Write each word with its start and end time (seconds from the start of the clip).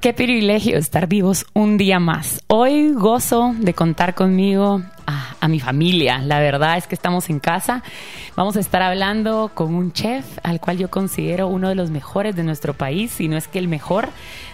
Qué 0.00 0.12
privilegio 0.12 0.78
estar 0.78 1.08
vivos 1.08 1.44
un 1.54 1.76
día 1.76 1.98
más. 1.98 2.44
Hoy 2.46 2.92
gozo 2.92 3.52
de 3.58 3.74
contar 3.74 4.14
conmigo 4.14 4.80
a, 5.06 5.48
mi 5.48 5.58
familia. 5.58 6.18
La 6.18 6.38
verdad 6.38 6.76
es 6.76 6.86
que 6.86 6.94
estamos 6.94 7.30
en 7.30 7.40
casa. 7.40 7.82
Vamos 8.36 8.56
a 8.56 8.60
estar 8.60 8.80
hablando 8.80 9.50
con 9.54 9.74
un 9.74 9.92
chef 9.92 10.24
al 10.44 10.60
cual 10.60 10.78
yo 10.78 10.88
considero 10.88 11.48
uno 11.48 11.68
de 11.68 11.74
los 11.74 11.90
mejores 11.90 12.36
de 12.36 12.44
nuestro 12.44 12.74
país, 12.74 13.10
si 13.10 13.26
no 13.26 13.36
es 13.36 13.48
que 13.48 13.58
el 13.58 13.66
mejor, 13.66 14.10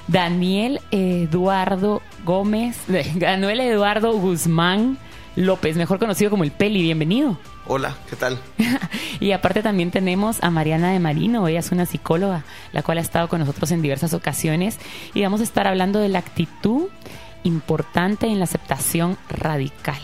Daniel 0.08 0.80
Eduardo 0.92 2.00
Gómez, 2.24 2.79
Daniel 3.16 3.61
Eduardo 3.61 4.12
Guzmán 4.14 4.96
López, 5.36 5.76
mejor 5.76 5.98
conocido 5.98 6.30
como 6.30 6.45
el 6.45 6.52
Peli. 6.52 6.80
Bienvenido. 6.80 7.36
Hola, 7.66 7.96
¿qué 8.10 8.16
tal? 8.16 8.38
y 9.20 9.32
aparte 9.32 9.62
también 9.62 9.90
tenemos 9.90 10.42
a 10.42 10.50
Mariana 10.50 10.92
de 10.92 11.00
Marino, 11.00 11.48
ella 11.48 11.60
es 11.60 11.72
una 11.72 11.86
psicóloga, 11.86 12.44
la 12.72 12.82
cual 12.82 12.98
ha 12.98 13.00
estado 13.00 13.28
con 13.28 13.40
nosotros 13.40 13.70
en 13.70 13.80
diversas 13.80 14.12
ocasiones 14.12 14.78
y 15.14 15.22
vamos 15.22 15.40
a 15.40 15.44
estar 15.44 15.66
hablando 15.66 15.98
de 15.98 16.10
la 16.10 16.18
actitud 16.18 16.88
importante 17.42 18.27
en 18.27 18.38
la 18.38 18.45
aceptación 18.45 19.16
radical. 19.30 20.00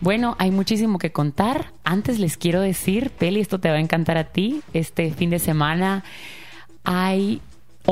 Bueno, 0.00 0.36
hay 0.38 0.50
muchísimo 0.50 0.98
que 0.98 1.12
contar. 1.12 1.72
Antes 1.84 2.18
les 2.18 2.36
quiero 2.36 2.60
decir, 2.60 3.10
Peli, 3.10 3.40
esto 3.40 3.58
te 3.58 3.68
va 3.68 3.76
a 3.76 3.80
encantar 3.80 4.16
a 4.16 4.24
ti. 4.24 4.62
Este 4.72 5.12
fin 5.12 5.28
de 5.28 5.38
semana 5.38 6.04
hay 6.84 7.42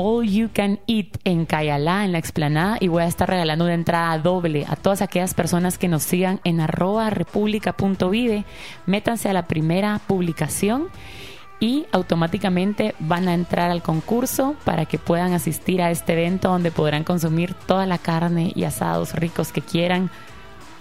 All 0.01 0.25
You 0.25 0.49
Can 0.53 0.79
Eat 0.87 1.17
en 1.25 1.45
Cayalá, 1.45 2.05
en 2.05 2.13
la 2.13 2.19
explanada, 2.19 2.77
y 2.79 2.87
voy 2.87 3.03
a 3.03 3.07
estar 3.07 3.29
regalando 3.29 3.65
una 3.65 3.73
entrada 3.73 4.17
doble 4.17 4.65
a 4.69 4.77
todas 4.77 5.01
aquellas 5.01 5.33
personas 5.33 5.77
que 5.77 5.89
nos 5.89 6.03
sigan 6.03 6.39
en 6.45 6.61
arroba 6.61 7.09
república.vive. 7.09 8.45
Métanse 8.85 9.27
a 9.27 9.33
la 9.33 9.45
primera 9.45 9.99
publicación 10.07 10.87
y 11.59 11.85
automáticamente 11.91 12.95
van 12.99 13.27
a 13.27 13.33
entrar 13.33 13.71
al 13.71 13.81
concurso 13.81 14.55
para 14.63 14.85
que 14.85 14.99
puedan 14.99 15.33
asistir 15.33 15.81
a 15.81 15.91
este 15.91 16.13
evento 16.13 16.47
donde 16.47 16.71
podrán 16.71 17.03
consumir 17.03 17.53
toda 17.53 17.85
la 17.85 17.97
carne 17.97 18.53
y 18.55 18.63
asados 18.63 19.13
ricos 19.15 19.51
que 19.51 19.61
quieran 19.61 20.09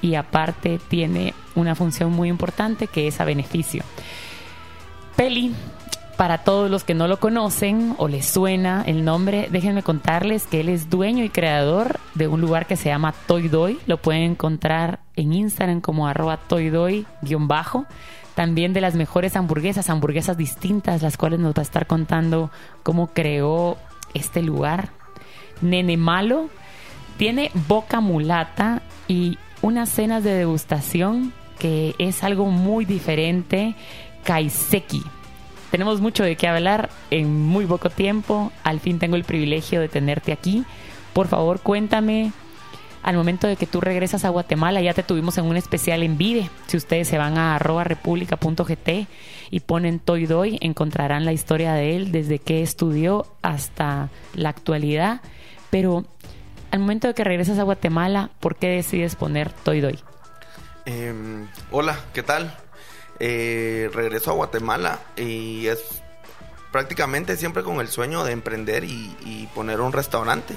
y 0.01 0.15
aparte 0.15 0.79
tiene 0.87 1.35
una 1.57 1.75
función 1.75 2.13
muy 2.13 2.29
importante 2.29 2.87
que 2.87 3.09
es 3.09 3.21
a 3.21 3.25
beneficio. 3.25 3.83
Peli, 5.17 5.53
para 6.19 6.39
todos 6.39 6.69
los 6.69 6.83
que 6.83 6.95
no 6.95 7.07
lo 7.07 7.21
conocen 7.21 7.95
o 7.97 8.09
les 8.09 8.27
suena 8.27 8.83
el 8.85 9.05
nombre, 9.05 9.49
déjenme 9.53 9.85
contarles 9.85 10.49
que 10.49 10.59
él 10.59 10.69
es 10.69 10.91
dueño 10.91 11.23
y 11.23 11.29
creador 11.29 12.01
de 12.15 12.27
un 12.27 12.41
lugar 12.41 12.67
que 12.67 12.75
se 12.75 12.89
llama 12.89 13.15
Toy 13.29 13.47
Doy. 13.47 13.79
Lo 13.87 13.99
pueden 13.99 14.33
encontrar 14.33 14.99
en 15.15 15.33
Instagram 15.33 15.81
como 15.81 16.09
arroba 16.09 16.41
toydoy-bajo. 16.49 17.87
También 18.35 18.73
de 18.73 18.81
las 18.81 18.97
mejores 18.97 19.37
hamburguesas, 19.37 19.91
hamburguesas 19.91 20.37
distintas, 20.37 21.03
las 21.03 21.17
cuales 21.17 21.39
nos 21.39 21.55
va 21.55 21.61
a 21.61 21.63
estar 21.63 21.87
contando 21.87 22.51
cómo 22.83 23.07
creó 23.07 23.79
este 24.13 24.43
lugar. 24.43 24.89
Nene 25.61 25.97
Malo 25.97 26.51
tiene 27.17 27.53
boca 27.69 28.01
mulata 28.01 28.83
y 29.07 29.39
unas 29.63 29.89
cenas 29.89 30.25
de 30.25 30.35
degustación 30.35 31.33
que 31.61 31.95
es 32.01 32.25
algo 32.25 32.47
muy 32.47 32.85
diferente. 32.85 33.77
Kaiseki 34.25 35.05
tenemos 35.71 36.01
mucho 36.01 36.25
de 36.25 36.37
qué 36.37 36.49
hablar 36.49 36.91
en 37.11 37.43
muy 37.43 37.67
poco 37.67 37.91
tiempo. 37.91 38.53
Al 38.65 38.81
fin 38.81 38.99
tengo 38.99 39.17
el 39.17 39.25
privilegio 39.25 39.81
de 39.81 39.89
tenerte 39.89 40.33
aquí. 40.33 40.65
Por 41.13 41.29
favor, 41.29 41.61
cuéntame 41.61 42.33
al 43.03 43.17
momento 43.17 43.47
de 43.47 43.57
que 43.57 43.67
tú 43.67 43.81
regresas 43.81 44.25
a 44.25 44.29
Guatemala, 44.29 44.81
ya 44.81 44.93
te 44.93 45.03
tuvimos 45.03 45.39
en 45.39 45.45
un 45.45 45.57
especial 45.57 46.03
en 46.03 46.19
Vive. 46.19 46.51
Si 46.67 46.77
ustedes 46.77 47.09
se 47.09 47.19
van 47.19 47.39
a 47.39 47.59
república.gt 47.59 49.07
y 49.51 49.61
ponen 49.61 49.99
Toy 50.01 50.27
Doy, 50.27 50.59
encontrarán 50.61 51.25
la 51.25 51.33
historia 51.33 51.73
de 51.75 51.97
él 51.97 52.13
desde 52.13 52.39
que 52.39 52.63
estudió 52.63 53.27
hasta 53.43 54.11
la 54.35 54.51
actualidad. 54.51 55.21
Pero 55.71 56.05
al 56.71 56.81
momento 56.81 57.09
de 57.09 57.15
que 57.15 57.25
regresas 57.25 57.59
a 57.59 57.63
Guatemala, 57.63 58.31
¿por 58.41 58.57
qué 58.57 58.69
decides 58.69 59.17
poner 59.17 59.53
Toy 59.53 59.81
Doy? 59.81 59.99
Em, 60.85 61.47
hola, 61.71 61.99
¿qué 62.13 62.23
tal? 62.23 62.55
Eh, 63.21 63.91
regreso 63.93 64.31
a 64.31 64.35
Guatemala 64.35 65.01
y 65.17 65.67
es 65.67 66.03
prácticamente 66.71 67.37
siempre 67.37 67.63
con 67.63 67.81
el 67.81 67.89
sueño 67.89 68.25
de 68.25 68.33
emprender 68.33 68.85
y, 68.85 69.49
poner 69.55 69.81
un 69.81 69.93
restaurante. 69.93 70.55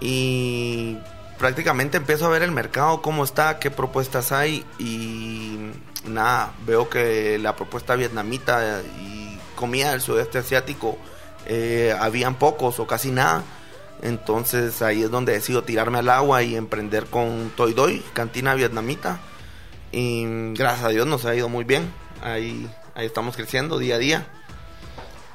Y 0.00 0.98
prácticamente 1.38 1.96
empiezo 1.96 2.26
a 2.26 2.28
ver 2.28 2.42
el 2.42 2.52
mercado, 2.52 3.02
cómo 3.02 3.24
está, 3.24 3.58
qué 3.58 3.70
propuestas 3.70 4.30
hay 4.32 4.64
y 4.78 5.58
nada, 6.06 6.52
veo 6.66 6.88
que 6.88 7.38
la 7.38 7.56
propuesta 7.56 7.96
vietnamita 7.96 8.82
y 9.00 9.38
comida 9.56 9.90
del 9.90 10.02
sudeste 10.02 10.38
asiático 10.38 10.98
eh, 11.46 11.96
habían 11.98 12.36
pocos 12.36 12.78
o 12.78 12.86
casi 12.86 13.10
nada. 13.10 13.42
Entonces 14.02 14.82
ahí 14.82 15.02
es 15.02 15.10
donde 15.10 15.32
decido 15.32 15.64
tirarme 15.64 15.98
al 15.98 16.10
agua 16.10 16.42
y 16.42 16.54
emprender 16.54 17.06
con 17.06 17.50
Toy 17.56 17.72
Doy, 17.72 18.04
cantina 18.12 18.54
vietnamita. 18.54 19.18
Y 19.92 20.24
gracias 20.54 20.84
a 20.84 20.88
Dios 20.88 21.06
nos 21.06 21.24
ha 21.24 21.34
ido 21.34 21.48
muy 21.48 21.64
bien. 21.64 21.90
Ahí, 22.22 22.68
ahí 22.94 23.06
estamos 23.06 23.36
creciendo 23.36 23.78
día 23.78 23.96
a 23.96 23.98
día. 23.98 24.26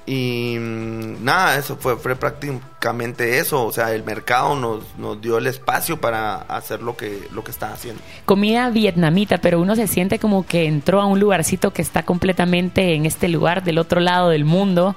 Y 0.05 0.57
mm, 0.59 1.23
nada, 1.23 1.57
eso 1.57 1.77
fue, 1.77 1.95
fue 1.97 2.15
prácticamente 2.15 3.37
eso. 3.37 3.65
O 3.65 3.71
sea, 3.71 3.93
el 3.93 4.03
mercado 4.03 4.55
nos, 4.55 4.83
nos 4.97 5.21
dio 5.21 5.37
el 5.37 5.47
espacio 5.47 6.01
para 6.01 6.35
hacer 6.35 6.81
lo 6.81 6.97
que, 6.97 7.27
lo 7.31 7.43
que 7.43 7.51
está 7.51 7.71
haciendo. 7.71 8.01
Comida 8.25 8.69
vietnamita, 8.69 9.37
pero 9.37 9.59
uno 9.59 9.75
se 9.75 9.87
siente 9.87 10.19
como 10.19 10.45
que 10.45 10.65
entró 10.65 11.01
a 11.01 11.05
un 11.05 11.19
lugarcito 11.19 11.71
que 11.71 11.81
está 11.81 12.03
completamente 12.03 12.95
en 12.95 13.05
este 13.05 13.27
lugar 13.29 13.63
del 13.63 13.77
otro 13.77 13.99
lado 13.99 14.29
del 14.29 14.45
mundo. 14.45 14.95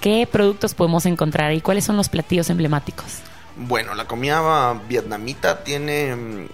¿Qué 0.00 0.28
productos 0.30 0.74
podemos 0.74 1.06
encontrar 1.06 1.52
y 1.54 1.60
cuáles 1.60 1.84
son 1.84 1.96
los 1.96 2.08
platillos 2.08 2.50
emblemáticos? 2.50 3.20
Bueno, 3.56 3.94
la 3.94 4.06
comida 4.06 4.80
vietnamita 4.88 5.62
tiene 5.62 6.16
mm, 6.16 6.46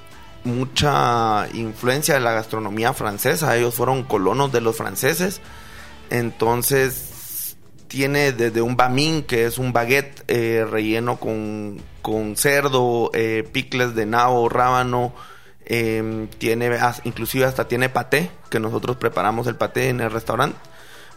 mucha 0.44 1.48
influencia 1.52 2.14
de 2.14 2.20
la 2.20 2.32
gastronomía 2.32 2.92
francesa. 2.92 3.56
Ellos 3.56 3.74
fueron 3.74 4.04
colonos 4.04 4.52
de 4.52 4.60
los 4.60 4.76
franceses. 4.76 5.40
Entonces 6.10 7.56
tiene 7.88 8.32
desde 8.32 8.62
un 8.62 8.76
bamín, 8.76 9.22
que 9.22 9.46
es 9.46 9.58
un 9.58 9.72
baguette 9.72 10.22
eh, 10.28 10.66
relleno 10.68 11.18
con, 11.18 11.80
con 12.02 12.36
cerdo, 12.36 13.10
eh, 13.14 13.48
picles 13.50 13.94
de 13.94 14.06
nabo, 14.06 14.48
rábano. 14.48 15.12
Em, 15.64 16.28
tiene 16.28 16.78
inclusive 17.04 17.44
hasta 17.44 17.68
tiene 17.68 17.90
paté, 17.90 18.30
que 18.50 18.58
nosotros 18.58 18.96
preparamos 18.96 19.46
el 19.46 19.56
paté 19.56 19.88
en 19.88 20.00
el 20.00 20.10
restaurante. 20.10 20.58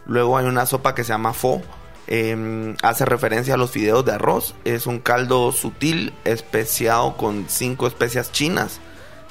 Luego 0.06 0.36
hay 0.36 0.46
una 0.46 0.66
sopa 0.66 0.94
que 0.94 1.04
se 1.04 1.12
llama 1.12 1.32
fo. 1.32 1.62
Em, 2.08 2.76
hace 2.82 3.04
referencia 3.04 3.54
a 3.54 3.56
los 3.56 3.70
fideos 3.70 4.04
de 4.04 4.12
arroz. 4.12 4.54
Es 4.64 4.86
un 4.86 4.98
caldo 4.98 5.52
sutil, 5.52 6.12
especiado 6.24 7.16
con 7.16 7.46
cinco 7.48 7.86
especias 7.86 8.32
chinas 8.32 8.80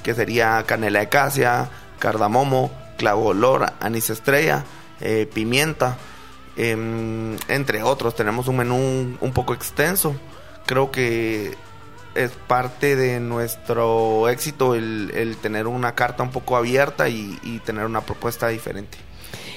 que 0.03 0.13
sería 0.13 0.63
canela 0.65 0.99
de 0.99 1.09
casia, 1.09 1.69
cardamomo, 1.99 2.71
clavo 2.97 3.27
olor, 3.27 3.73
anís 3.79 4.09
estrella, 4.09 4.63
eh, 4.99 5.29
pimienta, 5.33 5.97
em, 6.55 7.37
entre 7.47 7.83
otros. 7.83 8.15
Tenemos 8.15 8.47
un 8.47 8.57
menú 8.57 9.17
un 9.19 9.33
poco 9.33 9.53
extenso. 9.53 10.15
Creo 10.65 10.91
que 10.91 11.55
es 12.15 12.31
parte 12.47 12.95
de 12.95 13.19
nuestro 13.19 14.27
éxito 14.29 14.75
el, 14.75 15.37
tener 15.41 15.67
una 15.67 15.95
carta 15.95 16.23
un 16.23 16.31
poco 16.31 16.57
abierta 16.57 17.09
y 17.09 17.61
tener 17.65 17.85
una 17.85 18.01
propuesta 18.01 18.49
diferente 18.49 18.97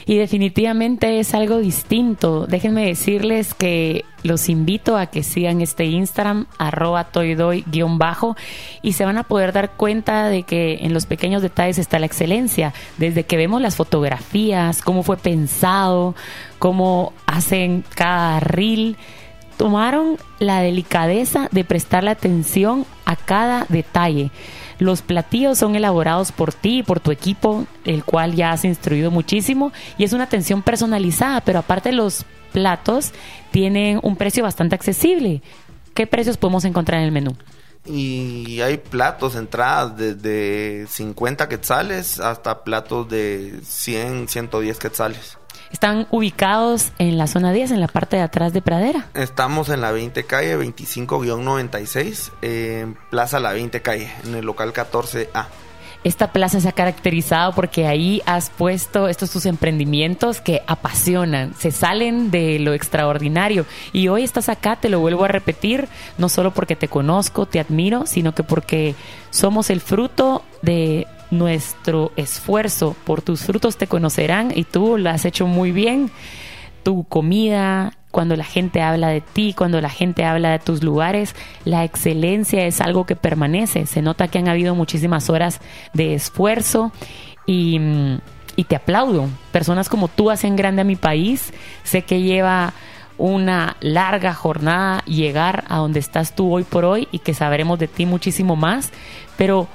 y 0.07 0.17
definitivamente 0.17 1.19
es 1.19 1.35
algo 1.35 1.59
distinto. 1.59 2.47
Déjenme 2.47 2.87
decirles 2.87 3.55
que 3.55 4.05
los 4.23 4.49
invito 4.49 4.97
a 4.97 5.07
que 5.07 5.23
sigan 5.23 5.61
este 5.61 5.85
Instagram, 5.85 6.47
arroba 6.59 7.11
toydoy-bajo, 7.11 8.37
y 8.83 8.93
se 8.93 9.05
van 9.05 9.19
a 9.19 9.25
poder 9.25 9.53
dar 9.53 9.73
cuenta 9.73 10.29
de 10.29 10.43
que 10.43 10.79
en 10.83 10.95
los 10.95 11.07
pequeños 11.07 11.43
detalles 11.43 11.79
está 11.79 11.99
la 11.99 12.07
excelencia. 12.07 12.73
Desde 12.99 13.25
que 13.25 13.37
vemos 13.37 13.61
las 13.61 13.77
fotografías, 13.77 14.83
cómo 14.83 15.03
fue 15.03 15.17
pensado, 15.17 16.15
cómo 16.59 17.13
hacen 17.27 17.85
cada 17.95 18.41
reel, 18.41 18.97
tomaron 19.57 20.19
la 20.39 20.61
delicadeza 20.61 21.49
de 21.53 21.65
prestarle 21.65 22.11
atención 22.11 22.87
a 23.05 23.17
cada 23.17 23.67
detalle. 23.69 24.31
Los 24.79 25.03
platillos 25.03 25.59
son 25.59 25.77
elaborados 25.77 26.33
por 26.33 26.53
ti 26.53 26.79
y 26.79 26.83
por 26.83 27.01
tu 27.01 27.11
equipo, 27.11 27.67
el 27.85 28.05
cual 28.05 28.35
ya 28.35 28.53
has 28.53 28.65
instruido 28.65 29.11
muchísimo, 29.11 29.73
y 29.99 30.05
es 30.05 30.13
una 30.13 30.25
atención 30.25 30.63
personalizada, 30.63 31.41
pero 31.41 31.61
aparte 31.61 31.93
los 31.93 32.25
platos 32.53 33.13
tienen 33.51 34.01
un 34.03 34.17
precio 34.17 34.43
bastante 34.43 34.75
accesible. 34.75 35.43
¿Qué 35.95 36.07
precios 36.07 36.37
podemos 36.37 36.65
encontrar 36.65 37.01
en 37.01 37.07
el 37.07 37.13
menú? 37.13 37.37
Y 37.87 38.61
hay 38.63 38.79
platos, 38.79 39.37
entradas 39.37 39.97
desde 39.97 40.87
50 40.89 41.49
quetzales 41.49 42.19
hasta 42.19 42.65
platos 42.65 43.09
de 43.09 43.61
100, 43.63 44.29
110 44.29 44.79
quetzales. 44.79 45.39
Están 45.75 46.07
ubicados 46.13 46.93
en 46.99 47.19
la 47.19 47.27
zona 47.27 47.53
10, 47.53 47.73
en 47.73 47.81
la 47.81 47.89
parte 47.89 48.15
de 48.15 48.23
atrás 48.23 48.53
de 48.53 48.63
Pradera. 48.63 49.09
Estamos 49.13 49.69
en 49.71 49.81
la 49.81 49.91
20 49.91 50.23
calle 50.23 50.57
25-96, 50.57 52.31
en 52.43 52.97
Plaza 53.11 53.41
La 53.41 53.53
20 53.53 53.83
calle, 53.83 54.09
en 54.25 54.37
el 54.37 54.47
local 54.47 54.73
14A. 54.73 55.47
esta 56.05 56.31
plaza 56.31 56.61
se 56.61 56.69
ha 56.69 56.73
caracterizado 56.73 57.55
porque 57.55 57.89
ahí 57.89 58.23
has 58.25 58.51
puesto 58.51 59.09
estos 59.09 59.33
tus 59.33 59.47
emprendimientos 59.47 60.41
que 60.41 60.63
apasionan, 60.69 61.55
se 61.59 61.73
salen 61.73 62.31
de 62.31 62.61
lo 62.61 62.73
extraordinario. 62.73 63.67
Y 63.93 64.07
hoy 64.07 64.23
estás 64.23 64.49
acá, 64.49 64.77
te 64.77 64.89
lo 64.89 65.01
vuelvo 65.01 65.25
a 65.25 65.29
repetir, 65.29 65.89
no 66.19 66.29
solo 66.29 66.53
porque 66.53 66.77
te 66.77 66.87
conozco, 66.87 67.47
te 67.47 67.59
admiro, 67.59 68.07
sino 68.07 68.33
que 68.33 68.45
porque 68.45 68.95
somos 69.31 69.71
el 69.71 69.81
fruto 69.81 70.45
de 70.63 71.09
nuestro 71.31 72.13
esfuerzo. 72.17 72.97
Por 73.05 73.23
tus 73.23 73.43
frutos 73.43 73.77
te 73.77 73.87
conocerán 73.87 74.53
y 74.55 74.65
tú 74.65 74.99
lo 74.99 75.11
has 75.11 75.25
hecho 75.25 75.47
muy 75.47 75.73
bien. 75.73 76.11
Tu 76.83 77.05
comida, 77.05 77.93
cuando 78.11 78.37
la 78.37 78.45
gente 78.45 78.83
habla 78.83 79.09
de 79.09 79.21
ti, 79.21 79.55
cuando 79.57 79.81
la 79.81 79.91
gente 79.91 80.25
habla 80.25 80.53
de 80.53 80.59
tus 80.59 80.83
lugares, 80.83 81.35
la 81.65 81.85
excelencia 81.85 82.67
es 82.67 82.81
algo 82.81 83.07
que 83.07 83.17
permanece. 83.17 83.87
Se 83.87 84.03
nota 84.03 84.29
que 84.29 84.39
han 84.39 84.49
habido 84.49 84.75
muchísimas 84.75 85.31
horas 85.31 85.61
de 85.95 86.15
esfuerzo 86.15 86.93
y, 87.47 87.81
y 88.57 88.65
te 88.65 88.77
aplaudo. 88.77 89.29
Personas 89.51 89.89
como 89.89 90.09
tú 90.09 90.31
hacen 90.31 90.57
grande 90.57 90.83
a 90.83 90.85
mi 90.85 90.97
país. 90.97 91.53
Sé 91.83 92.03
que 92.03 92.23
lleva 92.23 92.75
una 93.19 93.77
larga 93.81 94.35
jornada 94.35 95.03
llegar 95.05 95.65
a 95.69 95.79
donde 95.79 96.01
estás 96.01 96.35
tú 96.35 96.53
hoy 96.53 96.65
por 96.65 96.85
hoy 96.85 97.09
y 97.13 97.21
que 97.21 97.35
sabremos 97.35 97.79
de 97.79 97.89
ti 97.89 98.07
muchísimo 98.07 98.57
más, 98.57 98.91
pero 99.37 99.69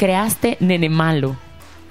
creaste 0.00 0.56
Nene 0.60 0.88
Malo. 0.88 1.36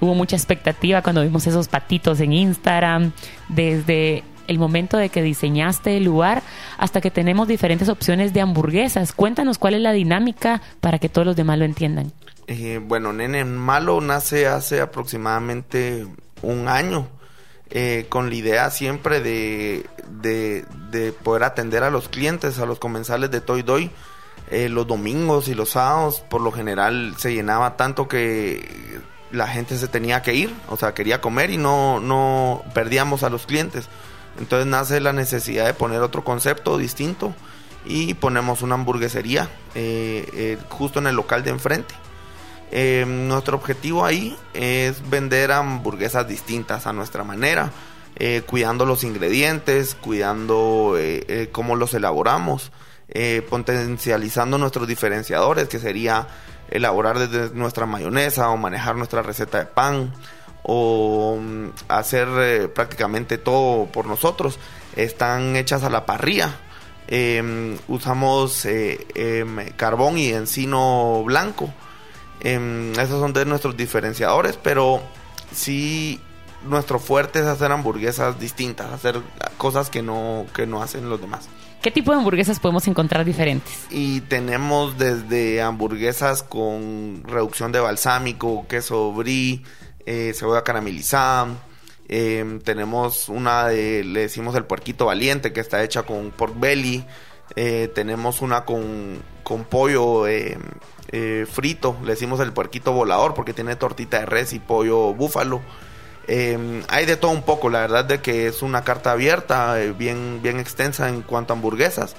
Hubo 0.00 0.16
mucha 0.16 0.34
expectativa 0.34 1.00
cuando 1.00 1.22
vimos 1.22 1.46
esos 1.46 1.68
patitos 1.68 2.18
en 2.18 2.32
Instagram, 2.32 3.12
desde 3.48 4.24
el 4.48 4.58
momento 4.58 4.96
de 4.96 5.10
que 5.10 5.22
diseñaste 5.22 5.96
el 5.96 6.06
lugar 6.06 6.42
hasta 6.76 7.00
que 7.00 7.12
tenemos 7.12 7.46
diferentes 7.46 7.88
opciones 7.88 8.34
de 8.34 8.40
hamburguesas. 8.40 9.12
Cuéntanos 9.12 9.58
cuál 9.58 9.74
es 9.74 9.80
la 9.80 9.92
dinámica 9.92 10.60
para 10.80 10.98
que 10.98 11.08
todos 11.08 11.24
los 11.24 11.36
demás 11.36 11.60
lo 11.60 11.64
entiendan. 11.64 12.10
Eh, 12.48 12.80
bueno, 12.82 13.12
Nene 13.12 13.44
Malo 13.44 14.00
nace 14.00 14.48
hace 14.48 14.80
aproximadamente 14.80 16.04
un 16.42 16.66
año. 16.66 17.06
Eh, 17.72 18.06
con 18.08 18.28
la 18.28 18.34
idea 18.34 18.70
siempre 18.70 19.20
de, 19.20 19.86
de, 20.20 21.12
poder 21.12 21.44
atender 21.44 21.84
a 21.84 21.90
los 21.90 22.08
clientes, 22.08 22.58
a 22.58 22.66
los 22.66 22.80
comensales 22.80 23.30
de 23.30 23.40
Toy 23.40 23.62
Doy. 23.62 23.92
Eh, 24.50 24.68
los 24.68 24.84
domingos 24.84 25.46
y 25.46 25.54
los 25.54 25.70
sábados, 25.70 26.24
por 26.28 26.40
lo 26.40 26.50
general, 26.50 27.14
se 27.16 27.32
llenaba 27.32 27.76
tanto 27.76 28.08
que 28.08 29.00
la 29.30 29.46
gente 29.46 29.78
se 29.78 29.86
tenía 29.86 30.22
que 30.22 30.34
ir, 30.34 30.52
o 30.68 30.76
sea, 30.76 30.92
quería 30.92 31.20
comer 31.20 31.50
y 31.50 31.56
no, 31.56 32.00
no 32.00 32.64
perdíamos 32.74 33.22
a 33.22 33.30
los 33.30 33.46
clientes. 33.46 33.88
Entonces 34.40 34.66
nace 34.66 35.00
la 35.00 35.12
necesidad 35.12 35.66
de 35.66 35.74
poner 35.74 36.00
otro 36.00 36.24
concepto 36.24 36.78
distinto 36.78 37.32
y 37.84 38.14
ponemos 38.14 38.62
una 38.62 38.74
hamburguesería 38.74 39.48
eh, 39.76 40.28
eh, 40.34 40.58
justo 40.68 40.98
en 40.98 41.06
el 41.06 41.14
local 41.14 41.44
de 41.44 41.50
enfrente. 41.50 41.94
Nuestro 43.06 43.56
objetivo 43.56 44.04
ahí 44.04 44.36
es 44.54 45.08
vender 45.10 45.50
hamburguesas 45.50 46.28
distintas 46.28 46.86
a 46.86 46.92
nuestra 46.92 47.24
manera, 47.24 47.72
cuidando 48.46 48.86
los 48.86 49.02
ingredientes, 49.02 49.96
cuidando 49.96 50.96
cómo 51.50 51.74
los 51.74 51.94
elaboramos, 51.94 52.70
potencializando 53.48 54.58
nuestros 54.58 54.86
diferenciadores, 54.86 55.68
que 55.68 55.78
sería 55.78 56.26
elaborar 56.70 57.18
desde 57.18 57.54
nuestra 57.54 57.86
mayonesa 57.86 58.48
o 58.50 58.56
manejar 58.56 58.96
nuestra 58.96 59.22
receta 59.22 59.58
de 59.58 59.66
pan 59.66 60.12
o 60.62 61.38
mm, 61.40 61.68
hacer 61.88 62.28
eh, 62.38 62.68
prácticamente 62.68 63.38
todo 63.38 63.86
por 63.86 64.06
nosotros. 64.06 64.58
Están 64.96 65.56
hechas 65.56 65.82
a 65.82 65.90
la 65.90 66.06
parrilla. 66.06 66.54
Em, 67.08 67.76
usamos 67.88 68.64
eh, 68.66 69.06
em, 69.14 69.70
carbón 69.76 70.18
y 70.18 70.30
encino 70.30 71.22
blanco. 71.24 71.72
Em, 72.40 72.92
esos 72.92 73.20
son 73.20 73.32
de 73.32 73.44
nuestros 73.44 73.76
diferenciadores, 73.76 74.56
pero 74.56 75.02
sí 75.52 76.20
nuestro 76.64 76.98
fuerte 76.98 77.40
es 77.40 77.46
hacer 77.46 77.72
hamburguesas 77.72 78.38
distintas, 78.38 78.92
hacer 78.92 79.20
cosas 79.58 79.90
que 79.90 80.02
no, 80.02 80.46
que 80.54 80.66
no 80.66 80.82
hacen 80.82 81.08
los 81.08 81.20
demás. 81.20 81.48
¿Qué 81.82 81.90
tipo 81.90 82.12
de 82.12 82.18
hamburguesas 82.18 82.60
podemos 82.60 82.86
encontrar 82.88 83.24
diferentes? 83.24 83.86
Y 83.88 84.20
tenemos 84.22 84.98
desde 84.98 85.62
hamburguesas 85.62 86.42
con 86.42 87.22
reducción 87.24 87.72
de 87.72 87.80
balsámico, 87.80 88.66
queso 88.68 89.12
brie, 89.12 89.62
eh, 90.04 90.32
cebolla 90.34 90.62
caramelizada. 90.62 91.48
Em, 92.06 92.60
tenemos 92.60 93.30
una 93.30 93.68
de, 93.68 94.04
le 94.04 94.20
decimos 94.20 94.54
el 94.56 94.64
puerquito 94.64 95.06
valiente, 95.06 95.54
que 95.54 95.60
está 95.60 95.82
hecha 95.82 96.02
con 96.02 96.32
pork 96.32 96.58
belly. 96.60 97.06
Eh, 97.56 97.90
tenemos 97.94 98.42
una 98.42 98.66
con, 98.66 99.22
con 99.42 99.64
pollo 99.64 100.26
em, 100.26 100.60
eh, 101.12 101.46
frito, 101.50 101.96
le 102.04 102.12
decimos 102.12 102.40
el 102.40 102.52
puerquito 102.52 102.92
volador, 102.92 103.32
porque 103.32 103.54
tiene 103.54 103.74
tortita 103.76 104.20
de 104.20 104.26
res 104.26 104.52
y 104.52 104.58
pollo 104.58 105.14
búfalo. 105.14 105.62
Em, 106.32 106.84
hay 106.88 107.06
de 107.06 107.16
todo 107.16 107.32
un 107.32 107.42
poco, 107.42 107.70
la 107.70 107.80
verdad 107.80 108.04
de 108.04 108.20
que 108.20 108.46
es 108.46 108.62
una 108.62 108.84
carta 108.84 109.10
abierta, 109.10 109.74
bien, 109.98 110.38
bien 110.40 110.60
extensa 110.60 111.08
en 111.08 111.22
cuanto 111.22 111.52
a 111.52 111.56
hamburguesas. 111.56 112.14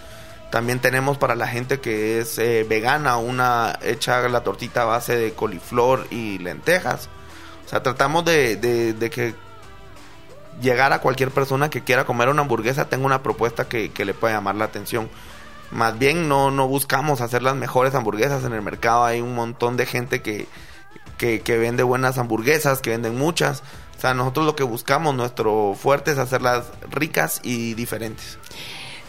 También 0.51 0.79
tenemos 0.79 1.17
para 1.17 1.33
la 1.33 1.47
gente 1.47 1.79
que 1.79 2.19
es 2.19 2.35
vegana 2.67 3.15
una 3.15 3.79
hecha 3.81 4.27
la 4.27 4.43
tortita 4.43 4.81
a 4.81 4.85
base 4.85 5.15
de 5.15 5.31
coliflor 5.31 6.07
y 6.11 6.39
lentejas. 6.39 7.07
O 7.65 7.69
sea, 7.69 7.83
tratamos 7.83 8.25
de, 8.25 8.59
que 9.13 9.33
llegar 10.61 10.91
a 10.91 10.99
cualquier 10.99 11.31
persona 11.31 11.69
que 11.69 11.85
quiera 11.85 12.03
comer 12.03 12.27
una 12.27 12.41
hamburguesa 12.41 12.89
tenga 12.89 13.05
una 13.05 13.23
propuesta 13.23 13.69
que, 13.69 13.93
le 13.97 14.13
pueda 14.13 14.33
llamar 14.33 14.55
la 14.55 14.65
atención. 14.65 15.09
Más 15.71 15.97
bien 15.97 16.27
no, 16.27 16.51
no 16.51 16.67
buscamos 16.67 17.21
hacer 17.21 17.43
las 17.43 17.55
mejores 17.55 17.95
hamburguesas 17.95 18.43
en 18.43 18.51
el 18.51 18.61
mercado. 18.61 19.05
Hay 19.05 19.21
un 19.21 19.35
montón 19.35 19.77
de 19.77 19.85
gente 19.85 20.21
que, 20.21 20.49
que, 21.17 21.57
vende 21.57 21.83
buenas 21.83 22.17
hamburguesas, 22.17 22.81
que 22.81 22.89
venden 22.89 23.17
muchas. 23.17 23.63
O 24.01 24.07
sea, 24.07 24.15
nosotros 24.15 24.47
lo 24.47 24.55
que 24.55 24.63
buscamos, 24.63 25.13
nuestro 25.13 25.75
fuerte 25.79 26.09
es 26.09 26.17
hacerlas 26.17 26.71
ricas 26.89 27.39
y 27.43 27.75
diferentes. 27.75 28.39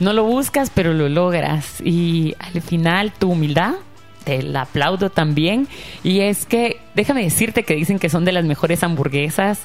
No 0.00 0.12
lo 0.12 0.24
buscas, 0.24 0.68
pero 0.68 0.92
lo 0.92 1.08
logras. 1.08 1.80
Y 1.80 2.34
al 2.38 2.60
final 2.60 3.10
tu 3.10 3.30
humildad 3.30 3.76
te 4.24 4.42
la 4.42 4.60
aplaudo 4.60 5.08
también. 5.08 5.66
Y 6.04 6.20
es 6.20 6.44
que, 6.44 6.78
déjame 6.94 7.22
decirte 7.22 7.62
que 7.62 7.74
dicen 7.74 7.98
que 7.98 8.10
son 8.10 8.26
de 8.26 8.32
las 8.32 8.44
mejores 8.44 8.82
hamburguesas. 8.82 9.60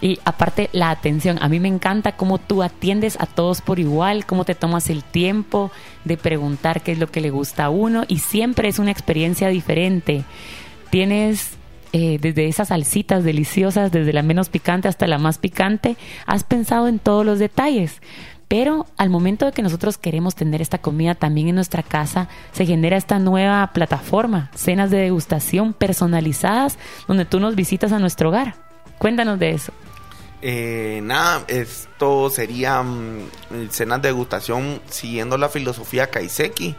Y 0.00 0.18
aparte, 0.24 0.70
la 0.72 0.88
atención. 0.88 1.36
A 1.42 1.50
mí 1.50 1.60
me 1.60 1.68
encanta 1.68 2.16
cómo 2.16 2.38
tú 2.38 2.62
atiendes 2.62 3.20
a 3.20 3.26
todos 3.26 3.60
por 3.60 3.80
igual, 3.80 4.24
cómo 4.24 4.46
te 4.46 4.54
tomas 4.54 4.88
el 4.88 5.04
tiempo 5.04 5.70
de 6.06 6.16
preguntar 6.16 6.80
qué 6.80 6.92
es 6.92 6.98
lo 6.98 7.10
que 7.10 7.20
le 7.20 7.28
gusta 7.28 7.66
a 7.66 7.68
uno. 7.68 8.04
Y 8.08 8.20
siempre 8.20 8.70
es 8.70 8.78
una 8.78 8.92
experiencia 8.92 9.48
diferente. 9.48 10.24
Tienes 10.88 11.59
eh, 11.92 12.18
desde 12.20 12.46
esas 12.46 12.68
salsitas 12.68 13.24
deliciosas, 13.24 13.90
desde 13.90 14.12
la 14.12 14.22
menos 14.22 14.48
picante 14.48 14.88
hasta 14.88 15.06
la 15.06 15.18
más 15.18 15.38
picante, 15.38 15.96
has 16.26 16.44
pensado 16.44 16.88
en 16.88 16.98
todos 16.98 17.26
los 17.26 17.38
detalles. 17.38 18.00
Pero 18.48 18.86
al 18.96 19.10
momento 19.10 19.46
de 19.46 19.52
que 19.52 19.62
nosotros 19.62 19.96
queremos 19.96 20.34
tener 20.34 20.60
esta 20.60 20.78
comida 20.78 21.14
también 21.14 21.48
en 21.48 21.54
nuestra 21.54 21.84
casa, 21.84 22.28
se 22.52 22.66
genera 22.66 22.96
esta 22.96 23.20
nueva 23.20 23.70
plataforma, 23.72 24.50
cenas 24.56 24.90
de 24.90 24.98
degustación 24.98 25.72
personalizadas, 25.72 26.76
donde 27.06 27.24
tú 27.24 27.38
nos 27.38 27.54
visitas 27.54 27.92
a 27.92 28.00
nuestro 28.00 28.30
hogar. 28.30 28.56
Cuéntanos 28.98 29.38
de 29.38 29.50
eso. 29.50 29.72
Eh, 30.42 31.00
nada, 31.02 31.44
esto 31.48 32.30
sería 32.30 32.82
mm, 32.82 33.28
cenas 33.70 34.02
de 34.02 34.08
degustación 34.08 34.80
siguiendo 34.88 35.38
la 35.38 35.48
filosofía 35.48 36.08
Kaiseki. 36.08 36.74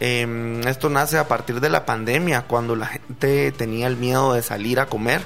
Em, 0.00 0.60
esto 0.68 0.88
nace 0.88 1.18
a 1.18 1.26
partir 1.26 1.60
de 1.60 1.68
la 1.70 1.84
pandemia, 1.84 2.42
cuando 2.42 2.76
la 2.76 2.86
gente 2.86 3.50
tenía 3.52 3.88
el 3.88 3.96
miedo 3.96 4.32
de 4.32 4.42
salir 4.42 4.78
a 4.78 4.86
comer 4.86 5.22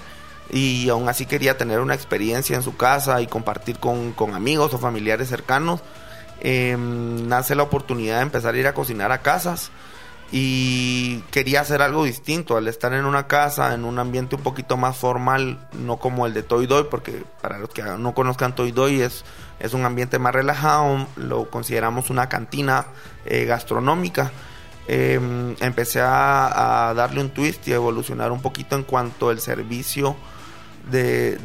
y 0.50 0.88
aún 0.88 1.08
así 1.10 1.26
quería 1.26 1.58
tener 1.58 1.80
una 1.80 1.94
experiencia 1.94 2.56
en 2.56 2.62
su 2.62 2.76
casa 2.76 3.20
y 3.20 3.26
compartir 3.26 3.78
con, 3.78 4.14
amigos 4.34 4.72
o 4.72 4.78
familiares 4.78 5.28
cercanos, 5.28 5.80
em, 6.40 7.28
nace 7.28 7.54
la 7.54 7.64
oportunidad 7.64 8.16
de 8.16 8.22
empezar 8.22 8.54
a 8.54 8.58
ir 8.58 8.66
a 8.66 8.72
cocinar 8.72 9.12
a 9.12 9.20
casas 9.20 9.70
y 10.30 11.20
quería 11.30 11.60
hacer 11.60 11.82
algo 11.82 12.04
distinto 12.04 12.56
al 12.56 12.66
estar 12.66 12.94
en 12.94 13.04
una 13.04 13.26
casa, 13.26 13.74
en 13.74 13.84
un 13.84 13.98
ambiente 13.98 14.36
un 14.36 14.42
poquito 14.42 14.78
más 14.78 14.96
formal, 14.96 15.58
no 15.74 15.98
como 15.98 16.26
el 16.26 16.32
de 16.32 16.42
Toy 16.42 16.66
Doy, 16.66 16.84
porque 16.90 17.22
para 17.42 17.58
los 17.58 17.68
que 17.68 17.82
no 17.82 18.14
conozcan 18.14 18.54
Toy 18.54 18.72
Doy 18.72 19.02
es, 19.02 19.26
es 19.60 19.74
un 19.74 19.84
ambiente 19.84 20.18
más 20.18 20.34
relajado, 20.34 21.06
lo 21.16 21.50
consideramos 21.50 22.08
una 22.08 22.30
cantina 22.30 22.86
eh, 23.26 23.44
gastronómica. 23.44 24.32
Em, 24.88 25.54
empecé 25.60 26.00
a, 26.02 26.92
darle 26.96 27.20
un 27.20 27.30
twist 27.30 27.66
y 27.68 27.72
a 27.72 27.76
evolucionar 27.76 28.32
un 28.32 28.42
poquito 28.42 28.74
en 28.74 28.82
cuanto 28.82 29.30
al 29.30 29.40
servicio 29.40 30.16
de, 30.90 31.36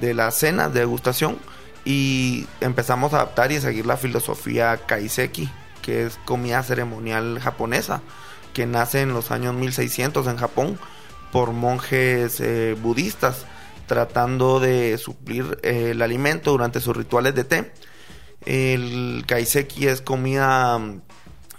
de, 0.00 0.14
la 0.14 0.30
cena 0.30 0.68
de 0.68 0.80
degustación 0.80 1.36
y 1.84 2.46
empezamos 2.60 3.12
a 3.12 3.16
adaptar 3.16 3.50
y 3.50 3.56
a 3.56 3.60
seguir 3.60 3.86
la 3.86 3.96
filosofía 3.96 4.76
Kaiseki, 4.86 5.50
que 5.82 6.06
es 6.06 6.18
comida 6.24 6.62
ceremonial 6.62 7.40
japonesa, 7.40 8.02
que 8.52 8.66
nace 8.66 9.00
en 9.00 9.12
los 9.12 9.32
años 9.32 9.54
1600 9.54 10.26
en 10.28 10.36
Japón 10.36 10.78
por 11.32 11.52
monjes 11.52 12.40
eh, 12.40 12.76
budistas 12.80 13.46
tratando 13.86 14.60
de 14.60 14.96
suplir 14.98 15.58
eh, 15.62 15.90
el 15.90 16.02
alimento 16.02 16.52
durante 16.52 16.80
sus 16.80 16.96
rituales 16.96 17.34
de 17.34 17.44
té. 17.44 17.72
El 18.44 19.24
kaiseki 19.26 19.88
es 19.88 20.00
comida 20.00 20.80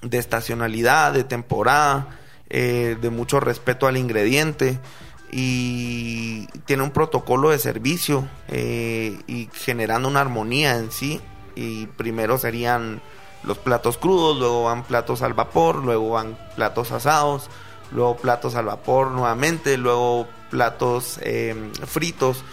de 0.01 0.17
estacionalidad, 0.17 1.13
de 1.13 1.23
temporada, 1.23 2.07
eh, 2.49 2.97
de 3.01 3.09
mucho 3.09 3.39
respeto 3.39 3.87
al 3.87 3.97
ingrediente 3.97 4.79
y 5.31 6.47
tiene 6.65 6.83
un 6.83 6.91
protocolo 6.91 7.49
de 7.49 7.59
servicio 7.59 8.27
eh, 8.47 9.19
y 9.27 9.49
generando 9.53 10.07
una 10.07 10.21
armonía 10.21 10.77
en 10.77 10.91
sí. 10.91 11.21
Y 11.55 11.87
primero 11.87 12.37
serían 12.37 13.01
los 13.43 13.57
platos 13.57 13.97
crudos, 13.97 14.37
luego 14.37 14.65
van 14.65 14.83
platos 14.83 15.21
al 15.21 15.33
vapor, 15.33 15.77
luego 15.77 16.11
van 16.11 16.37
platos 16.55 16.91
asados, 16.91 17.49
luego 17.91 18.17
platos 18.17 18.55
al 18.55 18.65
vapor 18.65 19.11
nuevamente, 19.11 19.77
luego 19.77 20.27
platos 20.49 21.19
em, 21.21 21.71
fritos. 21.73 22.43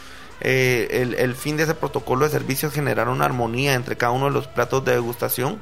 Eh, 0.40 1.14
el, 1.18 1.34
fin 1.36 1.56
de 1.56 1.62
ese 1.62 1.74
protocolo 1.74 2.24
de 2.24 2.30
servicio 2.30 2.68
es 2.68 2.74
generar 2.74 3.08
una 3.08 3.24
armonía 3.24 3.74
entre 3.74 3.96
cada 3.96 4.12
uno 4.12 4.26
de 4.26 4.32
los 4.32 4.48
platos 4.48 4.84
de 4.84 4.92
degustación 4.92 5.58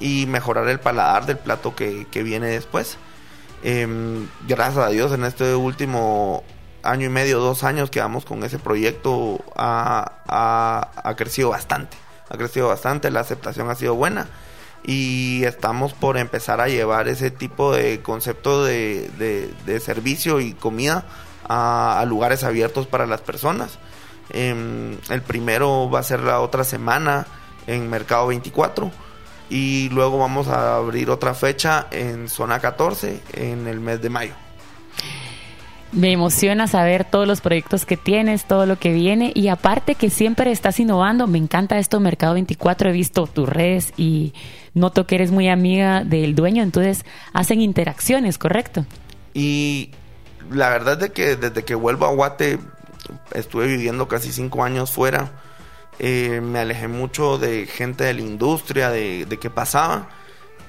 y 0.00 0.26
mejorar 0.26 0.68
el 0.68 0.80
paladar 0.80 1.26
del 1.26 1.38
plato 1.38 1.74
que, 1.74 2.06
viene 2.22 2.48
después. 2.48 2.96
Em, 3.62 4.28
gracias 4.46 4.84
a 4.84 4.88
Dios 4.88 5.12
en 5.12 5.24
este 5.24 5.54
último 5.54 6.44
año 6.82 7.06
y 7.06 7.08
medio, 7.08 7.40
dos 7.40 7.64
años 7.64 7.90
que 7.90 8.00
vamos 8.00 8.24
con 8.24 8.44
ese 8.44 8.58
proyecto 8.58 9.40
ha, 9.56 11.14
crecido 11.16 11.50
bastante. 11.50 11.96
Ha 12.30 12.36
crecido 12.36 12.68
bastante, 12.68 13.10
la 13.10 13.20
aceptación 13.20 13.70
ha 13.70 13.74
sido 13.74 13.94
buena 13.94 14.28
y 14.84 15.42
estamos 15.44 15.92
por 15.92 16.18
empezar 16.18 16.60
a 16.60 16.68
llevar 16.68 17.08
ese 17.08 17.30
tipo 17.30 17.74
de 17.74 18.00
concepto 18.00 18.64
de, 18.64 19.80
servicio 19.82 20.40
y 20.40 20.52
comida 20.52 21.04
a, 21.48 22.04
lugares 22.06 22.44
abiertos 22.44 22.86
para 22.86 23.06
las 23.06 23.20
personas. 23.22 23.78
Em, 24.30 24.98
el 25.08 25.22
primero 25.22 25.90
va 25.90 26.00
a 26.00 26.02
ser 26.02 26.20
la 26.20 26.40
otra 26.40 26.62
semana 26.62 27.26
en 27.66 27.88
Mercado 27.88 28.26
24 28.28 28.92
y 29.50 29.88
luego 29.90 30.18
vamos 30.18 30.48
a 30.48 30.76
abrir 30.76 31.10
otra 31.10 31.34
fecha 31.34 31.86
en 31.90 32.28
Zona 32.28 32.60
14 32.60 33.20
en 33.34 33.66
el 33.66 33.80
mes 33.80 34.00
de 34.02 34.10
mayo. 34.10 34.34
Me 35.90 36.12
emociona 36.12 36.66
saber 36.66 37.06
todos 37.06 37.26
los 37.26 37.40
proyectos 37.40 37.86
que 37.86 37.96
tienes, 37.96 38.44
todo 38.44 38.66
lo 38.66 38.78
que 38.78 38.92
viene 38.92 39.32
y 39.34 39.48
aparte 39.48 39.94
que 39.94 40.10
siempre 40.10 40.52
estás 40.52 40.78
innovando, 40.80 41.26
me 41.26 41.38
encanta 41.38 41.78
esto 41.78 41.98
Mercado 41.98 42.34
24, 42.34 42.90
he 42.90 42.92
visto 42.92 43.26
tus 43.26 43.48
redes 43.48 43.94
y 43.96 44.34
noto 44.74 45.06
que 45.06 45.14
eres 45.14 45.30
muy 45.30 45.48
amiga 45.48 46.04
del 46.04 46.34
dueño, 46.34 46.62
entonces 46.62 47.06
hacen 47.32 47.62
interacciones, 47.62 48.36
¿correcto? 48.36 48.84
Y 49.32 49.92
la 50.50 50.68
verdad 50.68 51.02
es 51.02 51.10
que 51.10 51.36
desde 51.36 51.64
que 51.64 51.74
vuelvo 51.74 52.04
a 52.04 52.12
Guate 52.12 52.58
estuve 53.32 53.66
viviendo 53.66 54.08
casi 54.08 54.30
cinco 54.30 54.64
años 54.64 54.90
fuera, 54.90 55.30
eh, 55.98 56.40
me 56.40 56.60
alejé 56.60 56.88
mucho 56.88 57.38
de 57.38 57.66
gente 57.66 58.04
de 58.04 58.14
la 58.14 58.20
industria, 58.20 58.90
de, 58.90 59.26
de 59.26 59.38
qué 59.38 59.50
pasaba 59.50 60.08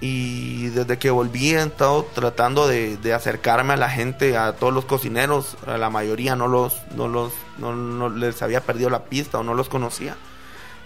y 0.01 0.67
desde 0.69 0.97
que 0.97 1.09
volví 1.09 1.53
he 1.53 1.61
estado 1.61 2.05
tratando 2.13 2.67
de, 2.67 3.13
acercarme 3.13 3.73
a 3.73 3.77
la 3.77 3.89
gente, 3.89 4.37
a 4.37 4.53
todos 4.53 4.73
los 4.73 4.85
cocineros, 4.85 5.57
a 5.67 5.77
la 5.77 5.89
mayoría 5.89 6.35
no 6.35 6.47
los, 6.47 6.81
no 6.95 7.07
los, 7.07 7.33
no, 7.57 8.09
les 8.09 8.41
había 8.41 8.61
perdido 8.61 8.89
la 8.89 9.05
pista 9.05 9.39
o 9.39 9.43
no 9.43 9.53
los 9.53 9.67
conocía. 9.67 10.15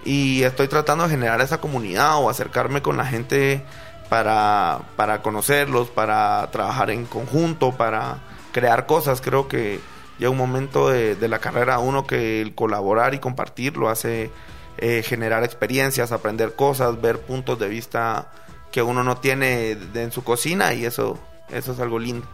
Y 0.03 0.43
estoy 0.43 0.67
tratando 0.67 1.03
de 1.03 1.11
generar 1.11 1.41
esa 1.41 1.61
comunidad 1.61 2.17
o 2.17 2.29
acercarme 2.29 2.81
con 2.81 2.97
la 2.97 3.05
gente 3.05 3.63
para, 4.09 4.81
para 4.95 5.21
conocerlos, 5.21 5.89
para 5.89 6.49
trabajar 6.51 6.89
en 6.89 7.05
conjunto, 7.05 7.71
para 7.71 8.17
crear 8.51 8.87
cosas. 8.87 9.21
Creo 9.21 9.47
que 9.47 9.79
llega 10.19 10.29
un 10.29 10.37
momento 10.37 10.89
de, 10.89 11.15
la 11.27 11.39
carrera 11.39 11.79
uno 11.79 12.05
que 12.05 12.41
el 12.41 12.55
colaborar 12.55 13.13
y 13.13 13.19
compartir 13.19 13.77
lo 13.77 13.89
hace 13.89 14.31
eh, 14.77 15.03
generar 15.03 15.43
experiencias, 15.43 16.11
aprender 16.11 16.55
cosas, 16.55 17.01
ver 17.01 17.21
puntos 17.21 17.59
de 17.59 17.67
vista 17.67 18.31
que 18.71 18.81
uno 18.81 19.03
no 19.03 19.17
tiene 19.17 19.77
en 19.93 20.11
su 20.11 20.23
cocina 20.23 20.73
y 20.73 20.85
eso, 20.85 21.19
eso 21.49 21.73
es 21.73 21.79
algo 21.79 21.99
lindo. 21.99 22.25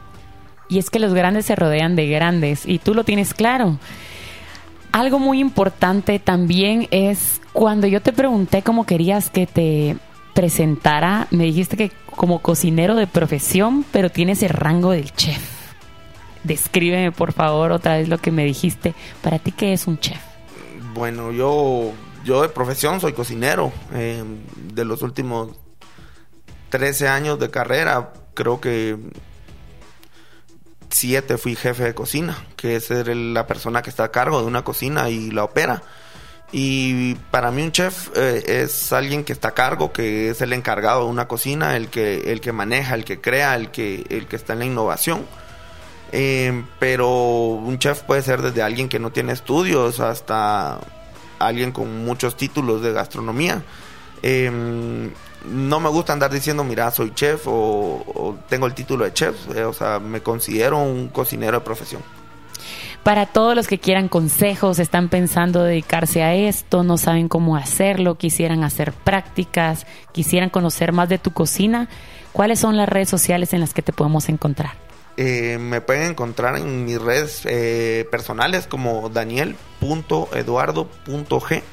Y 0.69 0.77
es 0.77 0.89
que 0.89 0.99
los 0.99 1.13
grandes 1.13 1.45
se 1.45 1.55
rodean 1.55 1.95
de 1.95 2.07
grandes 2.07 2.65
y 2.65 2.79
tú 2.79 2.93
lo 2.93 3.03
tienes 3.03 3.33
claro. 3.33 3.77
Algo 4.91 5.19
muy 5.19 5.39
importante 5.39 6.19
también 6.19 6.87
es 6.91 7.41
cuando 7.53 7.87
yo 7.87 8.01
te 8.01 8.13
pregunté 8.13 8.61
cómo 8.61 8.85
querías 8.85 9.29
que 9.29 9.47
te 9.47 9.97
presentara, 10.33 11.27
me 11.31 11.43
dijiste 11.43 11.75
que 11.75 11.91
como 12.15 12.39
cocinero 12.39 12.95
de 12.95 13.07
profesión, 13.07 13.83
pero 13.91 14.09
tienes 14.09 14.43
el 14.43 14.49
rango 14.49 14.91
del 14.91 15.11
chef. 15.13 15.58
Descríbeme 16.43 17.11
por 17.11 17.33
favor 17.33 17.71
otra 17.71 17.97
vez 17.97 18.07
lo 18.07 18.17
que 18.17 18.31
me 18.31 18.45
dijiste. 18.45 18.93
Para 19.21 19.39
ti, 19.39 19.51
¿qué 19.51 19.73
es 19.73 19.87
un 19.87 19.99
chef? 19.99 20.19
Bueno, 20.93 21.31
yo, 21.31 21.91
yo 22.23 22.41
de 22.41 22.49
profesión 22.49 22.99
soy 23.01 23.13
cocinero. 23.13 23.71
Eh, 23.93 24.23
de 24.55 24.85
los 24.85 25.01
últimos 25.01 25.49
13 26.69 27.07
años 27.07 27.39
de 27.39 27.49
carrera, 27.49 28.13
creo 28.33 28.61
que 28.61 28.97
7 30.89 31.37
fui 31.37 31.55
jefe 31.55 31.83
de 31.83 31.93
cocina, 31.93 32.37
que 32.55 32.75
es 32.75 32.89
la 32.89 33.47
persona 33.47 33.81
que 33.81 33.89
está 33.89 34.05
a 34.05 34.11
cargo 34.11 34.39
de 34.41 34.47
una 34.47 34.63
cocina 34.63 35.09
y 35.09 35.31
la 35.31 35.43
opera. 35.43 35.83
Y 36.51 37.13
para 37.29 37.51
mí 37.51 37.61
un 37.61 37.71
chef 37.71 38.09
eh, 38.15 38.63
es 38.63 38.91
alguien 38.91 39.23
que 39.23 39.33
está 39.33 39.49
a 39.49 39.53
cargo, 39.53 39.93
que 39.93 40.29
es 40.29 40.41
el 40.41 40.53
encargado 40.53 41.03
de 41.03 41.11
una 41.11 41.27
cocina, 41.27 41.75
el 41.77 41.89
que, 41.89 42.31
el 42.31 42.41
que 42.41 42.51
maneja, 42.51 42.95
el 42.95 43.05
que 43.05 43.21
crea, 43.21 43.55
el 43.55 43.69
que, 43.69 44.05
el 44.09 44.25
que 44.25 44.35
está 44.35 44.53
en 44.53 44.59
la 44.59 44.65
innovación. 44.65 45.25
Eh, 46.11 46.63
pero 46.79 47.09
un 47.09 47.77
chef 47.77 48.01
puede 48.03 48.21
ser 48.21 48.41
desde 48.41 48.61
alguien 48.61 48.89
que 48.89 48.99
no 48.99 49.11
tiene 49.11 49.33
estudios 49.33 49.99
hasta 49.99 50.79
alguien 51.37 51.71
con 51.71 52.03
muchos 52.03 52.35
títulos 52.35 52.81
de 52.81 52.91
gastronomía. 52.93 53.63
Eh, 54.21 55.11
no 55.45 55.79
me 55.79 55.89
gusta 55.89 56.13
andar 56.13 56.31
diciendo, 56.31 56.63
mira, 56.63 56.91
soy 56.91 57.13
chef 57.13 57.43
o, 57.45 58.37
tengo 58.49 58.65
el 58.65 58.73
título 58.73 59.05
de 59.05 59.13
chef, 59.13 59.35
eh, 59.55 59.63
o 59.63 59.73
sea, 59.73 59.99
me 59.99 60.21
considero 60.21 60.77
un 60.79 61.07
cocinero 61.07 61.59
de 61.59 61.65
profesión. 61.65 62.01
Para 63.03 63.25
todos 63.25 63.55
los 63.55 63.67
que 63.67 63.79
quieran 63.79 64.09
consejos, 64.09 64.77
están 64.77 65.07
pensando 65.07 65.63
dedicarse 65.63 66.21
a 66.21 66.35
esto, 66.35 66.83
no 66.83 66.97
saben 66.97 67.29
cómo 67.29 67.55
hacerlo, 67.55 68.15
quisieran 68.15 68.63
hacer 68.65 68.91
prácticas, 68.91 69.87
quisieran 70.11 70.49
conocer 70.49 70.91
más 70.91 71.07
de 71.07 71.17
tu 71.17 71.31
cocina, 71.31 71.87
¿cuáles 72.33 72.59
son 72.59 72.75
las 72.75 72.89
redes 72.89 73.07
sociales 73.07 73.53
en 73.53 73.61
las 73.61 73.73
que 73.73 73.81
te 73.81 73.93
podemos 73.93 74.27
encontrar? 74.27 74.88
Eh, 75.21 75.57
me 75.59 75.81
pueden 75.81 76.11
encontrar 76.11 76.55
en 76.55 76.85
mis 76.85 76.97
redes 76.97 77.41
eh, 77.43 78.07
personales 78.09 78.67
como 78.67 79.09
daniel.eduardo.g 79.09 81.63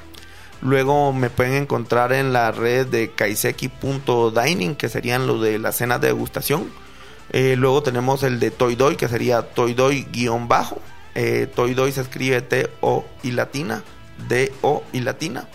Luego 0.62 1.12
me 1.12 1.30
pueden 1.30 1.54
encontrar 1.54 2.12
en 2.12 2.32
la 2.32 2.50
red 2.50 2.88
de 2.88 3.12
kaiseki.dining, 3.12 4.74
que 4.74 4.88
serían 4.88 5.28
los 5.28 5.40
de 5.40 5.60
las 5.60 5.76
cenas 5.76 6.00
de 6.00 6.08
degustación. 6.08 6.72
Eh, 7.30 7.54
luego 7.56 7.84
tenemos 7.84 8.24
el 8.24 8.40
de 8.40 8.50
Toydoy, 8.50 8.96
que 8.96 9.08
sería 9.08 9.54
Toydoy-bajo. 9.54 10.80
Eh, 11.14 11.46
Toydoy 11.54 11.92
se 11.92 12.00
escribe 12.00 12.40
T-O 12.40 13.04
y 13.22 13.30
latina, 13.32 13.84
D-O 14.28 14.82
y 14.92 15.00
latina. 15.00 15.46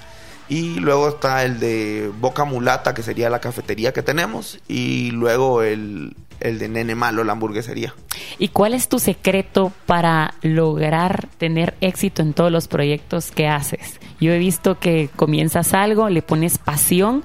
Y 0.47 0.79
luego 0.79 1.09
está 1.09 1.43
el 1.43 1.59
de 1.59 2.09
Boca 2.19 2.45
Mulata, 2.45 2.93
que 2.93 3.03
sería 3.03 3.29
la 3.29 3.39
cafetería 3.39 3.91
que 3.93 4.03
tenemos. 4.03 4.59
Y 4.67 5.11
luego 5.11 5.61
el, 5.63 6.15
el 6.41 6.59
de 6.59 6.69
Nene 6.69 6.95
Malo, 6.95 7.23
la 7.23 7.33
hamburguesería. 7.33 7.93
¿Y 8.37 8.49
cuál 8.49 8.73
es 8.73 8.89
tu 8.89 8.99
secreto 8.99 9.71
para 9.85 10.33
lograr 10.41 11.27
tener 11.37 11.75
éxito 11.81 12.21
en 12.21 12.33
todos 12.33 12.51
los 12.51 12.67
proyectos 12.67 13.31
que 13.31 13.47
haces? 13.47 13.99
Yo 14.19 14.31
he 14.31 14.39
visto 14.39 14.79
que 14.79 15.09
comienzas 15.15 15.73
algo, 15.73 16.09
le 16.09 16.21
pones 16.21 16.57
pasión, 16.57 17.23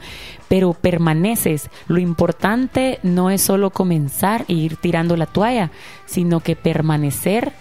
pero 0.49 0.73
permaneces. 0.73 1.71
Lo 1.89 1.99
importante 1.99 2.99
no 3.03 3.31
es 3.31 3.43
solo 3.43 3.71
comenzar 3.71 4.45
e 4.49 4.55
ir 4.55 4.77
tirando 4.77 5.17
la 5.17 5.27
toalla, 5.27 5.71
sino 6.07 6.41
que 6.41 6.57
permanecer 6.57 7.53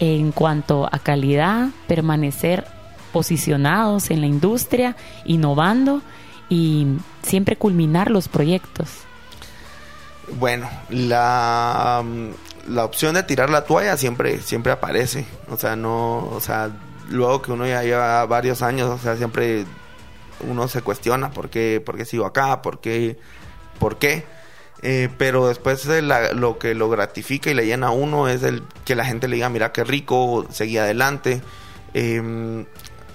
en 0.00 0.32
cuanto 0.32 0.88
a 0.90 0.98
calidad, 0.98 1.68
permanecer 1.86 2.64
posicionados 3.12 4.10
en 4.10 4.20
la 4.20 4.26
industria, 4.26 4.96
innovando 5.24 6.02
y 6.48 6.86
siempre 7.22 7.56
culminar 7.56 8.10
los 8.10 8.28
proyectos. 8.28 9.07
Bueno, 10.32 10.68
la, 10.90 12.02
mm, 12.04 12.74
la 12.74 12.84
opción 12.84 13.14
de 13.14 13.22
tirar 13.22 13.50
la 13.50 13.64
toalla 13.64 13.96
siempre, 13.96 14.40
siempre 14.40 14.72
aparece. 14.72 15.26
O 15.48 15.56
sea, 15.56 15.76
no, 15.76 16.28
o 16.28 16.40
sea, 16.40 16.70
luego 17.08 17.42
que 17.42 17.52
uno 17.52 17.66
ya 17.66 17.82
lleva 17.82 18.24
varios 18.26 18.62
años, 18.62 18.90
o 18.90 18.98
sea, 18.98 19.16
siempre 19.16 19.64
uno 20.40 20.68
se 20.68 20.82
cuestiona 20.82 21.30
por 21.30 21.50
qué, 21.50 21.82
por 21.84 21.96
qué 21.96 22.04
sigo 22.04 22.26
acá, 22.26 22.62
por 22.62 22.80
qué, 22.80 23.18
por 23.78 23.98
qué. 23.98 24.24
Eh, 24.82 25.08
pero 25.18 25.48
después 25.48 25.86
lo 26.34 26.58
que 26.58 26.74
lo 26.74 26.88
gratifica 26.88 27.50
y 27.50 27.54
le 27.54 27.66
llena 27.66 27.88
a 27.88 27.90
uno 27.90 28.28
es 28.28 28.44
el 28.44 28.62
que 28.84 28.94
la 28.94 29.04
gente 29.04 29.26
le 29.26 29.36
diga, 29.36 29.48
mira 29.48 29.72
qué 29.72 29.84
rico, 29.84 30.46
seguí 30.50 30.78
adelante. 30.78 31.42
Em, 31.94 32.66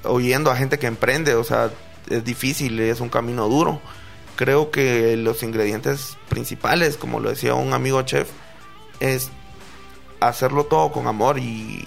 oyendo 0.04 0.52
a 0.52 0.58
gente 0.58 0.80
que 0.80 0.88
emprende, 0.88 1.36
o 1.36 1.44
sea, 1.44 1.72
es 2.10 2.26
difícil, 2.26 2.80
es 2.80 3.00
un 3.00 3.10
camino 3.10 3.48
duro 3.48 3.82
creo 4.36 4.72
que 4.72 5.16
los 5.18 5.44
ingredientes 5.44 6.18
principales, 6.30 6.98
como 6.98 7.20
lo 7.20 7.30
decía 7.30 7.56
un 7.56 7.74
amigo 7.74 8.02
chef, 8.04 8.30
es 9.00 9.30
hacerlo 10.20 10.66
todo 10.66 10.92
con 10.92 11.08
amor 11.08 11.40
y, 11.40 11.82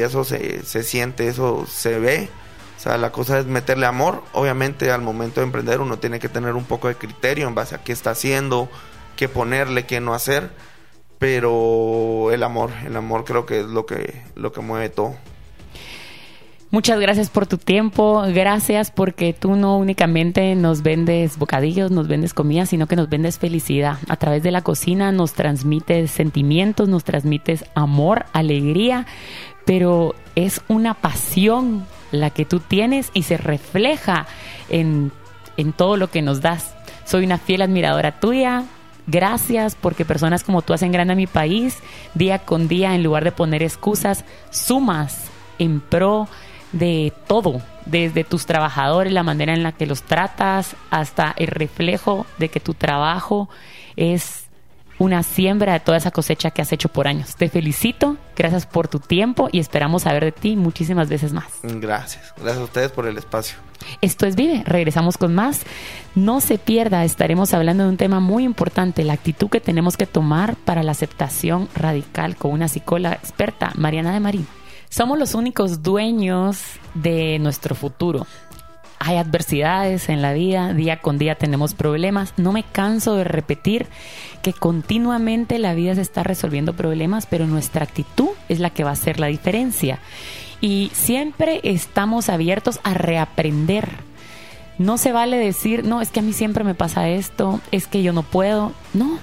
eso 0.00 0.22
se, 0.22 0.64
se, 0.64 0.84
siente, 0.84 1.28
eso 1.28 1.66
se 1.66 1.98
ve. 1.98 2.28
O 2.76 2.80
sea, 2.80 2.98
la 2.98 3.10
cosa 3.10 3.38
es 3.40 3.46
meterle 3.46 3.86
amor. 3.86 4.22
Obviamente 4.32 4.92
al 4.92 5.02
momento 5.02 5.40
de 5.40 5.46
emprender 5.46 5.80
uno 5.80 5.98
tiene 5.98 6.20
que 6.20 6.28
tener 6.28 6.54
un 6.54 6.64
poco 6.64 6.86
de 6.86 6.94
criterio 6.94 7.48
en 7.48 7.54
base 7.54 7.74
a 7.74 7.82
qué 7.82 7.92
está 7.92 8.10
haciendo, 8.10 8.68
qué 9.16 9.28
ponerle, 9.28 9.86
qué 9.86 10.00
no 10.00 10.14
hacer. 10.14 10.50
pero 11.18 12.30
el 12.32 12.42
amor, 12.44 12.70
el 12.86 12.96
amor 12.96 13.24
creo 13.24 13.44
que 13.44 13.60
es 13.60 13.66
lo 13.66 13.86
que, 13.86 14.22
lo 14.36 14.52
que 14.52 14.60
mueve 14.60 14.88
todo. 14.88 15.16
Muchas 16.70 17.00
gracias 17.00 17.30
por 17.30 17.46
tu 17.46 17.56
tiempo, 17.56 18.22
gracias 18.28 18.90
porque 18.90 19.32
tú 19.32 19.56
no 19.56 19.78
únicamente 19.78 20.54
nos 20.54 20.82
vendes 20.82 21.38
bocadillos, 21.38 21.90
nos 21.90 22.08
vendes 22.08 22.34
comida, 22.34 22.66
sino 22.66 22.86
que 22.86 22.94
nos 22.94 23.08
vendes 23.08 23.38
felicidad. 23.38 23.96
A 24.06 24.16
través 24.16 24.42
de 24.42 24.50
la 24.50 24.60
cocina 24.60 25.10
nos 25.10 25.32
transmites 25.32 26.10
sentimientos, 26.10 26.86
nos 26.86 27.04
transmites 27.04 27.64
amor, 27.74 28.26
alegría, 28.34 29.06
pero 29.64 30.14
es 30.34 30.60
una 30.68 30.92
pasión 30.92 31.86
la 32.12 32.28
que 32.28 32.44
tú 32.44 32.60
tienes 32.60 33.10
y 33.14 33.22
se 33.22 33.38
refleja 33.38 34.26
en, 34.68 35.10
en 35.56 35.72
todo 35.72 35.96
lo 35.96 36.10
que 36.10 36.20
nos 36.20 36.42
das. 36.42 36.74
Soy 37.06 37.24
una 37.24 37.38
fiel 37.38 37.62
admiradora 37.62 38.20
tuya, 38.20 38.64
Gracias 39.10 39.74
porque 39.74 40.04
personas 40.04 40.44
como 40.44 40.60
tú 40.60 40.74
hacen 40.74 40.92
grande 40.92 41.14
a 41.14 41.16
mi 41.16 41.26
país. 41.26 41.78
Día 42.12 42.40
con 42.40 42.68
día, 42.68 42.94
en 42.94 43.02
lugar 43.02 43.24
de 43.24 43.32
poner 43.32 43.62
excusas, 43.62 44.26
sumas 44.50 45.30
en 45.58 45.80
pro 45.80 46.28
de 46.72 47.12
todo, 47.26 47.62
desde 47.86 48.24
tus 48.24 48.46
trabajadores, 48.46 49.12
la 49.12 49.22
manera 49.22 49.54
en 49.54 49.62
la 49.62 49.72
que 49.72 49.86
los 49.86 50.02
tratas, 50.02 50.76
hasta 50.90 51.34
el 51.36 51.48
reflejo 51.48 52.26
de 52.38 52.48
que 52.48 52.60
tu 52.60 52.74
trabajo 52.74 53.48
es 53.96 54.48
una 54.98 55.22
siembra 55.22 55.74
de 55.74 55.80
toda 55.80 55.96
esa 55.96 56.10
cosecha 56.10 56.50
que 56.50 56.62
has 56.62 56.72
hecho 56.72 56.88
por 56.88 57.06
años. 57.06 57.36
Te 57.36 57.48
felicito, 57.48 58.16
gracias 58.36 58.66
por 58.66 58.88
tu 58.88 58.98
tiempo 58.98 59.48
y 59.52 59.60
esperamos 59.60 60.02
saber 60.02 60.24
de 60.24 60.32
ti 60.32 60.56
muchísimas 60.56 61.08
veces 61.08 61.32
más. 61.32 61.46
Gracias, 61.62 62.34
gracias 62.36 62.58
a 62.58 62.64
ustedes 62.64 62.90
por 62.90 63.06
el 63.06 63.16
espacio. 63.16 63.56
Esto 64.00 64.26
es 64.26 64.34
Vive, 64.34 64.64
regresamos 64.66 65.16
con 65.16 65.34
más. 65.34 65.62
No 66.16 66.40
se 66.40 66.58
pierda, 66.58 67.04
estaremos 67.04 67.54
hablando 67.54 67.84
de 67.84 67.90
un 67.90 67.96
tema 67.96 68.18
muy 68.18 68.42
importante, 68.42 69.04
la 69.04 69.12
actitud 69.12 69.48
que 69.48 69.60
tenemos 69.60 69.96
que 69.96 70.06
tomar 70.06 70.56
para 70.56 70.82
la 70.82 70.92
aceptación 70.92 71.68
radical 71.76 72.36
con 72.36 72.52
una 72.52 72.66
psicóloga 72.66 73.14
experta, 73.14 73.72
Mariana 73.76 74.12
de 74.12 74.20
Marín. 74.20 74.57
Somos 74.88 75.18
los 75.18 75.34
únicos 75.34 75.82
dueños 75.82 76.62
de 76.94 77.38
nuestro 77.38 77.74
futuro. 77.74 78.26
Hay 79.00 79.16
adversidades 79.16 80.08
en 80.08 80.22
la 80.22 80.32
vida, 80.32 80.72
día 80.74 81.00
con 81.00 81.18
día 81.18 81.36
tenemos 81.36 81.74
problemas. 81.74 82.34
No 82.36 82.52
me 82.52 82.64
canso 82.64 83.14
de 83.14 83.24
repetir 83.24 83.86
que 84.42 84.52
continuamente 84.52 85.58
la 85.58 85.74
vida 85.74 85.94
se 85.94 86.00
está 86.00 86.24
resolviendo 86.24 86.72
problemas, 86.72 87.26
pero 87.26 87.46
nuestra 87.46 87.84
actitud 87.84 88.30
es 88.48 88.58
la 88.58 88.70
que 88.70 88.82
va 88.82 88.90
a 88.90 88.94
hacer 88.94 89.20
la 89.20 89.28
diferencia. 89.28 90.00
Y 90.60 90.90
siempre 90.94 91.60
estamos 91.62 92.28
abiertos 92.28 92.80
a 92.82 92.94
reaprender. 92.94 93.88
No 94.78 94.98
se 94.98 95.12
vale 95.12 95.36
decir, 95.36 95.84
no, 95.84 96.00
es 96.00 96.10
que 96.10 96.20
a 96.20 96.24
mí 96.24 96.32
siempre 96.32 96.64
me 96.64 96.74
pasa 96.74 97.08
esto, 97.08 97.60
es 97.70 97.86
que 97.86 98.02
yo 98.02 98.12
no 98.12 98.22
puedo. 98.22 98.72
No, 98.94 99.18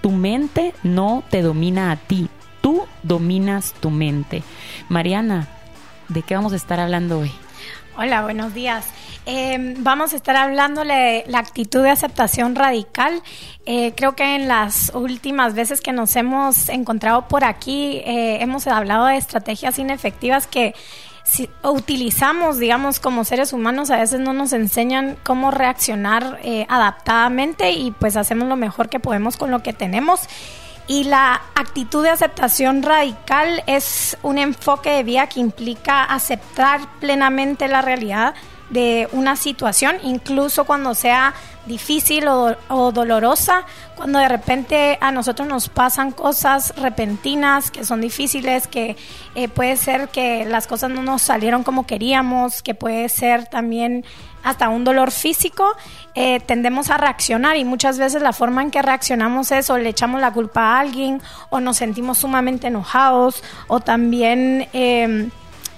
tu 0.00 0.10
mente 0.10 0.74
no 0.82 1.22
te 1.30 1.42
domina 1.42 1.92
a 1.92 1.96
ti, 1.96 2.28
tú 2.62 2.86
dominas 3.02 3.74
tu 3.74 3.90
mente. 3.90 4.42
Mariana, 4.88 5.48
¿de 6.08 6.22
qué 6.22 6.34
vamos 6.34 6.54
a 6.54 6.56
estar 6.56 6.80
hablando 6.80 7.18
hoy? 7.18 7.32
Hola, 7.98 8.22
buenos 8.22 8.54
días. 8.54 8.86
Eh, 9.26 9.74
vamos 9.78 10.14
a 10.14 10.16
estar 10.16 10.34
hablándole 10.34 10.94
de 10.94 11.24
la 11.26 11.38
actitud 11.38 11.82
de 11.82 11.90
aceptación 11.90 12.54
radical. 12.54 13.22
Eh, 13.66 13.92
creo 13.94 14.16
que 14.16 14.34
en 14.34 14.48
las 14.48 14.90
últimas 14.94 15.54
veces 15.54 15.82
que 15.82 15.92
nos 15.92 16.16
hemos 16.16 16.70
encontrado 16.70 17.28
por 17.28 17.44
aquí 17.44 17.98
eh, 17.98 18.38
hemos 18.40 18.66
hablado 18.66 19.06
de 19.06 19.18
estrategias 19.18 19.78
inefectivas 19.78 20.46
que 20.46 20.74
si 21.24 21.48
utilizamos, 21.62 22.58
digamos, 22.58 22.98
como 22.98 23.24
seres 23.24 23.52
humanos, 23.52 23.90
a 23.90 23.96
veces 23.98 24.20
no 24.20 24.32
nos 24.32 24.52
enseñan 24.52 25.16
cómo 25.22 25.52
reaccionar 25.52 26.40
adaptadamente 26.68 27.70
y 27.70 27.92
pues 27.92 28.16
hacemos 28.16 28.48
lo 28.48 28.56
mejor 28.56 28.88
que 28.88 28.98
podemos 28.98 29.36
con 29.36 29.52
lo 29.52 29.62
que 29.62 29.72
tenemos. 29.72 30.28
Y 30.92 31.04
la 31.04 31.40
actitud 31.54 32.02
de 32.02 32.10
aceptación 32.10 32.82
radical 32.82 33.64
es 33.66 34.18
un 34.22 34.36
enfoque 34.36 34.90
de 34.90 35.02
vida 35.02 35.26
que 35.26 35.40
implica 35.40 36.04
aceptar 36.04 36.82
plenamente 37.00 37.66
la 37.66 37.80
realidad 37.80 38.34
de 38.72 39.06
una 39.12 39.36
situación, 39.36 39.96
incluso 40.02 40.64
cuando 40.64 40.94
sea 40.94 41.34
difícil 41.66 42.26
o, 42.26 42.92
dolorosa, 42.92 43.64
cuando 43.94 44.18
de 44.18 44.28
repente 44.28 44.98
a 45.00 45.12
nosotros 45.12 45.46
nos 45.46 45.68
pasan 45.68 46.10
cosas 46.10 46.74
repentinas 46.76 47.70
que 47.70 47.84
son 47.84 48.00
difíciles, 48.00 48.66
que 48.66 48.96
eh, 49.34 49.48
puede 49.48 49.76
ser 49.76 50.08
que 50.08 50.44
las 50.44 50.66
cosas 50.66 50.90
no 50.90 51.02
nos 51.02 51.22
salieron 51.22 51.62
como 51.62 51.86
queríamos, 51.86 52.62
que 52.62 52.74
puede 52.74 53.08
ser 53.08 53.46
también 53.46 54.04
hasta 54.42 54.70
un 54.70 54.82
dolor 54.82 55.12
físico, 55.12 55.64
eh, 56.14 56.40
tendemos 56.40 56.90
a 56.90 56.96
reaccionar 56.96 57.56
y 57.56 57.64
muchas 57.64 57.98
veces 57.98 58.22
la 58.22 58.32
forma 58.32 58.62
en 58.62 58.72
que 58.72 58.82
reaccionamos 58.82 59.52
es 59.52 59.70
o 59.70 59.78
le 59.78 59.90
echamos 59.90 60.20
la 60.20 60.32
culpa 60.32 60.62
a 60.62 60.80
alguien 60.80 61.22
o 61.50 61.60
nos 61.60 61.76
sentimos 61.76 62.18
sumamente 62.18 62.68
enojados 62.68 63.44
o 63.68 63.80
también... 63.80 64.66
Eh, 64.72 65.30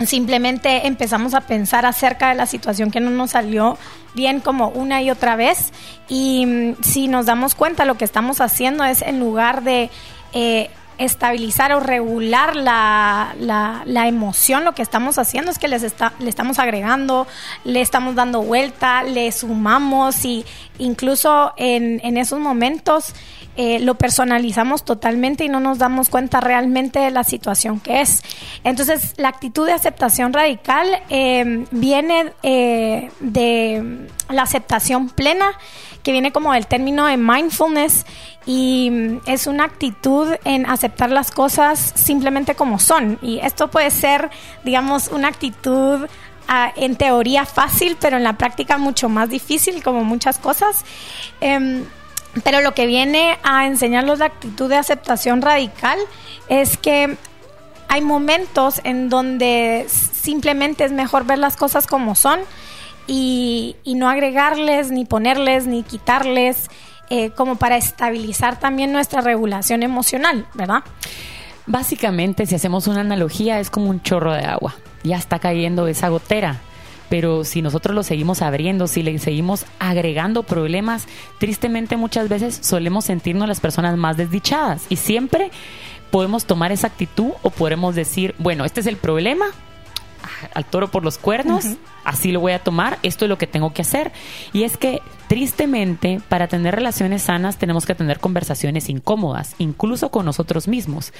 simplemente 0.04 0.86
empezamos 0.86 1.34
a 1.34 1.42
pensar 1.42 1.86
acerca 1.86 2.28
de 2.28 2.34
la 2.34 2.46
situación 2.46 2.90
que 2.90 3.00
no 3.00 3.10
nos 3.10 3.32
salió 3.32 3.78
bien 4.14 4.40
como 4.40 4.68
una 4.68 5.02
y 5.02 5.10
otra 5.10 5.36
vez. 5.36 5.72
Y 6.08 6.46
mm, 6.46 6.82
si 6.82 7.08
nos 7.08 7.26
damos 7.26 7.54
cuenta 7.54 7.84
lo 7.84 7.96
que 7.96 8.04
estamos 8.04 8.40
haciendo 8.40 8.84
es 8.84 9.02
en 9.02 9.20
lugar 9.20 9.62
de 9.62 9.90
eh, 10.32 10.70
estabilizar 10.98 11.72
o 11.72 11.80
regular 11.80 12.54
la, 12.54 13.34
la, 13.36 14.08
emoción, 14.08 14.64
lo 14.64 14.74
que 14.74 14.82
estamos 14.82 15.18
haciendo 15.18 15.50
es 15.50 15.58
que 15.58 15.66
les 15.66 15.82
está, 15.82 16.12
le 16.20 16.30
estamos 16.30 16.58
agregando, 16.58 17.26
le 17.64 17.80
estamos 17.80 18.14
dando 18.14 18.42
vuelta, 18.42 19.02
le 19.02 19.32
sumamos 19.32 20.24
y 20.24 20.44
incluso 20.78 21.52
en, 21.56 22.00
en 22.04 22.16
esos 22.16 22.38
momentos 22.38 23.12
eh, 23.56 23.78
lo 23.78 23.94
personalizamos 23.94 24.84
totalmente 24.84 25.44
y 25.44 25.48
no 25.48 25.60
nos 25.60 25.78
damos 25.78 26.08
cuenta 26.08 26.40
realmente 26.40 26.98
de 26.98 27.10
la 27.10 27.22
situación 27.22 27.78
que 27.78 28.00
es. 28.00 28.22
Entonces, 28.64 29.14
la 29.16 29.28
actitud 29.28 29.66
de 29.66 29.72
aceptación 29.72 30.32
radical 30.32 30.88
eh, 31.08 31.64
viene 31.70 32.32
eh, 32.42 33.10
de 33.20 34.08
la 34.28 34.42
aceptación 34.42 35.08
plena, 35.08 35.52
que 36.02 36.10
viene 36.10 36.32
como 36.32 36.52
del 36.52 36.66
término 36.66 37.06
de 37.06 37.16
mindfulness 37.16 38.04
y 38.44 38.90
mm, 38.90 39.20
es 39.26 39.46
una 39.46 39.64
actitud 39.64 40.34
en 40.44 40.66
aceptar 40.66 41.10
las 41.10 41.30
cosas 41.30 41.92
simplemente 41.94 42.56
como 42.56 42.80
son. 42.80 43.18
Y 43.22 43.38
esto 43.38 43.68
puede 43.68 43.90
ser, 43.90 44.30
digamos, 44.64 45.08
una 45.08 45.28
actitud 45.28 46.06
ah, 46.48 46.72
en 46.76 46.96
teoría 46.96 47.46
fácil, 47.46 47.96
pero 48.00 48.16
en 48.16 48.24
la 48.24 48.36
práctica 48.36 48.78
mucho 48.78 49.08
más 49.08 49.30
difícil, 49.30 49.82
como 49.82 50.02
muchas 50.04 50.38
cosas. 50.38 50.84
Em, 51.40 51.84
pero 52.42 52.60
lo 52.60 52.74
que 52.74 52.86
viene 52.86 53.38
a 53.42 53.66
enseñarnos 53.66 54.18
la 54.18 54.26
actitud 54.26 54.68
de 54.68 54.76
aceptación 54.76 55.42
radical 55.42 55.98
es 56.48 56.76
que 56.76 57.16
hay 57.88 58.00
momentos 58.00 58.80
en 58.84 59.08
donde 59.08 59.86
simplemente 59.88 60.84
es 60.84 60.92
mejor 60.92 61.24
ver 61.24 61.38
las 61.38 61.56
cosas 61.56 61.86
como 61.86 62.14
son 62.14 62.40
y, 63.06 63.76
no 63.84 64.08
agregarles, 64.08 64.90
ni 64.90 65.04
ponerles, 65.04 65.66
ni 65.66 65.82
quitarles, 65.82 66.70
eh, 67.10 67.30
como 67.30 67.56
para 67.56 67.76
estabilizar 67.76 68.58
también 68.58 68.92
nuestra 68.92 69.20
regulación 69.20 69.82
emocional, 69.82 70.46
¿verdad? 70.54 70.82
Básicamente, 71.66 72.46
si 72.46 72.54
hacemos 72.54 72.86
una 72.86 73.00
analogía, 73.00 73.60
es 73.60 73.70
como 73.70 73.90
un 73.90 74.02
chorro 74.02 74.32
de 74.32 74.44
agua. 74.44 74.74
Ya 75.02 75.16
está 75.16 75.38
cayendo 75.38 75.86
esa 75.86 76.08
gotera 76.08 76.60
pero 77.14 77.44
si 77.44 77.62
nosotros 77.62 77.94
lo 77.94 78.02
seguimos 78.02 78.42
abriendo, 78.42 78.88
si 78.88 79.04
le 79.04 79.16
seguimos 79.20 79.66
agregando 79.78 80.42
problemas, 80.42 81.06
tristemente 81.38 81.96
muchas 81.96 82.28
veces 82.28 82.58
solemos 82.60 83.04
sentirnos 83.04 83.46
las 83.46 83.60
personas 83.60 83.96
más 83.96 84.16
desdichadas 84.16 84.84
y 84.88 84.96
siempre 84.96 85.52
podemos 86.10 86.44
tomar 86.44 86.72
esa 86.72 86.88
actitud 86.88 87.30
o 87.42 87.50
podemos 87.50 87.94
decir, 87.94 88.34
bueno, 88.40 88.64
este 88.64 88.80
es 88.80 88.88
el 88.88 88.96
problema, 88.96 89.44
ah, 90.24 90.48
al 90.54 90.64
toro 90.64 90.90
por 90.90 91.04
los 91.04 91.16
cuernos, 91.16 91.64
así 92.02 92.32
lo 92.32 92.40
voy 92.40 92.50
a 92.50 92.58
tomar, 92.58 92.98
esto 93.04 93.26
es 93.26 93.28
lo 93.28 93.38
que 93.38 93.46
tengo 93.46 93.72
que 93.72 93.82
hacer. 93.82 94.10
Y 94.52 94.64
es 94.64 94.76
que 94.76 95.00
tristemente 95.28 96.20
para 96.28 96.48
tener 96.48 96.74
relaciones 96.74 97.22
sanas 97.22 97.58
tenemos 97.58 97.86
que 97.86 97.94
tener 97.94 98.18
conversaciones 98.18 98.88
incómodas, 98.88 99.54
incluso 99.58 100.10
con 100.10 100.26
nosotros 100.26 100.66
mismos. 100.66 101.12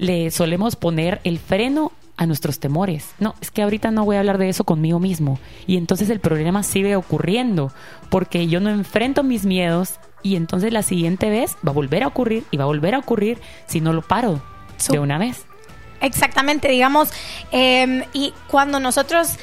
Le 0.00 0.30
solemos 0.30 0.76
poner 0.76 1.20
el 1.24 1.38
freno 1.38 1.92
a 2.16 2.24
nuestros 2.26 2.58
temores. 2.58 3.12
No, 3.18 3.34
es 3.42 3.50
que 3.50 3.62
ahorita 3.62 3.90
no 3.90 4.04
voy 4.04 4.16
a 4.16 4.20
hablar 4.20 4.38
de 4.38 4.48
eso 4.48 4.64
conmigo 4.64 4.98
mismo. 4.98 5.38
Y 5.66 5.76
entonces 5.76 6.08
el 6.08 6.20
problema 6.20 6.62
sigue 6.62 6.96
ocurriendo 6.96 7.70
porque 8.08 8.46
yo 8.46 8.60
no 8.60 8.70
enfrento 8.70 9.22
mis 9.22 9.44
miedos 9.44 10.00
y 10.22 10.36
entonces 10.36 10.72
la 10.72 10.82
siguiente 10.82 11.28
vez 11.28 11.56
va 11.66 11.70
a 11.70 11.74
volver 11.74 12.02
a 12.02 12.06
ocurrir 12.06 12.44
y 12.50 12.56
va 12.56 12.64
a 12.64 12.66
volver 12.66 12.94
a 12.94 12.98
ocurrir 12.98 13.38
si 13.66 13.80
no 13.80 13.92
lo 13.92 14.02
paro 14.02 14.42
de 14.90 14.98
una 14.98 15.18
vez. 15.18 15.44
Exactamente, 16.00 16.68
digamos, 16.68 17.10
em, 17.52 18.04
y 18.14 18.32
cuando 18.48 18.80
nosotros 18.80 19.36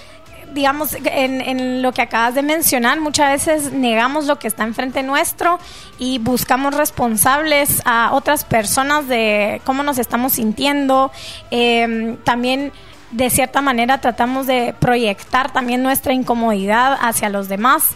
digamos, 0.54 0.96
en, 1.06 1.42
en, 1.42 1.82
lo 1.82 1.92
que 1.92 2.02
acabas 2.02 2.36
de 2.36 2.42
mencionar, 2.42 3.00
muchas 3.00 3.32
veces 3.32 3.72
negamos 3.72 4.26
lo 4.26 4.40
que 4.40 4.48
está 4.48 4.64
enfrente 4.64 5.04
nuestro 5.04 5.60
y 6.00 6.20
buscamos 6.20 6.76
responsables 6.76 7.82
a 7.86 8.12
otras 8.14 8.44
personas 8.44 9.08
de 9.08 9.62
cómo 9.66 9.84
nos 9.84 9.98
estamos 9.98 10.34
sintiendo. 10.34 11.12
Em, 11.52 12.18
también 12.18 12.72
de 13.12 13.30
cierta 13.30 13.62
manera 13.62 14.02
tratamos 14.02 14.48
de 14.48 14.76
proyectar 14.78 15.54
también 15.54 15.82
nuestra 15.82 16.14
incomodidad 16.14 16.98
hacia 17.00 17.30
los 17.30 17.48
demás 17.48 17.92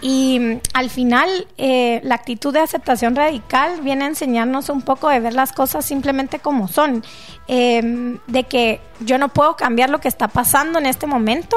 y 0.00 0.38
mm, 0.40 0.60
al 0.74 0.90
final 0.90 1.46
eh, 1.56 2.00
la 2.02 2.16
actitud 2.16 2.52
de 2.52 2.60
aceptación 2.60 3.14
radical 3.14 3.80
viene 3.82 4.04
a 4.04 4.08
enseñarnos 4.08 4.68
un 4.68 4.82
poco 4.82 5.08
de 5.08 5.20
ver 5.20 5.34
las 5.34 5.52
cosas 5.52 5.84
simplemente 5.84 6.40
como 6.40 6.66
son, 6.66 7.04
em, 7.46 8.18
de 8.26 8.44
que 8.44 8.80
yo 9.00 9.18
no 9.18 9.28
puedo 9.28 9.56
cambiar 9.56 9.88
lo 9.90 10.00
que 10.00 10.08
está 10.08 10.28
pasando 10.28 10.78
en 10.78 10.86
este 10.86 11.06
momento 11.06 11.56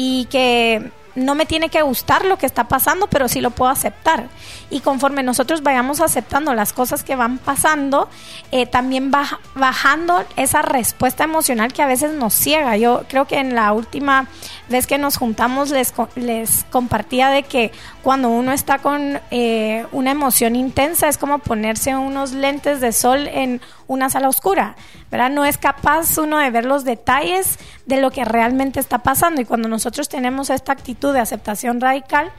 y 0.00 0.26
que 0.26 0.92
no 1.16 1.34
me 1.34 1.44
tiene 1.44 1.70
que 1.70 1.82
gustar 1.82 2.24
lo 2.24 2.38
que 2.38 2.46
está 2.46 2.68
pasando, 2.68 3.08
pero 3.08 3.26
sí 3.26 3.40
lo 3.40 3.50
puedo 3.50 3.68
aceptar. 3.68 4.28
Y 4.70 4.78
conforme 4.78 5.24
nosotros 5.24 5.64
vayamos 5.64 6.00
aceptando 6.00 6.54
las 6.54 6.72
cosas 6.72 7.02
que 7.02 7.16
van 7.16 7.38
pasando, 7.38 8.08
eh, 8.52 8.66
también 8.66 9.10
va 9.12 9.40
bajando 9.56 10.24
esa 10.36 10.62
respuesta 10.62 11.24
emocional 11.24 11.72
que 11.72 11.82
a 11.82 11.88
veces 11.88 12.12
nos 12.12 12.32
ciega. 12.32 12.76
Yo 12.76 13.02
creo 13.08 13.26
que 13.26 13.40
en 13.40 13.56
la 13.56 13.72
última 13.72 14.28
vez 14.68 14.86
que 14.86 14.98
nos 14.98 15.16
juntamos 15.16 15.70
les, 15.70 15.92
les 16.14 16.64
compartía 16.70 17.30
de 17.30 17.42
que 17.42 17.72
cuando 18.04 18.28
uno 18.28 18.52
está 18.52 18.78
con 18.78 19.20
eh, 19.32 19.84
una 19.90 20.12
emoción 20.12 20.54
intensa 20.54 21.08
es 21.08 21.18
como 21.18 21.40
ponerse 21.40 21.96
unos 21.96 22.30
lentes 22.30 22.80
de 22.80 22.92
sol 22.92 23.26
en 23.26 23.60
una 23.88 24.10
sala 24.10 24.28
oscura, 24.28 24.76
¿verdad? 25.10 25.30
No 25.30 25.44
es 25.44 25.58
capaz 25.58 26.16
uno 26.18 26.38
de 26.38 26.50
ver 26.50 26.64
los 26.64 26.84
detalles 26.84 27.58
de 27.86 28.00
lo 28.00 28.12
que 28.12 28.24
realmente 28.24 28.78
está 28.78 28.98
pasando 28.98 29.40
y 29.40 29.44
cuando 29.44 29.68
nosotros 29.68 30.08
tenemos 30.08 30.50
esta 30.50 30.72
actitud 30.72 31.12
de 31.12 31.20
aceptación 31.20 31.80
radical, 31.80 32.30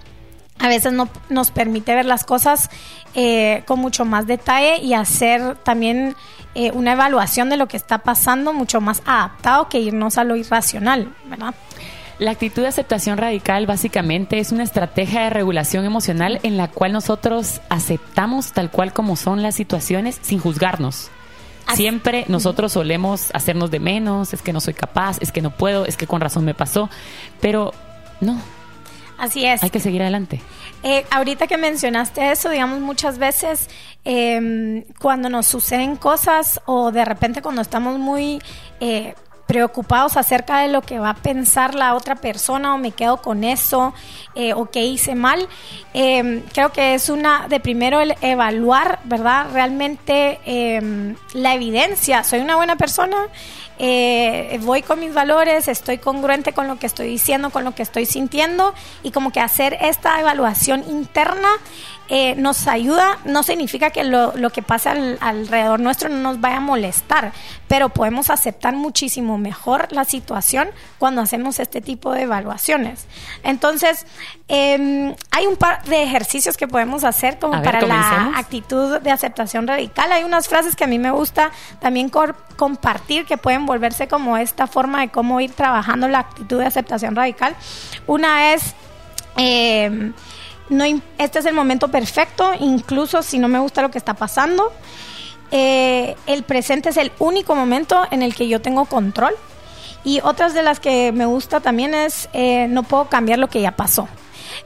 a 0.60 0.68
veces 0.68 0.94
no, 0.94 1.10
nos 1.30 1.52
permite 1.52 1.96
ver 1.96 2.06
las 2.06 2.24
cosas 2.24 2.70
eh, 3.16 3.64
con 3.66 3.80
mucho 3.80 4.06
más 4.06 4.28
detalle 4.28 4.78
y 4.78 4.94
hacer 4.94 5.56
también 5.56 6.16
eh, 6.54 6.72
una 6.72 6.94
evaluación 6.94 7.50
de 7.50 7.58
lo 7.58 7.68
que 7.68 7.78
está 7.78 8.00
pasando 8.00 8.54
mucho 8.54 8.82
más 8.82 9.02
adaptado 9.06 9.70
que 9.70 9.80
irnos 9.80 10.18
a 10.18 10.24
lo 10.24 10.36
irracional, 10.36 11.14
¿verdad? 11.26 11.54
La 12.20 12.32
actitud 12.32 12.64
de 12.64 12.68
aceptación 12.68 13.18
radical 13.18 13.66
básicamente 13.66 14.40
es 14.40 14.52
una 14.52 14.64
estrategia 14.64 15.22
de 15.22 15.30
regulación 15.30 15.86
emocional 15.86 16.42
en 16.44 16.58
la 16.58 16.68
cual 16.68 16.92
nosotros 16.92 17.62
aceptamos 17.70 18.52
tal 18.52 18.70
cual 18.70 18.92
como 18.92 19.16
son 19.16 19.42
las 19.42 19.56
situaciones 19.56 20.20
sin 20.22 20.40
juzgarnos. 20.40 21.12
Siempre 21.74 22.26
nosotros 22.28 22.72
solemos 22.72 23.30
hacernos 23.34 23.72
de 23.72 23.80
menos, 23.80 24.34
es 24.34 24.42
que 24.42 24.54
no 24.54 24.60
soy 24.60 24.74
capaz, 24.74 25.18
es 25.22 25.32
que 25.32 25.42
no 25.42 25.52
puedo, 25.52 25.86
es 25.86 25.98
que 25.98 26.08
con 26.08 26.20
razón 26.20 26.46
me 26.46 26.54
pasó, 26.54 26.90
pero 27.42 27.74
no. 28.22 28.42
Así 29.20 29.46
es. 29.46 29.62
Hay 29.64 29.70
que 29.70 29.80
seguir 29.80 30.02
adelante. 30.02 30.42
Eh, 30.82 31.06
ahorita 31.12 31.46
que 31.48 31.58
mencionaste 31.58 32.32
eso, 32.32 32.50
digamos, 32.50 32.80
muchas 32.80 33.18
veces 33.18 33.70
em, 34.06 34.84
cuando 35.00 35.30
nos 35.30 35.46
suceden 35.46 35.98
cosas 35.98 36.62
o 36.66 36.92
de 36.92 37.06
repente 37.06 37.42
cuando 37.42 37.62
estamos 37.62 38.00
muy... 38.00 38.42
Eh, 38.80 39.14
preocupados 39.50 40.16
acerca 40.16 40.60
de 40.60 40.68
lo 40.68 40.84
que 40.84 41.00
va 41.00 41.10
a 41.10 41.16
pensar 41.16 41.74
la 41.74 41.96
otra 41.96 42.14
persona 42.14 42.76
o 42.76 42.78
me 42.78 42.92
quedo 42.92 43.18
con 43.18 43.44
eso 43.44 43.96
eh, 44.36 44.54
o 44.54 44.70
que 44.70 44.84
hice 44.84 45.16
mal. 45.16 45.48
Em, 45.96 46.44
creo 46.54 46.72
que 46.72 46.94
es 46.94 47.10
una 47.10 47.48
de 47.48 47.60
primero 47.60 48.00
el 48.00 48.14
evaluar, 48.22 49.00
¿verdad? 49.06 49.48
Realmente 49.52 50.40
em, 50.46 51.16
la 51.34 51.56
evidencia. 51.56 52.24
Soy 52.24 52.42
una 52.42 52.58
buena 52.58 52.76
persona, 52.76 53.18
eh, 53.80 54.60
voy 54.62 54.84
con 54.84 55.00
mis 55.00 55.16
valores, 55.16 55.68
estoy 55.68 55.98
congruente 55.98 56.54
con 56.54 56.68
lo 56.68 56.78
que 56.78 56.86
estoy 56.86 57.08
diciendo, 57.08 57.50
con 57.50 57.64
lo 57.64 57.74
que 57.74 57.82
estoy 57.82 58.06
sintiendo 58.06 58.76
y 59.02 59.10
como 59.10 59.32
que 59.32 59.40
hacer 59.40 59.80
esta 59.82 60.20
evaluación 60.20 60.84
interna 60.88 61.50
eh, 62.12 62.34
nos 62.36 62.68
ayuda, 62.68 63.20
no 63.26 63.44
significa 63.44 63.92
que 63.92 64.04
lo, 64.04 64.36
lo 64.36 64.50
que 64.50 64.64
pasa 64.64 64.96
alrededor 65.20 65.80
nuestro 65.80 66.10
no 66.10 66.18
nos 66.18 66.42
vaya 66.42 66.58
a 66.58 66.60
molestar, 66.60 67.34
pero 67.68 67.90
podemos 67.90 68.32
aceptar 68.32 68.74
muchísimo 68.76 69.38
mejor 69.38 69.92
la 69.92 70.06
situación 70.06 70.70
cuando 70.98 71.22
hacemos 71.22 71.60
este 71.60 71.82
tipo 71.82 72.12
de 72.12 72.24
evaluaciones. 72.24 73.06
Entonces, 73.44 74.08
em, 74.48 75.14
hay 75.30 75.46
un 75.46 75.56
par 75.56 75.84
de 75.84 76.02
ejercicios 76.02 76.58
que 76.58 76.68
podemos 76.68 77.04
hacer 77.04 77.38
como 77.38 77.62
para 77.62 77.82
la 77.82 78.32
actitud 78.36 79.00
de 79.00 79.12
aceptación 79.12 79.68
radical. 79.68 80.12
Hay 80.12 80.24
unas 80.24 80.48
frases 80.48 80.76
que 80.76 80.86
a 80.86 80.88
mí 80.88 80.98
me 80.98 81.12
gusta 81.12 81.52
también 81.80 82.10
compartir 82.56 83.26
que 83.26 83.38
pueden 83.38 83.68
volverse 83.68 84.08
como 84.08 84.36
esta 84.36 84.66
forma 84.66 85.02
de 85.02 85.10
cómo 85.10 85.40
ir 85.42 85.52
trabajando 85.52 86.08
la 86.08 86.20
actitud 86.20 86.58
de 86.58 86.66
aceptación 86.66 87.16
radical. 87.16 87.56
Una 88.08 88.54
es... 88.54 88.74
Eh, 89.38 90.12
no, 90.70 90.84
este 91.18 91.40
es 91.40 91.46
el 91.46 91.54
momento 91.54 91.88
perfecto, 91.90 92.52
incluso 92.60 93.24
si 93.24 93.40
no 93.40 93.48
me 93.48 93.60
gusta 93.60 93.82
lo 93.82 93.92
que 93.92 93.98
está 93.98 94.14
pasando. 94.14 94.72
Eh, 95.52 96.16
el 96.28 96.44
presente 96.44 96.90
es 96.90 96.98
el 96.98 97.12
único 97.18 97.56
momento 97.56 98.06
en 98.12 98.22
el 98.22 98.36
que 98.36 98.48
yo 98.48 98.62
tengo 98.62 98.86
control. 98.86 99.34
Y 100.04 100.22
otras 100.22 100.54
de 100.54 100.64
las 100.64 100.80
que 100.80 101.12
me 101.12 101.26
gusta 101.26 101.60
también 101.60 101.94
es 101.94 102.30
eh, 102.34 102.68
no 102.70 102.84
puedo 102.84 103.10
cambiar 103.10 103.40
lo 103.40 103.50
que 103.50 103.62
ya 103.62 103.72
pasó. 103.72 104.08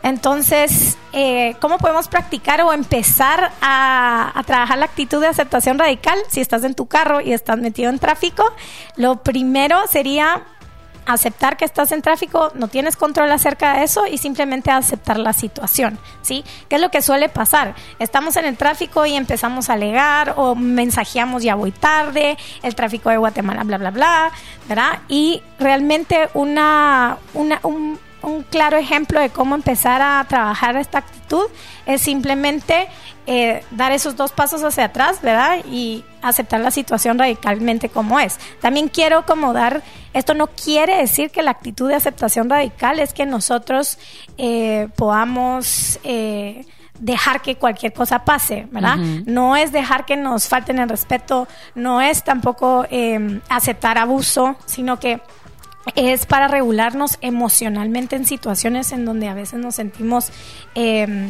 Entonces, 0.01 0.97
eh, 1.11 1.55
¿cómo 1.59 1.77
podemos 1.77 2.07
practicar 2.07 2.61
o 2.61 2.73
empezar 2.73 3.51
a, 3.61 4.31
a, 4.35 4.43
trabajar 4.43 4.77
la 4.77 4.85
actitud 4.85 5.21
de 5.21 5.27
aceptación 5.27 5.79
radical? 5.79 6.17
Si 6.29 6.41
estás 6.41 6.63
en 6.63 6.73
tu 6.73 6.87
carro 6.87 7.21
y 7.21 7.33
estás 7.33 7.57
metido 7.57 7.89
en 7.89 7.99
tráfico, 7.99 8.43
lo 8.95 9.23
primero 9.23 9.79
sería 9.89 10.43
aceptar 11.05 11.57
que 11.57 11.65
estás 11.65 11.91
en 11.91 12.01
tráfico, 12.01 12.51
no 12.55 12.67
tienes 12.67 12.95
control 12.95 13.31
acerca 13.31 13.77
de 13.77 13.83
eso 13.83 14.05
y 14.07 14.17
simplemente 14.17 14.71
aceptar 14.71 15.17
la 15.19 15.33
situación, 15.33 15.99
¿sí? 16.21 16.43
¿Qué 16.69 16.75
es 16.75 16.81
lo 16.81 16.89
que 16.89 17.01
suele 17.01 17.29
pasar? 17.29 17.75
Estamos 17.99 18.35
en 18.35 18.45
el 18.45 18.57
tráfico 18.57 19.05
y 19.05 19.15
empezamos 19.15 19.69
a 19.69 19.73
alegar 19.73 20.33
o 20.37 20.55
mensajeamos 20.55 21.43
ya 21.43 21.55
voy 21.55 21.71
tarde, 21.71 22.37
el 22.61 22.75
tráfico 22.75 23.09
de 23.09 23.17
Guatemala, 23.17 23.63
bla, 23.63 23.77
bla, 23.77 23.91
bla, 23.91 24.31
¿verdad? 24.67 24.99
Y 25.07 25.41
realmente 25.59 26.29
una, 26.33 27.17
una 27.33 27.59
un, 27.63 27.99
un 28.23 28.43
claro 28.43 28.77
ejemplo 28.77 29.19
de 29.19 29.29
cómo 29.29 29.55
empezar 29.55 30.01
a 30.01 30.25
trabajar 30.27 30.75
esta 30.77 30.99
actitud 30.99 31.45
es 31.85 32.01
simplemente 32.01 32.87
eh, 33.25 33.63
dar 33.71 33.91
esos 33.91 34.15
dos 34.15 34.31
pasos 34.31 34.63
hacia 34.63 34.85
atrás, 34.85 35.21
¿verdad? 35.21 35.59
Y 35.69 36.03
aceptar 36.21 36.61
la 36.61 36.71
situación 36.71 37.19
radicalmente 37.19 37.89
como 37.89 38.19
es. 38.19 38.39
También 38.61 38.87
quiero 38.87 39.25
como 39.25 39.53
dar, 39.53 39.83
esto 40.13 40.33
no 40.33 40.47
quiere 40.47 40.97
decir 40.97 41.31
que 41.31 41.41
la 41.41 41.51
actitud 41.51 41.89
de 41.89 41.95
aceptación 41.95 42.49
radical 42.49 42.99
es 42.99 43.13
que 43.13 43.25
nosotros 43.25 43.97
eh, 44.37 44.87
podamos... 44.95 45.99
Eh, 46.03 46.65
dejar 46.99 47.41
que 47.41 47.55
cualquier 47.55 47.91
cosa 47.91 48.23
pase, 48.23 48.67
¿verdad? 48.71 48.97
No 48.97 49.57
es 49.57 49.71
dejar 49.71 50.05
que 50.05 50.15
nos 50.15 50.47
falten 50.47 50.77
el 50.77 50.87
respeto, 50.87 51.47
no 51.73 52.01
es 52.01 52.23
tampoco 52.23 52.85
aceptar 53.49 53.97
abuso, 53.97 54.55
sino 54.67 54.99
que 54.99 55.19
es 55.95 56.25
para 56.25 56.47
regularnos 56.47 57.17
emocionalmente 57.21 58.15
en 58.15 58.25
situaciones 58.25 58.91
en 58.91 59.05
donde 59.05 59.27
a 59.27 59.33
veces 59.33 59.59
nos 59.59 59.75
sentimos 59.75 60.31
eh, 60.75 61.29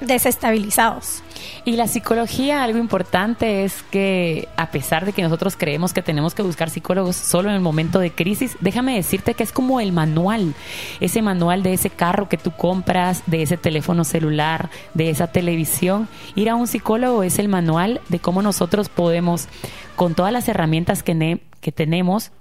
desestabilizados. 0.00 1.22
Y 1.64 1.72
la 1.76 1.88
psicología, 1.88 2.62
algo 2.62 2.78
importante 2.78 3.64
es 3.64 3.82
que 3.90 4.48
a 4.56 4.70
pesar 4.70 5.04
de 5.04 5.12
que 5.12 5.22
nosotros 5.22 5.56
creemos 5.56 5.92
que 5.92 6.02
tenemos 6.02 6.34
que 6.34 6.42
buscar 6.42 6.70
psicólogos 6.70 7.16
solo 7.16 7.50
en 7.50 7.54
el 7.54 7.60
momento 7.60 7.98
de 7.98 8.10
crisis, 8.10 8.56
déjame 8.60 8.96
decirte 8.96 9.34
que 9.34 9.42
es 9.42 9.52
como 9.52 9.80
el 9.80 9.92
manual, 9.92 10.54
ese 11.00 11.22
manual 11.22 11.62
de 11.62 11.74
ese 11.74 11.90
carro 11.90 12.28
que 12.28 12.38
tú 12.38 12.50
compras, 12.52 13.22
de 13.26 13.42
ese 13.42 13.56
teléfono 13.56 14.04
celular, 14.04 14.70
de 14.94 15.10
esa 15.10 15.28
televisión. 15.28 16.08
Ir 16.34 16.50
a 16.50 16.54
un 16.54 16.66
psicólogo 16.66 17.22
es 17.22 17.38
el 17.38 17.48
manual 17.48 18.00
de 18.08 18.18
cómo 18.18 18.42
nosotros 18.42 18.88
podemos, 18.88 19.48
con 19.96 20.14
todas 20.14 20.32
las 20.32 20.48
herramientas 20.48 21.02
que, 21.02 21.40
que 21.60 21.72
tenemos, 21.72 22.32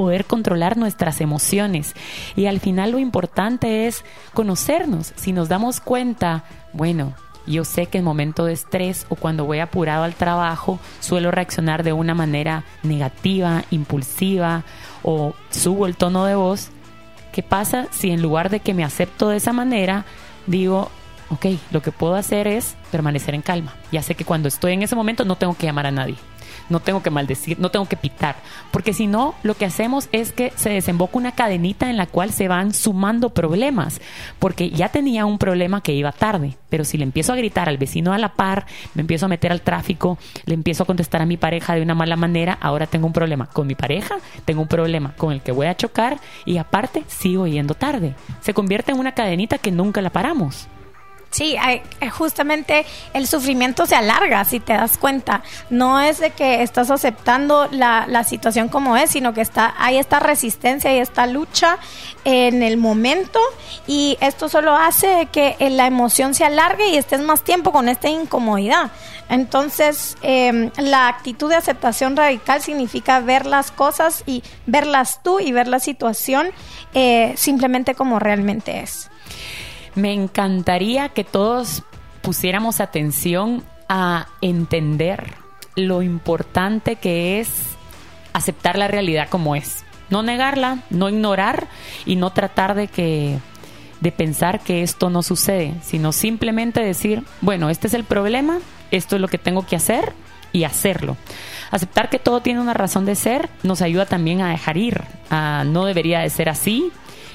poder 0.00 0.24
controlar 0.24 0.78
nuestras 0.78 1.20
emociones. 1.20 1.94
Y 2.34 2.46
al 2.46 2.58
final 2.58 2.92
lo 2.92 2.98
importante 2.98 3.86
es 3.86 4.02
conocernos. 4.32 5.12
Si 5.16 5.34
nos 5.34 5.50
damos 5.50 5.78
cuenta, 5.80 6.44
bueno, 6.72 7.12
yo 7.46 7.66
sé 7.66 7.84
que 7.84 7.98
en 7.98 8.04
momento 8.04 8.46
de 8.46 8.54
estrés 8.54 9.04
o 9.10 9.14
cuando 9.16 9.44
voy 9.44 9.58
apurado 9.58 10.04
al 10.04 10.14
trabajo 10.14 10.80
suelo 11.00 11.30
reaccionar 11.30 11.82
de 11.82 11.92
una 11.92 12.14
manera 12.14 12.64
negativa, 12.82 13.64
impulsiva 13.70 14.64
o 15.02 15.34
subo 15.50 15.86
el 15.86 15.96
tono 15.96 16.24
de 16.24 16.34
voz. 16.34 16.70
¿Qué 17.30 17.42
pasa 17.42 17.86
si 17.90 18.10
en 18.10 18.22
lugar 18.22 18.48
de 18.48 18.60
que 18.60 18.72
me 18.72 18.84
acepto 18.84 19.28
de 19.28 19.36
esa 19.36 19.52
manera, 19.52 20.06
digo, 20.46 20.90
ok, 21.28 21.44
lo 21.72 21.82
que 21.82 21.92
puedo 21.92 22.14
hacer 22.14 22.46
es 22.46 22.74
permanecer 22.90 23.34
en 23.34 23.42
calma? 23.42 23.74
Ya 23.92 24.00
sé 24.00 24.14
que 24.14 24.24
cuando 24.24 24.48
estoy 24.48 24.72
en 24.72 24.82
ese 24.82 24.96
momento 24.96 25.26
no 25.26 25.36
tengo 25.36 25.52
que 25.52 25.66
llamar 25.66 25.84
a 25.84 25.90
nadie 25.90 26.16
no 26.70 26.80
tengo 26.80 27.02
que 27.02 27.10
maldecir, 27.10 27.58
no 27.58 27.70
tengo 27.70 27.86
que 27.86 27.96
pitar, 27.96 28.36
porque 28.70 28.92
si 28.92 29.06
no, 29.06 29.34
lo 29.42 29.54
que 29.54 29.64
hacemos 29.64 30.08
es 30.12 30.32
que 30.32 30.52
se 30.56 30.70
desemboca 30.70 31.18
una 31.18 31.32
cadenita 31.32 31.90
en 31.90 31.96
la 31.96 32.06
cual 32.06 32.32
se 32.32 32.48
van 32.48 32.72
sumando 32.72 33.30
problemas, 33.30 34.00
porque 34.38 34.70
ya 34.70 34.88
tenía 34.88 35.26
un 35.26 35.38
problema 35.38 35.82
que 35.82 35.92
iba 35.92 36.12
tarde, 36.12 36.56
pero 36.68 36.84
si 36.84 36.96
le 36.96 37.04
empiezo 37.04 37.32
a 37.32 37.36
gritar 37.36 37.68
al 37.68 37.78
vecino 37.78 38.12
a 38.12 38.18
la 38.18 38.34
par, 38.34 38.66
me 38.94 39.02
empiezo 39.02 39.26
a 39.26 39.28
meter 39.28 39.52
al 39.52 39.62
tráfico, 39.62 40.18
le 40.46 40.54
empiezo 40.54 40.84
a 40.84 40.86
contestar 40.86 41.20
a 41.20 41.26
mi 41.26 41.36
pareja 41.36 41.74
de 41.74 41.82
una 41.82 41.94
mala 41.94 42.16
manera, 42.16 42.56
ahora 42.60 42.86
tengo 42.86 43.06
un 43.06 43.12
problema 43.12 43.46
con 43.46 43.66
mi 43.66 43.74
pareja, 43.74 44.16
tengo 44.44 44.62
un 44.62 44.68
problema 44.68 45.14
con 45.16 45.32
el 45.32 45.42
que 45.42 45.52
voy 45.52 45.66
a 45.66 45.76
chocar 45.76 46.18
y 46.44 46.58
aparte 46.58 47.04
sigo 47.08 47.46
yendo 47.46 47.74
tarde. 47.74 48.14
Se 48.40 48.54
convierte 48.54 48.92
en 48.92 48.98
una 48.98 49.12
cadenita 49.12 49.58
que 49.58 49.70
nunca 49.70 50.00
la 50.00 50.10
paramos. 50.10 50.68
Sí, 51.30 51.56
justamente 52.10 52.84
el 53.14 53.28
sufrimiento 53.28 53.86
se 53.86 53.94
alarga, 53.94 54.44
si 54.44 54.58
te 54.58 54.72
das 54.72 54.98
cuenta. 54.98 55.42
No 55.70 56.00
es 56.00 56.18
de 56.18 56.30
que 56.30 56.62
estás 56.62 56.90
aceptando 56.90 57.68
la, 57.70 58.06
la, 58.08 58.24
situación 58.24 58.68
como 58.68 58.96
es, 58.96 59.10
sino 59.10 59.32
que 59.32 59.40
está, 59.40 59.74
hay 59.78 59.98
esta 59.98 60.18
resistencia 60.18 60.92
y 60.92 60.98
esta 60.98 61.28
lucha 61.28 61.78
en 62.24 62.64
el 62.64 62.76
momento 62.76 63.38
y 63.86 64.18
esto 64.20 64.48
solo 64.48 64.74
hace 64.74 65.28
que 65.30 65.56
la 65.70 65.86
emoción 65.86 66.34
se 66.34 66.44
alargue 66.44 66.88
y 66.88 66.96
estés 66.96 67.20
más 67.20 67.42
tiempo 67.42 67.70
con 67.70 67.88
esta 67.88 68.08
incomodidad. 68.08 68.90
Entonces, 69.28 70.16
em, 70.22 70.70
la 70.76 71.06
actitud 71.06 71.48
de 71.48 71.54
aceptación 71.54 72.16
radical 72.16 72.60
significa 72.60 73.20
ver 73.20 73.46
las 73.46 73.70
cosas 73.70 74.24
y 74.26 74.42
verlas 74.66 75.22
tú 75.22 75.38
y 75.38 75.52
ver 75.52 75.68
la 75.68 75.78
situación 75.78 76.50
eh, 76.94 77.32
simplemente 77.36 77.94
como 77.94 78.18
realmente 78.18 78.80
es. 78.80 79.10
Me 79.94 80.12
encantaría 80.12 81.08
que 81.10 81.24
todos 81.24 81.82
pusiéramos 82.22 82.80
atención 82.80 83.64
a 83.88 84.28
entender 84.40 85.34
lo 85.76 86.02
importante 86.02 86.96
que 86.96 87.40
es 87.40 87.50
aceptar 88.32 88.78
la 88.78 88.88
realidad 88.88 89.28
como 89.28 89.56
es. 89.56 89.84
No 90.10 90.22
negarla, 90.22 90.78
no 90.90 91.08
ignorar 91.08 91.68
y 92.04 92.16
no 92.16 92.30
tratar 92.30 92.74
de 92.74 92.88
que 92.88 93.38
de 94.00 94.12
pensar 94.12 94.60
que 94.60 94.82
esto 94.82 95.10
no 95.10 95.22
sucede, 95.22 95.74
sino 95.82 96.12
simplemente 96.12 96.80
decir, 96.80 97.22
bueno, 97.42 97.68
este 97.68 97.86
es 97.86 97.94
el 97.94 98.04
problema, 98.04 98.58
esto 98.90 99.16
es 99.16 99.22
lo 99.22 99.28
que 99.28 99.38
tengo 99.38 99.66
que 99.66 99.76
hacer 99.76 100.14
y 100.52 100.64
hacerlo. 100.64 101.16
Aceptar 101.70 102.08
que 102.08 102.18
todo 102.18 102.40
tiene 102.40 102.60
una 102.60 102.74
razón 102.74 103.04
de 103.04 103.14
ser 103.14 103.50
nos 103.62 103.82
ayuda 103.82 104.06
también 104.06 104.40
a 104.40 104.50
dejar 104.50 104.76
ir, 104.76 105.02
a 105.28 105.64
no 105.66 105.84
debería 105.84 106.20
de 106.20 106.30
ser 106.30 106.48
así, 106.48 106.90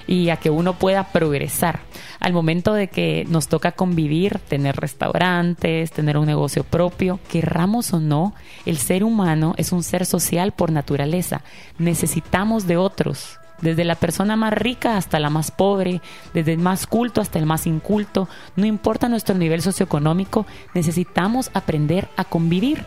y 0.07 0.29
a 0.29 0.37
que 0.37 0.49
uno 0.49 0.73
pueda 0.73 1.11
progresar. 1.11 1.79
Al 2.19 2.33
momento 2.33 2.73
de 2.73 2.87
que 2.87 3.25
nos 3.27 3.47
toca 3.47 3.71
convivir, 3.71 4.39
tener 4.39 4.75
restaurantes, 4.75 5.91
tener 5.91 6.17
un 6.17 6.25
negocio 6.25 6.63
propio, 6.63 7.19
querramos 7.29 7.93
o 7.93 7.99
no, 7.99 8.33
el 8.65 8.77
ser 8.77 9.03
humano 9.03 9.53
es 9.57 9.71
un 9.71 9.83
ser 9.83 10.05
social 10.05 10.51
por 10.51 10.71
naturaleza. 10.71 11.41
Necesitamos 11.77 12.67
de 12.67 12.77
otros, 12.77 13.39
desde 13.61 13.85
la 13.85 13.95
persona 13.95 14.35
más 14.35 14.53
rica 14.53 14.97
hasta 14.97 15.19
la 15.19 15.29
más 15.29 15.51
pobre, 15.51 16.01
desde 16.33 16.53
el 16.53 16.59
más 16.59 16.87
culto 16.87 17.21
hasta 17.21 17.39
el 17.39 17.45
más 17.45 17.67
inculto, 17.67 18.27
no 18.55 18.65
importa 18.65 19.09
nuestro 19.09 19.35
nivel 19.35 19.61
socioeconómico, 19.61 20.45
necesitamos 20.73 21.51
aprender 21.53 22.09
a 22.17 22.25
convivir. 22.25 22.83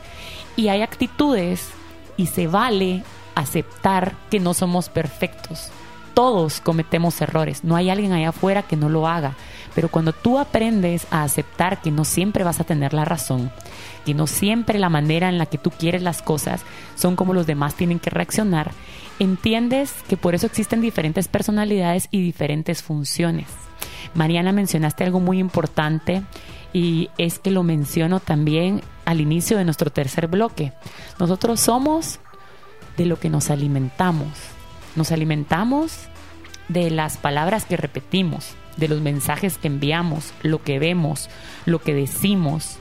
Y 0.56 0.68
hay 0.68 0.82
actitudes 0.82 1.70
y 2.16 2.26
se 2.26 2.48
vale 2.48 3.04
aceptar 3.34 4.14
que 4.30 4.40
no 4.40 4.52
somos 4.52 4.88
perfectos 4.88 5.70
todos 6.08 6.60
cometemos 6.60 7.20
errores, 7.20 7.64
no 7.64 7.76
hay 7.76 7.90
alguien 7.90 8.12
allá 8.12 8.30
afuera 8.30 8.62
que 8.62 8.76
no 8.76 8.88
lo 8.88 9.06
haga, 9.06 9.34
pero 9.74 9.88
cuando 9.88 10.12
tú 10.12 10.38
aprendes 10.38 11.06
a 11.10 11.22
aceptar 11.22 11.80
que 11.80 11.90
no 11.90 12.04
siempre 12.04 12.44
vas 12.44 12.60
a 12.60 12.64
tener 12.64 12.94
la 12.94 13.04
razón, 13.04 13.50
que 14.04 14.14
no 14.14 14.26
siempre 14.26 14.78
la 14.78 14.88
manera 14.88 15.28
en 15.28 15.38
la 15.38 15.46
que 15.46 15.58
tú 15.58 15.70
quieres 15.70 16.02
las 16.02 16.22
cosas 16.22 16.62
son 16.96 17.14
como 17.14 17.34
los 17.34 17.46
demás 17.46 17.74
tienen 17.74 18.00
que 18.00 18.10
reaccionar, 18.10 18.72
entiendes 19.18 19.94
que 20.08 20.16
por 20.16 20.34
eso 20.34 20.46
existen 20.46 20.80
diferentes 20.80 21.28
personalidades 21.28 22.08
y 22.10 22.22
diferentes 22.22 22.82
funciones. 22.82 23.46
Mariana, 24.14 24.52
mencionaste 24.52 25.04
algo 25.04 25.20
muy 25.20 25.38
importante 25.38 26.22
y 26.72 27.10
es 27.18 27.38
que 27.38 27.50
lo 27.50 27.62
menciono 27.62 28.20
también 28.20 28.82
al 29.04 29.20
inicio 29.20 29.58
de 29.58 29.64
nuestro 29.64 29.90
tercer 29.90 30.26
bloque. 30.26 30.72
Nosotros 31.18 31.60
somos 31.60 32.20
de 32.96 33.06
lo 33.06 33.18
que 33.18 33.30
nos 33.30 33.50
alimentamos. 33.50 34.57
Nos 34.96 35.12
alimentamos 35.12 36.08
de 36.68 36.90
las 36.90 37.16
palabras 37.16 37.64
que 37.64 37.76
repetimos, 37.76 38.54
de 38.76 38.88
los 38.88 39.00
mensajes 39.00 39.58
que 39.58 39.68
enviamos, 39.68 40.32
lo 40.42 40.62
que 40.62 40.78
vemos, 40.78 41.28
lo 41.66 41.80
que 41.80 41.94
decimos, 41.94 42.76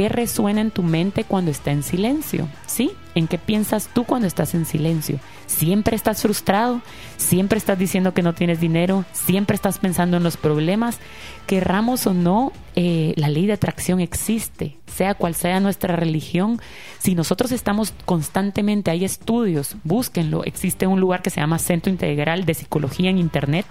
¿Qué 0.00 0.08
resuena 0.08 0.62
en 0.62 0.70
tu 0.70 0.82
mente 0.82 1.24
cuando 1.24 1.50
está 1.50 1.72
en 1.72 1.82
silencio? 1.82 2.48
¿Sí? 2.64 2.92
¿En 3.14 3.28
qué 3.28 3.36
piensas 3.36 3.90
tú 3.92 4.04
cuando 4.04 4.26
estás 4.26 4.54
en 4.54 4.64
silencio? 4.64 5.20
¿Siempre 5.46 5.94
estás 5.94 6.22
frustrado? 6.22 6.80
¿Siempre 7.18 7.58
estás 7.58 7.78
diciendo 7.78 8.14
que 8.14 8.22
no 8.22 8.32
tienes 8.32 8.60
dinero? 8.60 9.04
¿Siempre 9.12 9.56
estás 9.56 9.76
pensando 9.76 10.16
en 10.16 10.22
los 10.22 10.38
problemas? 10.38 11.00
Querramos 11.46 12.06
o 12.06 12.14
no, 12.14 12.50
eh, 12.76 13.12
la 13.16 13.28
ley 13.28 13.44
de 13.44 13.52
atracción 13.52 14.00
existe, 14.00 14.78
sea 14.86 15.12
cual 15.12 15.34
sea 15.34 15.60
nuestra 15.60 15.96
religión. 15.96 16.62
Si 16.98 17.14
nosotros 17.14 17.52
estamos 17.52 17.92
constantemente, 18.06 18.90
hay 18.90 19.04
estudios, 19.04 19.76
búsquenlo. 19.84 20.44
Existe 20.44 20.86
un 20.86 20.98
lugar 20.98 21.20
que 21.20 21.28
se 21.28 21.42
llama 21.42 21.58
Centro 21.58 21.92
Integral 21.92 22.46
de 22.46 22.54
Psicología 22.54 23.10
en 23.10 23.18
Internet, 23.18 23.66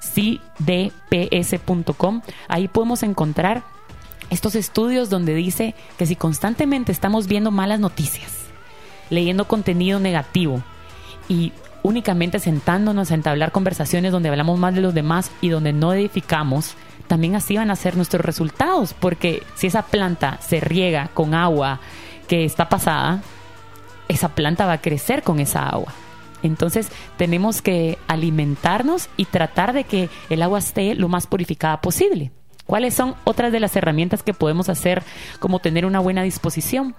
cdps.com. 0.00 1.42
Ahí 2.48 2.68
podemos 2.68 3.02
encontrar 3.02 3.64
estos 4.30 4.54
estudios 4.54 5.10
donde 5.10 5.34
dice 5.34 5.74
que 5.96 6.06
si 6.06 6.16
constantemente 6.16 6.92
estamos 6.92 7.26
viendo 7.26 7.50
malas 7.50 7.80
noticias, 7.80 8.32
leyendo 9.10 9.46
contenido 9.46 10.00
negativo 10.00 10.62
y 11.28 11.52
únicamente 11.82 12.38
sentándonos 12.38 13.10
a 13.10 13.14
entablar 13.14 13.52
conversaciones 13.52 14.12
donde 14.12 14.28
hablamos 14.28 14.58
más 14.58 14.74
de 14.74 14.80
los 14.80 14.94
demás 14.94 15.30
y 15.40 15.48
donde 15.48 15.72
no 15.72 15.92
edificamos, 15.92 16.74
también 17.06 17.34
así 17.34 17.56
van 17.56 17.70
a 17.70 17.76
ser 17.76 17.96
nuestros 17.96 18.24
resultados, 18.24 18.94
porque 18.94 19.42
si 19.54 19.68
esa 19.68 19.82
planta 19.82 20.38
se 20.40 20.60
riega 20.60 21.08
con 21.14 21.34
agua 21.34 21.80
que 22.26 22.44
está 22.44 22.68
pasada, 22.68 23.22
esa 24.08 24.30
planta 24.30 24.66
va 24.66 24.74
a 24.74 24.80
crecer 24.80 25.22
con 25.22 25.40
esa 25.40 25.66
agua. 25.66 25.92
Entonces 26.42 26.90
tenemos 27.16 27.62
que 27.62 27.98
alimentarnos 28.06 29.08
y 29.16 29.24
tratar 29.24 29.72
de 29.72 29.84
que 29.84 30.08
el 30.28 30.42
agua 30.42 30.58
esté 30.58 30.94
lo 30.94 31.08
más 31.08 31.26
purificada 31.26 31.80
posible. 31.80 32.30
¿Cuáles 32.68 32.92
son 32.92 33.14
otras 33.24 33.50
de 33.50 33.60
las 33.60 33.74
herramientas 33.76 34.22
que 34.22 34.34
podemos 34.34 34.68
hacer 34.68 35.02
como 35.40 35.58
tener 35.58 35.86
una 35.86 36.00
buena 36.00 36.22
disposición? 36.22 36.94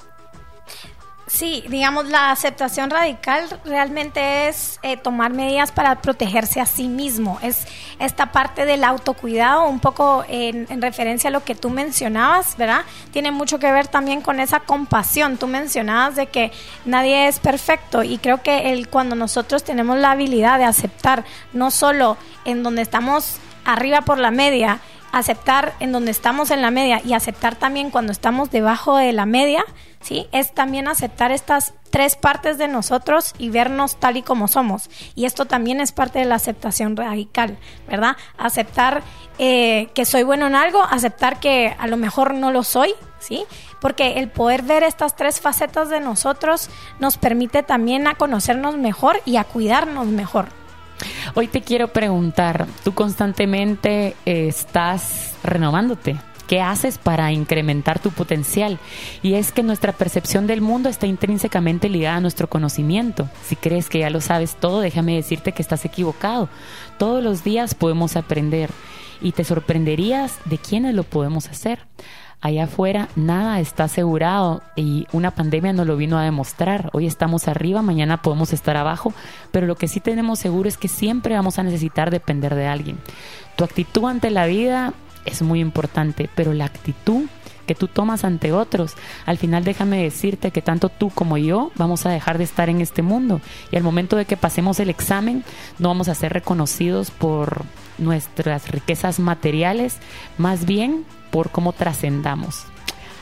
Sí, 1.27 1.63
digamos, 1.69 2.07
la 2.07 2.31
aceptación 2.31 2.89
radical 2.89 3.43
realmente 3.65 4.47
es 4.47 4.79
eh, 4.81 4.97
tomar 4.97 5.31
medidas 5.31 5.71
para 5.71 6.01
protegerse 6.01 6.59
a 6.59 6.65
sí 6.65 6.87
mismo. 6.87 7.37
Es 7.43 7.67
esta 7.99 8.31
parte 8.31 8.65
del 8.65 8.83
autocuidado, 8.83 9.67
un 9.67 9.79
poco 9.79 10.25
en, 10.27 10.81
referencia 10.81 11.27
a 11.27 11.31
lo 11.31 11.43
que 11.43 11.53
tú 11.53 11.69
mencionabas, 11.69 12.57
¿verdad? 12.57 12.81
Tiene 13.11 13.29
mucho 13.29 13.59
que 13.59 13.71
ver 13.71 13.85
también 13.87 14.21
con 14.21 14.39
esa 14.39 14.61
compasión. 14.61 15.37
Tú 15.37 15.45
mencionabas 15.45 16.15
de 16.15 16.25
que 16.25 16.51
nadie 16.85 17.27
es 17.27 17.37
perfecto 17.37 18.01
y 18.01 18.17
creo 18.17 18.41
que 18.41 18.73
el, 18.73 18.89
cuando 18.89 19.15
nosotros 19.15 19.63
tenemos 19.63 19.99
la 19.99 20.09
habilidad 20.09 20.57
de 20.57 20.65
aceptar 20.65 21.25
no 21.53 21.69
solo 21.69 22.17
en 22.43 22.63
donde 22.63 22.81
estamos 22.81 23.37
arriba 23.65 24.01
por 24.01 24.17
la 24.17 24.31
media, 24.31 24.79
aceptar 25.11 25.73
en 25.79 25.91
donde 25.91 26.11
estamos 26.11 26.51
en 26.51 26.61
la 26.61 26.71
media 26.71 27.01
y 27.03 27.13
aceptar 27.13 27.55
también 27.55 27.91
cuando 27.91 28.11
estamos 28.11 28.51
debajo 28.51 28.97
de 28.97 29.13
la 29.13 29.25
media, 29.25 29.63
¿sí? 30.01 30.27
Es 30.31 30.53
también 30.53 30.87
aceptar 30.87 31.31
estas 31.31 31.73
tres 31.89 32.15
partes 32.15 32.57
de 32.57 32.67
nosotros 32.67 33.33
y 33.37 33.49
vernos 33.49 33.99
tal 33.99 34.17
y 34.17 34.21
como 34.21 34.47
somos. 34.47 34.89
Y 35.15 35.25
esto 35.25 35.45
también 35.45 35.81
es 35.81 35.91
parte 35.91 36.19
de 36.19 36.25
la 36.25 36.35
aceptación 36.35 36.95
radical, 36.95 37.57
¿verdad? 37.87 38.15
Aceptar 38.37 39.03
eh, 39.37 39.89
que 39.93 40.05
soy 40.05 40.23
bueno 40.23 40.47
en 40.47 40.55
algo, 40.55 40.83
aceptar 40.83 41.39
que 41.39 41.75
a 41.77 41.87
lo 41.87 41.97
mejor 41.97 42.33
no 42.33 42.51
lo 42.51 42.63
soy, 42.63 42.93
¿sí? 43.19 43.45
Porque 43.81 44.19
el 44.19 44.29
poder 44.29 44.63
ver 44.63 44.83
estas 44.83 45.15
tres 45.15 45.39
facetas 45.39 45.89
de 45.89 45.99
nosotros 45.99 46.69
nos 46.99 47.17
permite 47.17 47.63
también 47.63 48.07
a 48.07 48.15
conocernos 48.15 48.77
mejor 48.77 49.21
y 49.25 49.37
a 49.37 49.43
cuidarnos 49.43 50.07
mejor. 50.07 50.58
Hoy 51.35 51.47
te 51.47 51.61
quiero 51.61 51.89
preguntar, 51.89 52.67
tú 52.83 52.93
constantemente 52.93 54.15
eh, 54.25 54.47
estás 54.47 55.33
renovándote. 55.43 56.17
¿Qué 56.47 56.61
haces 56.61 56.97
para 56.97 57.31
incrementar 57.31 57.99
tu 57.99 58.09
potencial? 58.09 58.79
Y 59.21 59.35
es 59.35 59.51
que 59.51 59.61
nuestra 59.61 59.91
percepción 59.91 60.47
del 60.47 60.61
mundo 60.61 60.89
está 60.89 61.05
intrínsecamente 61.05 61.89
ligada 61.89 62.15
a 62.15 62.21
nuestro 62.21 62.49
conocimiento. 62.49 63.29
Si 63.43 63.55
crees 63.55 63.87
que 63.87 63.99
ya 63.99 64.09
lo 64.09 64.19
sabes 64.19 64.55
todo, 64.55 64.79
déjame 64.79 65.15
decirte 65.15 65.51
que 65.51 65.61
estás 65.61 65.85
equivocado. 65.85 66.49
Todos 66.97 67.23
los 67.23 67.43
días 67.43 67.75
podemos 67.75 68.15
aprender 68.15 68.71
y 69.21 69.33
te 69.33 69.43
sorprenderías 69.43 70.39
de 70.45 70.57
quiénes 70.57 70.95
lo 70.95 71.03
podemos 71.03 71.47
hacer 71.49 71.85
allá 72.41 72.65
afuera 72.65 73.09
nada 73.15 73.59
está 73.59 73.85
asegurado 73.85 74.61
y 74.75 75.07
una 75.11 75.31
pandemia 75.31 75.73
nos 75.73 75.87
lo 75.87 75.97
vino 75.97 76.17
a 76.17 76.23
demostrar. 76.23 76.89
Hoy 76.93 77.05
estamos 77.05 77.47
arriba, 77.47 77.81
mañana 77.81 78.21
podemos 78.21 78.53
estar 78.53 78.77
abajo, 78.77 79.13
pero 79.51 79.67
lo 79.67 79.75
que 79.75 79.87
sí 79.87 79.99
tenemos 79.99 80.39
seguro 80.39 80.69
es 80.69 80.77
que 80.77 80.87
siempre 80.87 81.35
vamos 81.35 81.59
a 81.59 81.63
necesitar 81.63 82.11
depender 82.11 82.55
de 82.55 82.67
alguien. 82.67 82.97
Tu 83.55 83.63
actitud 83.63 84.05
ante 84.05 84.29
la 84.29 84.45
vida 84.45 84.93
es 85.25 85.41
muy 85.41 85.59
importante, 85.59 86.29
pero 86.35 86.53
la 86.53 86.65
actitud 86.65 87.25
que 87.67 87.75
tú 87.75 87.87
tomas 87.87 88.23
ante 88.23 88.51
otros. 88.51 88.95
Al 89.27 89.37
final 89.37 89.63
déjame 89.63 90.01
decirte 90.01 90.49
que 90.49 90.63
tanto 90.63 90.89
tú 90.89 91.11
como 91.11 91.37
yo 91.37 91.71
vamos 91.75 92.07
a 92.07 92.09
dejar 92.09 92.39
de 92.39 92.43
estar 92.43 92.67
en 92.67 92.81
este 92.81 93.03
mundo 93.03 93.41
y 93.71 93.75
al 93.75 93.83
momento 93.83 94.15
de 94.15 94.25
que 94.25 94.37
pasemos 94.37 94.79
el 94.79 94.89
examen 94.89 95.43
no 95.77 95.89
vamos 95.89 96.09
a 96.09 96.15
ser 96.15 96.33
reconocidos 96.33 97.11
por 97.11 97.63
nuestras 97.99 98.71
riquezas 98.71 99.19
materiales, 99.19 99.97
más 100.39 100.65
bien 100.65 101.05
por 101.31 101.49
cómo 101.49 101.73
trascendamos. 101.73 102.65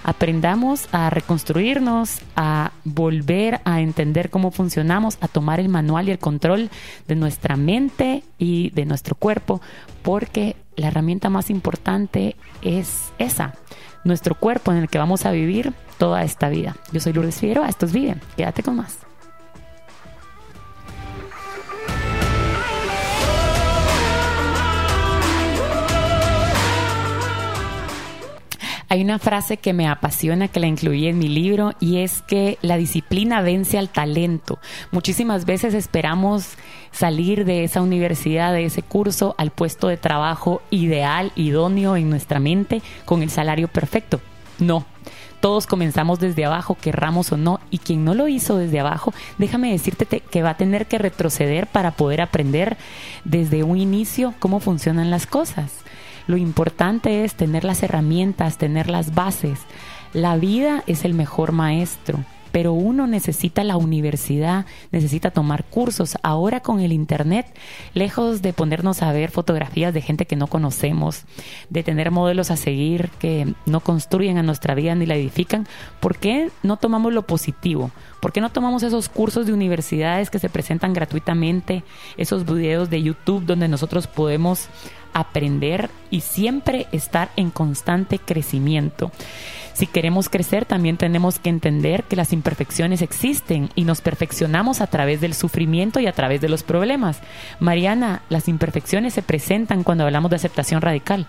Aprendamos 0.04 0.88
a 0.94 1.10
reconstruirnos, 1.10 2.22
a 2.36 2.72
volver 2.86 3.60
a 3.66 3.82
entender 3.82 4.30
cómo 4.30 4.52
funcionamos, 4.52 5.18
a 5.20 5.28
tomar 5.28 5.60
el 5.60 5.68
manual 5.68 6.08
y 6.08 6.12
el 6.12 6.20
control 6.20 6.70
de 7.08 7.16
nuestra 7.16 7.58
mente 7.58 8.24
y 8.38 8.70
de 8.70 8.86
nuestro 8.86 9.16
cuerpo, 9.16 9.60
porque 10.04 10.56
la 10.78 10.88
herramienta 10.88 11.30
más 11.30 11.50
importante 11.50 12.38
es 12.62 13.12
esa, 13.18 13.56
nuestro 14.06 14.36
cuerpo 14.36 14.72
en 14.72 14.78
el 14.78 14.88
que 14.88 14.98
vamos 14.98 15.26
a 15.26 15.32
vivir 15.32 15.74
toda 15.98 16.24
esta 16.24 16.48
vida. 16.48 16.78
Yo 16.94 17.02
soy 17.02 17.12
Lourdes 17.12 17.40
Figueroa, 17.40 17.68
esto 17.68 17.86
es 17.86 17.92
Vive, 17.92 18.16
quédate 18.38 18.64
con 18.64 18.78
más. 18.78 19.00
Hay 28.90 29.02
una 29.02 29.20
frase 29.20 29.58
que 29.58 29.74
me 29.74 29.88
apasiona, 29.88 30.48
que 30.48 30.62
la 30.62 30.68
incluí 30.68 31.08
en 31.08 31.20
mi 31.20 31.28
libro, 31.28 31.74
y 31.82 31.98
es 31.98 32.22
que 32.22 32.58
la 32.62 32.78
disciplina 32.78 33.42
vence 33.42 33.78
al 33.78 33.90
talento. 33.90 34.60
Muchísimas 34.92 35.44
veces 35.46 35.74
esperamos 35.74 36.52
salir 36.92 37.44
de 37.44 37.66
esa 37.66 37.82
universidad, 37.82 38.54
de 38.54 38.64
ese 38.64 38.84
curso, 38.84 39.36
al 39.38 39.52
puesto 39.52 39.90
de 39.90 39.98
trabajo 39.98 40.62
ideal, 40.70 41.34
idóneo 41.36 41.98
en 41.98 42.10
nuestra 42.10 42.40
mente, 42.40 42.82
con 43.04 43.24
el 43.24 43.30
salario 43.30 43.68
perfecto. 43.68 44.22
No, 44.58 44.86
todos 45.42 45.68
comenzamos 45.68 46.20
desde 46.20 46.46
abajo, 46.46 46.78
querramos 46.80 47.32
o 47.34 47.38
no, 47.38 47.60
y 47.70 47.80
quien 47.80 48.06
no 48.06 48.14
lo 48.16 48.30
hizo 48.30 48.58
desde 48.58 48.80
abajo, 48.80 49.14
déjame 49.38 49.72
decirte 49.72 50.06
que 50.06 50.44
va 50.44 50.52
a 50.52 50.58
tener 50.58 50.88
que 50.88 50.98
retroceder 50.98 51.68
para 51.68 51.92
poder 51.92 52.22
aprender 52.22 52.78
desde 53.26 53.64
un 53.64 53.78
inicio 53.78 54.34
cómo 54.40 54.62
funcionan 54.62 55.12
las 55.12 55.28
cosas. 55.28 55.74
Lo 56.28 56.38
importante 56.38 57.24
es 57.24 57.36
tener 57.36 57.64
las 57.64 57.84
herramientas, 57.84 58.58
tener 58.58 58.90
las 58.90 59.16
bases. 59.16 59.60
La 60.14 60.38
vida 60.38 60.84
es 60.88 61.06
el 61.06 61.14
mejor 61.14 61.52
maestro 61.52 62.20
pero 62.58 62.74
uno 62.74 63.06
necesita 63.06 63.64
la 63.64 63.78
universidad, 63.78 64.66
necesita 64.92 65.30
tomar 65.30 65.64
cursos. 65.66 66.18
Ahora 66.24 66.62
con 66.62 66.80
el 66.80 66.92
Internet, 66.92 67.46
lejos 67.94 68.42
de 68.42 68.52
ponernos 68.52 69.04
a 69.04 69.12
ver 69.12 69.30
fotografías 69.30 69.94
de 69.94 70.02
gente 70.02 70.26
que 70.26 70.36
no 70.36 70.48
conocemos, 70.48 71.26
de 71.70 71.84
tener 71.84 72.10
modelos 72.10 72.50
a 72.50 72.58
seguir 72.58 73.10
que 73.20 73.54
no 73.68 73.82
construyen 73.82 74.40
a 74.40 74.44
nuestra 74.44 74.74
vida 74.74 74.96
ni 74.96 75.06
la 75.06 75.16
edifican, 75.16 75.68
¿por 76.00 76.18
qué 76.18 76.50
no 76.64 76.78
tomamos 76.78 77.14
lo 77.14 77.28
positivo? 77.28 77.92
¿Por 78.22 78.32
qué 78.32 78.42
no 78.42 78.50
tomamos 78.50 78.82
esos 78.82 79.08
cursos 79.08 79.46
de 79.46 79.54
universidades 79.54 80.32
que 80.32 80.40
se 80.40 80.50
presentan 80.50 80.94
gratuitamente, 80.94 81.84
esos 82.18 82.44
videos 82.46 82.90
de 82.90 83.04
YouTube 83.04 83.46
donde 83.46 83.68
nosotros 83.68 84.08
podemos 84.08 84.68
aprender 85.20 85.90
y 86.10 86.22
siempre 86.22 86.88
estar 86.92 87.30
en 87.36 87.52
constante 87.52 88.20
crecimiento? 88.20 89.12
Si 89.74 89.86
queremos 89.86 90.28
crecer, 90.28 90.66
también 90.66 90.98
tenemos 90.98 91.38
que 91.38 91.50
entender 91.50 92.04
que 92.04 92.16
las 92.16 92.34
imperfecciones 92.34 93.04
existen 93.04 93.70
y 93.76 93.84
nos 93.84 94.02
perfeccionamos 94.02 94.82
a 94.82 94.88
través 94.88 95.22
del 95.22 95.36
sufrimiento 95.36 96.00
y 96.00 96.08
a 96.08 96.14
través 96.14 96.42
de 96.42 96.50
los 96.50 96.64
problemas. 96.64 97.20
Mariana, 97.60 98.24
las 98.30 98.48
imperfecciones 98.48 99.14
se 99.14 99.22
presentan 99.22 99.84
cuando 99.84 100.04
hablamos 100.04 100.32
de 100.32 100.38
aceptación 100.38 100.82
radical. 100.82 101.28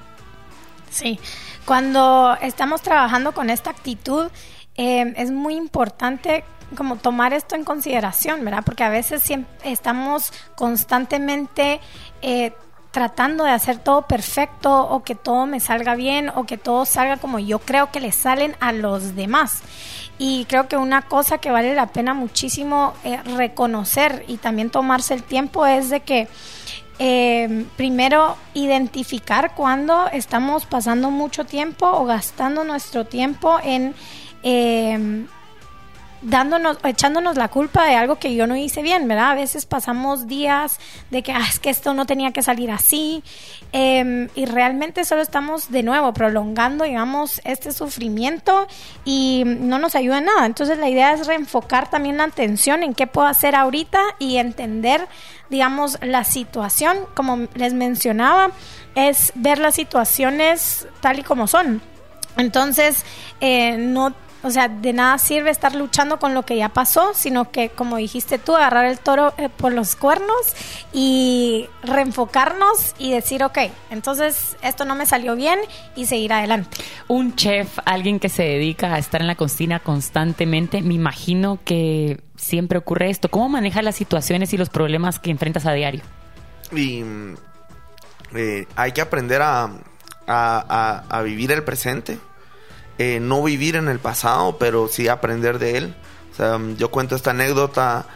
Sí, 0.90 1.20
cuando 1.66 2.38
estamos 2.40 2.81
trabajando 2.81 3.33
con 3.33 3.51
esta 3.51 3.68
actitud, 3.68 4.31
eh, 4.77 5.12
es 5.16 5.31
muy 5.31 5.55
importante 5.55 6.42
como 6.74 6.96
tomar 6.96 7.35
esto 7.35 7.55
en 7.55 7.64
consideración, 7.64 8.44
¿verdad? 8.44 8.62
Porque 8.64 8.85
a 8.85 8.88
veces 8.88 9.22
estamos 9.62 10.33
constantemente 10.55 11.81
eh, 12.22 12.53
tratando 12.90 13.44
de 13.44 13.51
hacer 13.51 13.79
todo 13.79 14.03
perfecto 14.03 14.88
o 14.88 15.03
que 15.03 15.14
todo 15.14 15.46
me 15.46 15.61
salga 15.61 15.94
bien 15.94 16.31
o 16.35 16.44
que 16.44 16.57
todo 16.57 16.85
salga 16.85 17.18
como 17.18 17.38
yo 17.38 17.59
creo 17.59 17.90
que 17.90 18.01
le 18.01 18.12
salen 18.12 18.57
a 18.61 18.72
los 18.72 19.14
demás. 19.14 19.62
Y 20.18 20.46
creo 20.46 20.68
que 20.68 20.77
una 20.77 21.03
cosa 21.03 21.38
que 21.38 21.51
vale 21.51 21.74
la 21.74 21.87
pena 21.87 22.14
muchísimo 22.14 22.94
eh, 23.05 23.20
reconocer 23.37 24.24
y 24.27 24.38
también 24.38 24.70
tomarse 24.70 25.14
el 25.14 25.22
tiempo 25.22 25.66
es 25.66 25.90
de 25.90 26.01
que 26.01 26.29
eh, 26.98 27.66
primero 27.77 28.37
identificar 28.55 29.55
cuando 29.55 30.09
estamos 30.09 30.66
pasando 30.66 31.11
mucho 31.11 31.44
tiempo 31.44 31.87
o 31.87 32.05
gastando 32.05 32.64
nuestro 32.64 33.07
tiempo 33.07 33.59
en... 33.62 33.94
Eh, 34.42 35.27
dándonos, 36.22 36.78
echándonos 36.85 37.37
la 37.37 37.48
culpa 37.48 37.85
de 37.85 37.94
algo 37.94 38.18
que 38.18 38.35
yo 38.35 38.46
no 38.46 38.57
hice 38.57 38.83
bien, 38.83 39.07
¿verdad? 39.07 39.33
A 39.33 39.35
veces 39.35 39.66
pasamos 39.66 40.26
días 40.26 40.78
de 41.11 41.22
que, 41.22 41.33
ah, 41.33 41.44
es 41.48 41.59
que 41.59 41.70
esto 41.70 41.94
no 41.94 42.07
tenía 42.07 42.33
que 42.33 42.42
salir 42.42 42.70
así, 42.70 43.22
em, 43.72 44.28
y 44.35 44.46
realmente 44.46 45.04
solo 45.04 45.22
estamos 45.22 45.70
de 45.70 45.83
nuevo 45.83 46.12
prolongando, 46.12 46.85
digamos, 46.85 47.40
este 47.44 47.72
sufrimiento 47.72 48.66
y 49.04 49.44
no 49.46 49.78
nos 49.78 49.94
ayuda 49.94 50.18
en 50.18 50.24
nada. 50.24 50.46
Entonces 50.46 50.78
la 50.78 50.88
idea 50.88 51.12
es 51.12 51.26
reenfocar 51.26 51.90
también 51.90 52.16
la 52.16 52.24
atención 52.24 52.83
en 52.83 52.94
qué 52.94 53.07
puedo 53.07 53.26
hacer 53.26 53.54
ahorita 53.54 54.00
y 54.18 54.37
entender, 54.37 55.07
digamos, 55.50 55.98
la 56.02 56.24
situación, 56.24 56.98
como 57.14 57.48
les 57.54 57.74
mencionaba, 57.74 58.50
es 58.94 59.33
ver 59.35 59.59
las 59.59 59.76
situaciones 59.76 60.87
tal 61.00 61.20
y 61.20 61.22
como 61.22 61.46
son. 61.46 61.81
Entonces, 62.37 63.04
eh, 63.40 63.76
no 63.78 64.14
o 64.42 64.51
sea, 64.51 64.68
de 64.68 64.92
nada 64.92 65.18
sirve 65.18 65.51
estar 65.51 65.74
luchando 65.74 66.18
con 66.18 66.33
lo 66.33 66.44
que 66.44 66.57
ya 66.57 66.68
pasó, 66.68 67.12
sino 67.14 67.51
que, 67.51 67.70
como 67.70 67.96
dijiste 67.96 68.38
tú, 68.38 68.55
agarrar 68.55 68.85
el 68.85 68.98
toro 69.01 69.35
eh, 69.37 69.48
por 69.48 69.72
los 69.72 69.96
cuernos 69.96 70.37
y 70.92 71.68
reenfocarnos 71.83 72.94
y 72.98 73.12
decir, 73.12 73.42
ok, 73.42 73.59
entonces 73.90 74.57
esto 74.62 74.85
no 74.85 74.94
me 74.94 75.07
salió 75.07 75.35
bien 75.35 75.59
y 75.96 76.07
seguir 76.07 76.33
adelante. 76.33 76.79
Un 77.09 77.35
chef, 77.35 77.81
alguien 77.85 78.20
que 78.20 78.29
se 78.29 78.44
dedica 78.44 78.94
a 78.94 78.98
estar 78.98 79.20
en 79.20 79.27
la 79.27 79.35
cocina 79.35 79.81
constantemente, 79.81 80.83
me 80.83 80.94
imagino 80.94 81.59
que 81.64 82.20
siempre 82.37 82.79
ocurre 82.79 83.11
esto. 83.11 83.31
¿Cómo 83.31 83.48
maneja 83.48 83.83
las 83.83 83.96
situaciones 83.96 84.53
y 84.53 84.57
los 84.57 84.70
problemas 84.70 85.18
que 85.18 85.33
enfrentas 85.33 85.66
a 85.66 85.72
diario? 85.72 86.03
Y 86.70 87.03
eh, 88.35 88.66
hay 88.77 88.92
que 88.92 89.01
aprender 89.01 89.42
a, 89.42 89.72
a 90.29 91.22
vivir 91.22 91.51
el 91.51 91.64
presente 91.64 92.18
eh, 92.98 93.20
no 93.20 93.44
vivir 93.44 93.76
en 93.76 93.88
el 93.88 94.00
pasado, 94.00 94.58
pero 94.58 94.88
sí 94.88 95.06
aprender 95.06 95.61
de 95.61 95.78
él. 95.78 95.94
O 96.32 96.37
sea, 96.37 96.58
yo 96.76 96.90
cuento 96.90 97.14
esta 97.14 97.30
anécdota 97.30 98.06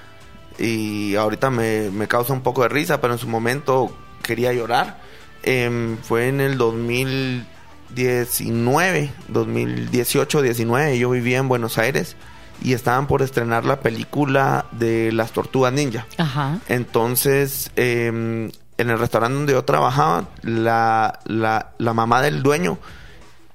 y 0.59 1.15
ahorita 1.15 1.51
me, 1.51 2.09
causa 2.09 2.33
un 2.33 2.41
poco 2.43 2.63
de 2.63 2.69
risa, 2.69 3.01
pero 3.01 3.13
en 3.13 3.21
su 3.21 3.29
momento 3.29 3.97
quería 4.23 4.53
llorar. 4.53 4.99
Em, 5.45 5.99
fue 5.99 6.27
en 6.29 6.41
el 6.41 6.59
2019, 6.59 9.13
2018, 9.29 10.43
19, 10.43 10.99
yo 10.99 11.11
vivía 11.11 11.39
en 11.39 11.47
Buenos 11.49 11.79
Aires 11.79 12.17
y 12.63 12.75
estaban 12.75 13.07
por 13.07 13.23
estrenar 13.23 13.65
la 13.65 13.79
película 13.81 14.67
de 14.73 15.13
las 15.13 15.31
tortugas 15.33 15.73
ninja. 15.73 16.07
Ajá. 16.19 16.59
Entonces, 16.69 17.71
em, 17.77 18.51
en 18.79 18.91
el 18.91 18.99
restaurante 18.99 19.37
donde 19.37 19.53
yo 19.53 19.65
trabajaba, 19.65 20.25
la, 20.43 21.21
la, 21.25 21.71
la 21.79 21.95
mamá 21.95 22.21
del 22.23 22.43
dueño 22.43 22.79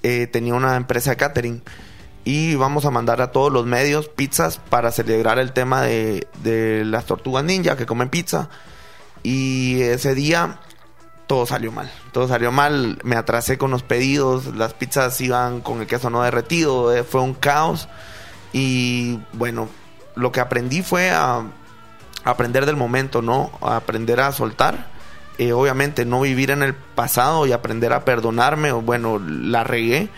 eh, 0.04 0.28
tenía 0.28 0.54
una 0.54 0.76
empresa 0.76 1.12
de 1.12 1.18
catering 1.18 1.64
y 2.24 2.56
vamos 2.56 2.86
a 2.86 2.92
mandar 2.92 3.22
a 3.22 3.32
todos 3.32 3.54
los 3.54 3.66
medios 3.66 4.10
pizzas 4.10 4.58
para 4.58 4.92
celebrar 4.92 5.40
el 5.40 5.54
tema 5.54 5.82
de, 5.84 6.28
las 6.86 7.06
tortugas 7.06 7.46
ninja 7.46 7.78
que 7.78 7.86
comen 7.86 8.10
pizza. 8.10 8.50
Y 9.24 9.82
ese 9.82 10.14
día 10.14 10.60
todo 11.26 11.46
salió 11.46 11.72
mal. 11.72 11.90
Todo 12.12 12.28
salió 12.28 12.52
mal. 12.52 13.00
Me 13.04 13.16
atrasé 13.16 13.58
con 13.58 13.72
los 13.72 13.84
pedidos. 13.84 14.56
Las 14.58 14.74
pizzas 14.74 15.22
iban 15.22 15.62
con 15.62 15.80
el 15.80 15.88
queso 15.88 16.10
no 16.10 16.22
derretido. 16.22 16.94
Eh, 16.94 17.06
fue 17.06 17.22
un 17.22 17.34
caos. 17.34 17.88
Y 18.52 19.22
bueno, 19.32 19.70
lo 20.16 20.34
que 20.34 20.42
aprendí 20.42 20.82
fue 20.82 21.12
a 21.12 21.44
aprender 22.26 22.66
del 22.66 22.76
momento, 22.76 23.22
¿no? 23.22 23.52
Aprender 23.62 24.20
a 24.20 24.34
soltar 24.34 24.97
eh, 25.38 25.54
obviamente 25.54 26.06
no 26.06 26.22
vivir 26.22 26.52
en 26.52 26.64
el 26.64 26.74
pasado 26.74 27.46
y 27.46 27.52
aprender 27.52 27.94
a 27.94 28.06
perdonarme, 28.06 28.72
o 28.72 28.82
bueno, 28.82 29.20
la 29.20 29.64
regué, 29.64 30.10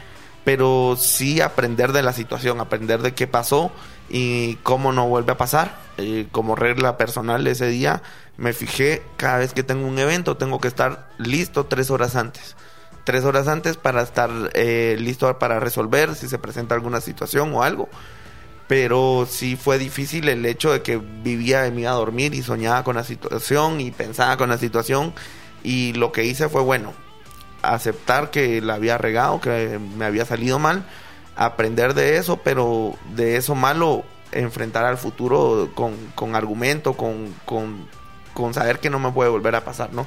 pero 0.46 0.96
sí 0.98 1.42
aprender 1.42 1.92
de 1.92 2.04
la 2.04 2.14
situación, 2.14 2.60
aprender 2.60 3.02
de 3.02 3.14
qué 3.14 3.28
pasó 3.28 3.72
y 4.10 4.56
cómo 4.64 4.92
no 4.92 5.08
vuelve 5.08 5.34
a 5.34 5.38
pasar. 5.38 5.78
Eh, 5.98 6.28
como 6.32 6.56
regla 6.56 6.98
personal 6.98 7.46
ese 7.48 7.68
día 7.68 8.02
me 8.38 8.54
fijé, 8.54 9.04
cada 9.18 9.40
vez 9.40 9.54
que 9.54 9.64
tengo 9.64 9.86
un 9.86 10.00
evento 10.00 10.38
tengo 10.38 10.62
que 10.62 10.70
estar 10.70 11.10
listo 11.18 11.66
tres 11.66 11.92
horas 11.92 12.16
antes. 12.16 12.56
Tres 13.04 13.26
horas 13.26 13.48
antes 13.48 13.76
para 13.76 14.02
estar 14.02 14.30
eh, 14.54 14.96
listo 15.00 15.38
para 15.40 15.60
resolver 15.60 16.16
si 16.16 16.30
se 16.30 16.38
presenta 16.38 16.76
alguna 16.76 17.02
situación 17.02 17.54
o 17.54 17.64
algo 17.64 17.90
pero 18.70 19.26
sí 19.28 19.56
fue 19.56 19.80
difícil 19.80 20.30
el 20.30 20.46
hecho 20.46 20.72
de 20.72 20.84
que 20.84 20.98
vivía 20.98 21.64
de 21.64 21.72
mí 21.72 21.88
a 21.88 21.92
dormir 21.94 22.36
y 22.36 22.44
soñaba 22.44 22.84
con 22.84 22.98
la 22.98 23.04
situación 23.04 23.82
y 23.82 23.90
pensaba 23.90 24.38
con 24.38 24.48
la 24.48 24.60
situación 24.60 25.12
y 25.64 25.94
lo 25.94 26.12
que 26.12 26.26
hice 26.26 26.50
fue 26.50 26.62
bueno 26.62 26.94
aceptar 27.64 28.30
que 28.30 28.62
la 28.62 28.76
había 28.76 29.00
regado 29.00 29.42
que 29.42 29.80
me 29.98 30.06
había 30.06 30.24
salido 30.24 30.60
mal 30.60 30.86
aprender 31.36 31.96
de 31.96 32.18
eso 32.18 32.42
pero 32.44 32.94
de 33.16 33.38
eso 33.38 33.56
malo 33.56 34.04
enfrentar 34.32 34.86
al 34.86 35.00
futuro 35.00 35.72
con, 35.74 35.96
con 36.14 36.36
argumento 36.36 36.94
con, 36.94 37.34
con, 37.46 37.88
con 38.36 38.54
saber 38.54 38.78
que 38.78 38.92
no 38.92 39.00
me 39.00 39.12
puede 39.12 39.32
volver 39.32 39.56
a 39.56 39.66
pasar 39.66 39.94
no 39.94 40.06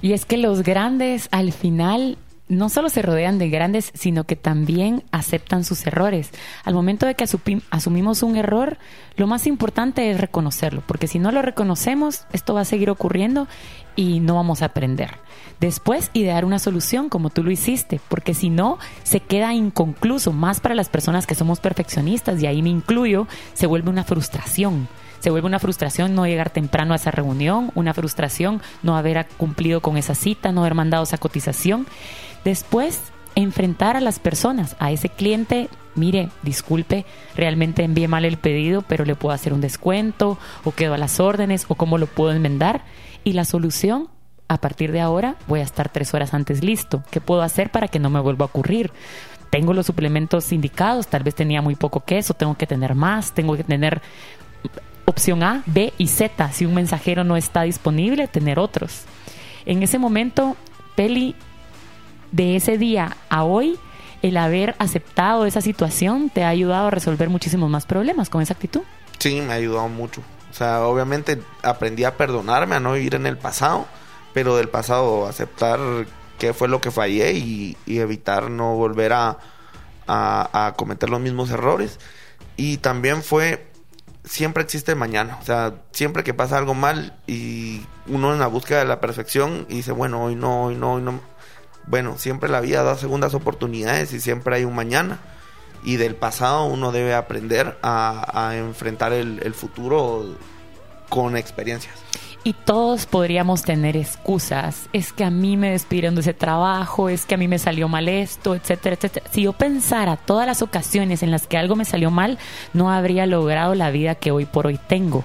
y 0.00 0.12
es 0.12 0.26
que 0.26 0.36
los 0.36 0.62
grandes 0.62 1.26
al 1.32 1.52
final 1.52 2.18
no 2.48 2.68
solo 2.68 2.88
se 2.88 3.02
rodean 3.02 3.38
de 3.38 3.50
grandes, 3.50 3.90
sino 3.94 4.24
que 4.24 4.36
también 4.36 5.02
aceptan 5.10 5.64
sus 5.64 5.86
errores. 5.86 6.30
Al 6.64 6.74
momento 6.74 7.06
de 7.06 7.14
que 7.14 7.26
asumimos 7.70 8.22
un 8.22 8.36
error, 8.36 8.78
lo 9.16 9.26
más 9.26 9.46
importante 9.46 10.10
es 10.10 10.20
reconocerlo, 10.20 10.82
porque 10.86 11.08
si 11.08 11.18
no 11.18 11.32
lo 11.32 11.42
reconocemos, 11.42 12.26
esto 12.32 12.54
va 12.54 12.60
a 12.60 12.66
seguir 12.66 12.90
ocurriendo 12.90 13.48
y 13.96 14.20
no 14.20 14.36
vamos 14.36 14.62
a 14.62 14.66
aprender. 14.66 15.18
Después, 15.58 16.10
idear 16.12 16.44
una 16.44 16.58
solución 16.58 17.08
como 17.08 17.30
tú 17.30 17.42
lo 17.42 17.50
hiciste, 17.50 18.00
porque 18.08 18.34
si 18.34 18.50
no, 18.50 18.78
se 19.02 19.20
queda 19.20 19.54
inconcluso, 19.54 20.32
más 20.32 20.60
para 20.60 20.74
las 20.74 20.88
personas 20.88 21.26
que 21.26 21.34
somos 21.34 21.60
perfeccionistas, 21.60 22.42
y 22.42 22.46
ahí 22.46 22.62
me 22.62 22.70
incluyo, 22.70 23.26
se 23.54 23.66
vuelve 23.66 23.90
una 23.90 24.04
frustración 24.04 24.88
se 25.18 25.30
vuelve 25.30 25.46
una 25.46 25.58
frustración 25.58 26.14
no 26.14 26.26
llegar 26.26 26.50
temprano 26.50 26.92
a 26.92 26.96
esa 26.96 27.10
reunión, 27.10 27.72
una 27.74 27.94
frustración 27.94 28.60
no 28.82 28.96
haber 28.96 29.26
cumplido 29.36 29.80
con 29.80 29.96
esa 29.96 30.14
cita, 30.14 30.52
no 30.52 30.60
haber 30.60 30.74
mandado 30.74 31.02
esa 31.02 31.18
cotización. 31.18 31.86
Después, 32.46 33.00
enfrentar 33.34 33.96
a 33.96 34.00
las 34.00 34.20
personas, 34.20 34.76
a 34.78 34.92
ese 34.92 35.08
cliente, 35.08 35.68
mire, 35.96 36.28
disculpe, 36.44 37.04
realmente 37.34 37.82
envié 37.82 38.06
mal 38.06 38.24
el 38.24 38.36
pedido, 38.36 38.82
pero 38.82 39.04
le 39.04 39.16
puedo 39.16 39.34
hacer 39.34 39.52
un 39.52 39.60
descuento 39.60 40.38
o 40.62 40.70
quedo 40.70 40.94
a 40.94 40.96
las 40.96 41.18
órdenes 41.18 41.66
o 41.66 41.74
cómo 41.74 41.98
lo 41.98 42.06
puedo 42.06 42.30
enmendar. 42.30 42.84
Y 43.24 43.32
la 43.32 43.44
solución, 43.44 44.06
a 44.46 44.58
partir 44.58 44.92
de 44.92 45.00
ahora, 45.00 45.34
voy 45.48 45.58
a 45.58 45.64
estar 45.64 45.88
tres 45.88 46.14
horas 46.14 46.34
antes 46.34 46.62
listo. 46.62 47.02
¿Qué 47.10 47.20
puedo 47.20 47.42
hacer 47.42 47.72
para 47.72 47.88
que 47.88 47.98
no 47.98 48.10
me 48.10 48.20
vuelva 48.20 48.44
a 48.44 48.46
ocurrir? 48.46 48.92
Tengo 49.50 49.74
los 49.74 49.86
suplementos 49.86 50.52
indicados, 50.52 51.08
tal 51.08 51.24
vez 51.24 51.34
tenía 51.34 51.62
muy 51.62 51.74
poco 51.74 52.04
queso, 52.04 52.34
tengo 52.34 52.56
que 52.56 52.68
tener 52.68 52.94
más, 52.94 53.32
tengo 53.32 53.56
que 53.56 53.64
tener 53.64 54.00
opción 55.04 55.42
A, 55.42 55.64
B 55.66 55.92
y 55.98 56.06
Z. 56.06 56.52
Si 56.52 56.64
un 56.64 56.74
mensajero 56.74 57.24
no 57.24 57.36
está 57.36 57.62
disponible, 57.62 58.28
tener 58.28 58.60
otros. 58.60 59.02
En 59.64 59.82
ese 59.82 59.98
momento, 59.98 60.56
Peli, 60.94 61.34
de 62.32 62.56
ese 62.56 62.78
día 62.78 63.16
a 63.28 63.44
hoy, 63.44 63.78
el 64.22 64.36
haber 64.36 64.74
aceptado 64.78 65.46
esa 65.46 65.60
situación 65.60 66.30
te 66.30 66.44
ha 66.44 66.48
ayudado 66.48 66.88
a 66.88 66.90
resolver 66.90 67.28
muchísimos 67.28 67.70
más 67.70 67.86
problemas 67.86 68.30
con 68.30 68.42
esa 68.42 68.54
actitud. 68.54 68.82
Sí, 69.18 69.40
me 69.40 69.52
ha 69.52 69.56
ayudado 69.56 69.88
mucho. 69.88 70.22
O 70.50 70.54
sea, 70.54 70.82
obviamente 70.86 71.40
aprendí 71.62 72.04
a 72.04 72.16
perdonarme, 72.16 72.76
a 72.76 72.80
no 72.80 72.94
vivir 72.94 73.14
en 73.14 73.26
el 73.26 73.36
pasado, 73.36 73.86
pero 74.32 74.56
del 74.56 74.68
pasado 74.68 75.26
aceptar 75.26 75.78
qué 76.38 76.52
fue 76.52 76.68
lo 76.68 76.80
que 76.80 76.90
fallé 76.90 77.32
y, 77.32 77.76
evitar 77.86 78.50
no 78.50 78.74
volver 78.74 79.12
a, 79.12 79.38
a 80.06 80.74
cometer 80.76 81.10
los 81.10 81.20
mismos 81.20 81.50
errores. 81.50 81.98
Y 82.56 82.78
también 82.78 83.22
fue 83.22 83.66
siempre 84.26 84.62
existe 84.62 84.94
mañana. 84.94 85.38
O 85.40 85.44
sea, 85.44 85.74
siempre 85.92 86.24
que 86.24 86.34
pasa 86.34 86.58
algo 86.58 86.74
mal 86.74 87.16
y 87.26 87.82
uno 88.06 88.32
en 88.32 88.40
la 88.40 88.48
búsqueda 88.48 88.80
de 88.80 88.84
la 88.84 89.00
perfección 89.00 89.66
y 89.68 89.76
dice, 89.76 89.92
bueno, 89.92 90.24
hoy 90.24 90.34
no, 90.34 90.64
hoy 90.64 90.74
no, 90.74 90.94
hoy 90.94 91.02
no. 91.02 91.20
Bueno, 91.86 92.18
siempre 92.18 92.48
la 92.48 92.60
vida 92.60 92.82
da 92.82 92.96
segundas 92.96 93.34
oportunidades 93.34 94.12
y 94.12 94.20
siempre 94.20 94.56
hay 94.56 94.64
un 94.64 94.74
mañana. 94.74 95.18
Y 95.84 95.96
del 95.96 96.16
pasado 96.16 96.64
uno 96.64 96.90
debe 96.90 97.14
aprender 97.14 97.78
a, 97.82 98.52
enfrentar 98.56 99.12
el, 99.12 99.40
el 99.44 99.54
futuro 99.54 100.24
con 101.08 101.36
experiencias 101.36 101.94
y 102.46 102.52
todos 102.52 103.06
podríamos 103.06 103.64
tener 103.64 103.96
excusas. 103.96 104.88
Es 104.92 105.12
que 105.12 105.24
a 105.24 105.30
mí 105.30 105.56
me 105.56 105.72
despidieron 105.72 106.14
de 106.14 106.20
ese 106.20 106.32
trabajo, 106.32 107.08
es 107.08 107.26
que 107.26 107.34
a 107.34 107.38
mí 107.38 107.48
me 107.48 107.58
salió 107.58 107.88
mal 107.88 108.08
esto, 108.08 108.54
etcétera, 108.54 108.94
etcétera. 108.94 109.26
Si 109.32 109.42
yo 109.42 109.52
pensara 109.52 110.16
todas 110.16 110.46
las 110.46 110.62
ocasiones 110.62 111.24
en 111.24 111.32
las 111.32 111.48
que 111.48 111.58
algo 111.58 111.74
me 111.74 111.84
salió 111.84 112.12
mal, 112.12 112.38
no 112.72 112.92
habría 112.92 113.26
logrado 113.26 113.74
la 113.74 113.90
vida 113.90 114.14
que 114.14 114.30
hoy 114.30 114.44
por 114.44 114.68
hoy 114.68 114.78
tengo. 114.86 115.24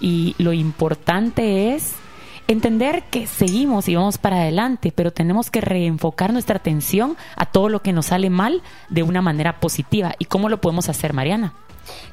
Y 0.00 0.36
lo 0.38 0.54
importante 0.54 1.74
es 1.74 1.92
entender 2.48 3.04
que 3.10 3.26
seguimos 3.26 3.88
y 3.88 3.94
vamos 3.94 4.18
para 4.18 4.36
adelante, 4.36 4.92
pero 4.94 5.12
tenemos 5.12 5.50
que 5.50 5.60
reenfocar 5.60 6.32
nuestra 6.32 6.56
atención 6.56 7.16
a 7.36 7.46
todo 7.46 7.68
lo 7.68 7.82
que 7.82 7.92
nos 7.92 8.06
sale 8.06 8.30
mal 8.30 8.62
de 8.88 9.02
una 9.02 9.22
manera 9.22 9.60
positiva. 9.60 10.14
¿Y 10.18 10.26
cómo 10.26 10.48
lo 10.48 10.60
podemos 10.60 10.88
hacer, 10.88 11.12
Mariana? 11.12 11.54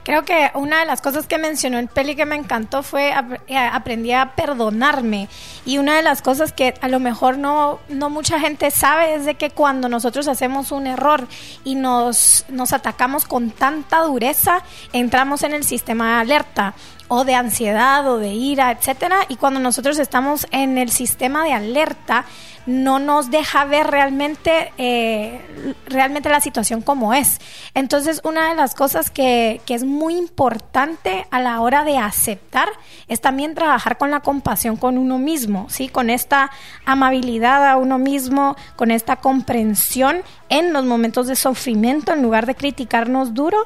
Creo 0.03 0.25
que 0.25 0.51
una 0.55 0.79
de 0.79 0.85
las 0.85 1.01
cosas 1.01 1.27
que 1.27 1.37
mencionó 1.37 1.77
en 1.77 1.87
Peli 1.87 2.15
que 2.15 2.25
me 2.25 2.35
encantó 2.35 2.83
fue 2.83 3.13
eh, 3.47 3.57
aprendí 3.57 4.11
a 4.11 4.33
perdonarme. 4.35 5.29
Y 5.65 5.77
una 5.77 5.95
de 5.95 6.01
las 6.01 6.21
cosas 6.21 6.51
que 6.51 6.73
a 6.81 6.87
lo 6.87 6.99
mejor 6.99 7.37
no, 7.37 7.79
no 7.87 8.09
mucha 8.09 8.39
gente 8.39 8.71
sabe 8.71 9.15
es 9.15 9.25
de 9.25 9.35
que 9.35 9.51
cuando 9.51 9.89
nosotros 9.89 10.27
hacemos 10.27 10.71
un 10.71 10.87
error 10.87 11.27
y 11.63 11.75
nos, 11.75 12.45
nos 12.49 12.73
atacamos 12.73 13.25
con 13.25 13.51
tanta 13.51 13.99
dureza, 14.01 14.63
entramos 14.91 15.43
en 15.43 15.53
el 15.53 15.63
sistema 15.63 16.15
de 16.15 16.21
alerta 16.21 16.73
o 17.13 17.25
de 17.25 17.35
ansiedad 17.35 18.09
o 18.09 18.19
de 18.19 18.29
ira, 18.29 18.71
etcétera. 18.71 19.25
Y 19.27 19.35
cuando 19.35 19.59
nosotros 19.59 19.99
estamos 19.99 20.47
en 20.51 20.77
el 20.77 20.89
sistema 20.89 21.43
de 21.43 21.51
alerta, 21.51 22.23
no 22.65 22.99
nos 22.99 23.29
deja 23.29 23.65
ver 23.65 23.87
realmente, 23.87 24.71
eh, 24.77 25.75
realmente 25.87 26.29
la 26.29 26.39
situación 26.39 26.81
como 26.81 27.13
es. 27.13 27.41
Entonces, 27.73 28.21
una 28.23 28.47
de 28.47 28.55
las 28.55 28.75
cosas 28.75 29.09
que, 29.09 29.59
que 29.65 29.73
es 29.73 29.83
muy 29.83 30.15
importante 30.15 31.27
a 31.31 31.41
la 31.41 31.59
hora 31.59 31.83
de 31.83 31.97
aceptar 31.97 32.69
es 33.09 33.19
también 33.19 33.55
trabajar 33.55 33.97
con 33.97 34.09
la 34.09 34.21
compasión 34.21 34.77
con 34.77 34.97
uno 34.97 35.17
mismo, 35.17 35.65
¿sí? 35.69 35.89
Con 35.89 36.09
esta 36.09 36.49
amabilidad 36.85 37.69
a 37.69 37.75
uno 37.75 37.97
mismo, 37.97 38.55
con 38.77 38.89
esta 38.89 39.17
comprensión 39.17 40.21
en 40.51 40.73
los 40.73 40.83
momentos 40.83 41.27
de 41.27 41.35
sufrimiento 41.37 42.11
en 42.11 42.21
lugar 42.21 42.45
de 42.45 42.55
criticarnos 42.55 43.33
duro, 43.33 43.57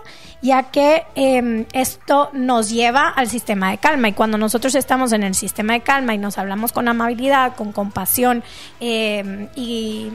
ya 0.42 0.64
que 0.64 1.04
em, 1.16 1.66
esto 1.74 2.30
nos 2.32 2.70
lleva 2.70 3.10
al 3.10 3.28
sistema 3.28 3.72
de 3.72 3.80
calma. 3.80 4.08
Y 4.08 4.14
cuando 4.14 4.38
nosotros 4.38 4.76
estamos 4.76 5.12
en 5.12 5.24
el 5.24 5.34
sistema 5.34 5.74
de 5.74 5.82
calma 5.82 6.14
y 6.14 6.20
nos 6.20 6.38
hablamos 6.38 6.72
con 6.72 6.88
amabilidad, 6.88 7.56
con 7.56 7.72
compasión 7.72 8.44
em, 8.80 9.50
y, 9.56 10.12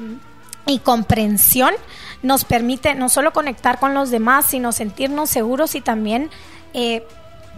comprensión, 0.84 1.74
nos 2.22 2.44
permite 2.44 2.94
no 2.94 3.08
solo 3.08 3.32
conectar 3.32 3.80
con 3.80 3.92
los 3.92 4.10
demás, 4.10 4.46
sino 4.46 4.70
sentirnos 4.70 5.28
seguros 5.28 5.74
y 5.74 5.80
también 5.80 6.30
eh, 6.74 7.04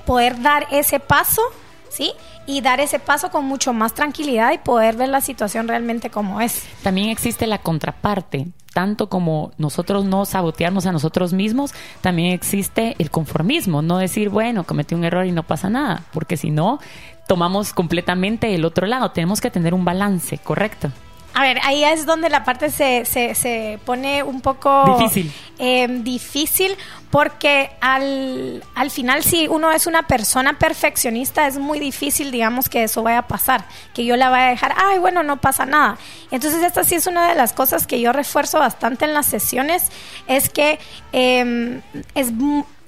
poder 0.06 0.40
dar 0.40 0.66
ese 0.70 0.98
paso, 0.98 1.42
¿sí? 1.90 2.12
y 2.46 2.62
dar 2.62 2.80
ese 2.80 2.98
paso 2.98 3.30
con 3.30 3.44
mucho 3.44 3.74
más 3.74 3.92
tranquilidad 3.92 4.52
y 4.52 4.58
poder 4.58 4.96
ver 4.96 5.10
la 5.10 5.20
situación 5.20 5.68
realmente 5.68 6.08
como 6.08 6.40
es. 6.40 6.64
También 6.82 7.10
existe 7.10 7.46
la 7.46 7.58
contraparte, 7.58 8.46
tanto 8.72 9.08
como 9.08 9.52
nosotros 9.58 10.04
no 10.04 10.24
sabotearnos 10.24 10.86
a 10.86 10.92
nosotros 10.92 11.32
mismos, 11.32 11.72
también 12.00 12.32
existe 12.32 12.96
el 12.98 13.10
conformismo, 13.10 13.82
no 13.82 13.98
decir, 13.98 14.28
bueno, 14.28 14.64
cometí 14.64 14.94
un 14.94 15.04
error 15.04 15.26
y 15.26 15.32
no 15.32 15.42
pasa 15.42 15.70
nada, 15.70 16.04
porque 16.12 16.36
si 16.36 16.50
no, 16.50 16.78
tomamos 17.26 17.72
completamente 17.72 18.54
el 18.54 18.64
otro 18.64 18.86
lado, 18.86 19.10
tenemos 19.10 19.40
que 19.40 19.50
tener 19.50 19.74
un 19.74 19.84
balance, 19.84 20.38
¿correcto? 20.38 20.90
A 21.34 21.42
ver, 21.42 21.58
ahí 21.62 21.82
es 21.84 22.04
donde 22.04 22.28
la 22.28 22.44
parte 22.44 22.70
se, 22.70 23.04
se, 23.04 23.34
se 23.34 23.78
pone 23.84 24.22
un 24.22 24.40
poco 24.40 24.98
difícil, 24.98 25.32
eh, 25.58 25.88
difícil 25.88 26.76
porque 27.10 27.70
al, 27.80 28.62
al 28.74 28.90
final 28.90 29.22
si 29.22 29.48
uno 29.48 29.70
es 29.70 29.86
una 29.86 30.06
persona 30.06 30.58
perfeccionista 30.58 31.46
es 31.46 31.58
muy 31.58 31.78
difícil, 31.78 32.30
digamos, 32.30 32.68
que 32.68 32.84
eso 32.84 33.02
vaya 33.02 33.18
a 33.18 33.28
pasar, 33.28 33.66
que 33.94 34.04
yo 34.04 34.16
la 34.16 34.28
vaya 34.28 34.46
a 34.46 34.50
dejar, 34.50 34.74
ay, 34.76 34.98
bueno, 34.98 35.22
no 35.22 35.40
pasa 35.40 35.66
nada. 35.66 35.98
Entonces 36.30 36.62
esta 36.62 36.84
sí 36.84 36.94
es 36.94 37.06
una 37.06 37.28
de 37.28 37.34
las 37.34 37.52
cosas 37.52 37.86
que 37.86 38.00
yo 38.00 38.12
refuerzo 38.12 38.58
bastante 38.58 39.04
en 39.04 39.14
las 39.14 39.26
sesiones, 39.26 39.90
es 40.26 40.48
que 40.48 40.78
eh, 41.12 41.80
es 42.14 42.32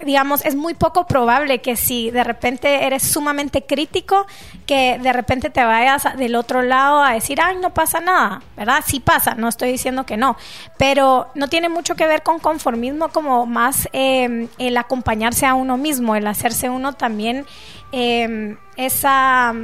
digamos, 0.05 0.45
es 0.45 0.55
muy 0.55 0.75
poco 0.75 1.07
probable 1.07 1.61
que 1.61 1.77
si 1.77 2.11
de 2.11 2.25
repente 2.25 2.85
eres 2.87 3.03
sumamente 3.03 3.63
crítico, 3.63 4.27
que 4.67 4.99
de 4.99 5.13
repente 5.13 5.51
te 5.51 5.65
vayas 5.65 6.17
del 6.17 6.37
otro 6.37 6.63
lado 6.63 7.03
a 7.03 7.13
decir, 7.13 7.41
ay, 7.41 7.57
no 7.61 7.73
pasa 7.75 8.01
nada, 8.01 8.43
¿verdad? 8.57 8.83
Sí 8.87 9.01
pasa, 9.01 9.35
no 9.35 9.49
estoy 9.49 9.73
diciendo 9.73 10.07
que 10.07 10.17
no, 10.17 10.37
pero 10.79 11.29
no 11.35 11.49
tiene 11.49 11.69
mucho 11.69 11.95
que 11.95 12.07
ver 12.07 12.23
con 12.23 12.39
conformismo 12.39 13.09
como 13.09 13.47
más 13.47 13.89
em, 13.93 14.49
el 14.59 14.77
acompañarse 14.77 15.47
a 15.47 15.55
uno 15.55 15.77
mismo, 15.77 16.17
el 16.17 16.27
hacerse 16.27 16.71
uno 16.71 16.93
también 16.93 17.47
em, 17.93 18.57
esa 18.76 19.55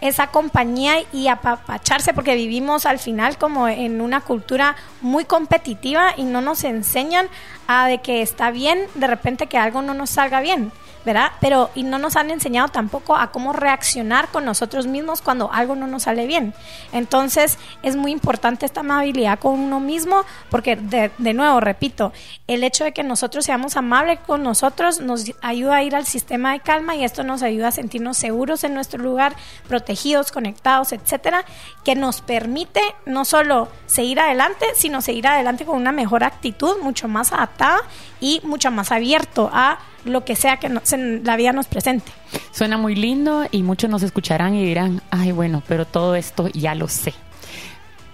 esa 0.00 0.26
compañía 0.26 0.96
y 1.12 1.28
apapacharse 1.28 2.12
porque 2.12 2.34
vivimos 2.34 2.84
al 2.84 2.98
final 2.98 3.38
como 3.38 3.68
en 3.68 4.02
una 4.02 4.20
cultura 4.20 4.76
muy 5.00 5.24
competitiva 5.24 6.12
y 6.16 6.24
no 6.24 6.42
nos 6.42 6.62
enseñan 6.64 7.28
a 7.66 7.88
de 7.88 8.02
que 8.02 8.20
está 8.20 8.50
bien 8.50 8.80
de 8.96 9.06
repente 9.06 9.46
que 9.46 9.56
algo 9.56 9.80
no 9.80 9.94
nos 9.94 10.10
salga 10.10 10.40
bien. 10.40 10.72
¿Verdad? 11.04 11.32
Pero 11.40 11.70
y 11.74 11.82
no 11.82 11.98
nos 11.98 12.16
han 12.16 12.30
enseñado 12.30 12.68
tampoco 12.68 13.16
a 13.16 13.30
cómo 13.30 13.52
reaccionar 13.52 14.28
con 14.28 14.44
nosotros 14.44 14.86
mismos 14.86 15.20
cuando 15.20 15.52
algo 15.52 15.74
no 15.74 15.86
nos 15.86 16.04
sale 16.04 16.26
bien. 16.26 16.54
Entonces 16.92 17.58
es 17.82 17.96
muy 17.96 18.12
importante 18.12 18.66
esta 18.66 18.80
amabilidad 18.80 19.38
con 19.38 19.58
uno 19.58 19.80
mismo 19.80 20.24
porque 20.50 20.76
de, 20.76 21.10
de 21.18 21.34
nuevo, 21.34 21.60
repito, 21.60 22.12
el 22.46 22.64
hecho 22.64 22.84
de 22.84 22.92
que 22.92 23.02
nosotros 23.02 23.44
seamos 23.44 23.76
amables 23.76 24.18
con 24.26 24.42
nosotros 24.42 25.00
nos 25.00 25.24
ayuda 25.42 25.76
a 25.76 25.82
ir 25.82 25.94
al 25.94 26.06
sistema 26.06 26.52
de 26.52 26.60
calma 26.60 26.96
y 26.96 27.04
esto 27.04 27.22
nos 27.22 27.42
ayuda 27.42 27.68
a 27.68 27.72
sentirnos 27.72 28.16
seguros 28.16 28.64
en 28.64 28.74
nuestro 28.74 29.02
lugar, 29.02 29.34
protegidos, 29.68 30.32
conectados, 30.32 30.92
etcétera, 30.92 31.44
que 31.84 31.94
nos 31.94 32.20
permite 32.20 32.80
no 33.06 33.24
solo 33.24 33.68
seguir 33.86 34.20
adelante, 34.20 34.66
sino 34.74 35.00
seguir 35.00 35.26
adelante 35.26 35.64
con 35.64 35.76
una 35.76 35.92
mejor 35.92 36.24
actitud, 36.24 36.78
mucho 36.82 37.08
más 37.08 37.32
adaptada 37.32 37.80
y 38.20 38.40
mucho 38.44 38.70
más 38.70 38.92
abierto 38.92 39.50
a 39.52 39.78
lo 40.04 40.24
que 40.24 40.36
sea 40.36 40.58
que 40.58 40.68
la 40.68 41.36
vida 41.36 41.52
nos 41.52 41.66
presente. 41.66 42.10
Suena 42.52 42.78
muy 42.78 42.94
lindo 42.94 43.46
y 43.50 43.62
muchos 43.62 43.90
nos 43.90 44.02
escucharán 44.02 44.54
y 44.54 44.64
dirán, 44.64 45.02
ay 45.10 45.32
bueno, 45.32 45.62
pero 45.66 45.86
todo 45.86 46.14
esto 46.14 46.48
ya 46.48 46.74
lo 46.74 46.88
sé. 46.88 47.14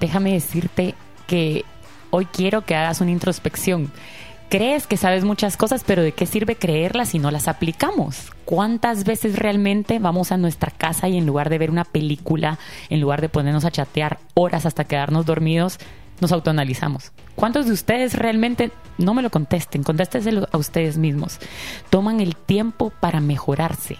Déjame 0.00 0.32
decirte 0.32 0.94
que 1.26 1.64
hoy 2.10 2.26
quiero 2.26 2.64
que 2.64 2.74
hagas 2.74 3.00
una 3.00 3.10
introspección. 3.10 3.92
Crees 4.48 4.88
que 4.88 4.96
sabes 4.96 5.24
muchas 5.24 5.56
cosas, 5.56 5.84
pero 5.86 6.02
¿de 6.02 6.10
qué 6.10 6.26
sirve 6.26 6.56
creerlas 6.56 7.10
si 7.10 7.20
no 7.20 7.30
las 7.30 7.46
aplicamos? 7.46 8.32
¿Cuántas 8.44 9.04
veces 9.04 9.38
realmente 9.38 10.00
vamos 10.00 10.32
a 10.32 10.38
nuestra 10.38 10.72
casa 10.72 11.08
y 11.08 11.16
en 11.16 11.24
lugar 11.24 11.50
de 11.50 11.58
ver 11.58 11.70
una 11.70 11.84
película, 11.84 12.58
en 12.88 13.00
lugar 13.00 13.20
de 13.20 13.28
ponernos 13.28 13.64
a 13.64 13.70
chatear 13.70 14.18
horas 14.34 14.66
hasta 14.66 14.84
quedarnos 14.84 15.24
dormidos, 15.24 15.78
nos 16.20 16.32
autoanalizamos? 16.32 17.12
¿Cuántos 17.34 17.66
de 17.66 17.72
ustedes 17.72 18.14
realmente, 18.14 18.70
no 18.98 19.14
me 19.14 19.22
lo 19.22 19.30
contesten, 19.30 19.82
contéstenselo 19.82 20.48
a 20.52 20.58
ustedes 20.58 20.98
mismos, 20.98 21.38
toman 21.88 22.20
el 22.20 22.36
tiempo 22.36 22.90
para 23.00 23.20
mejorarse? 23.20 23.96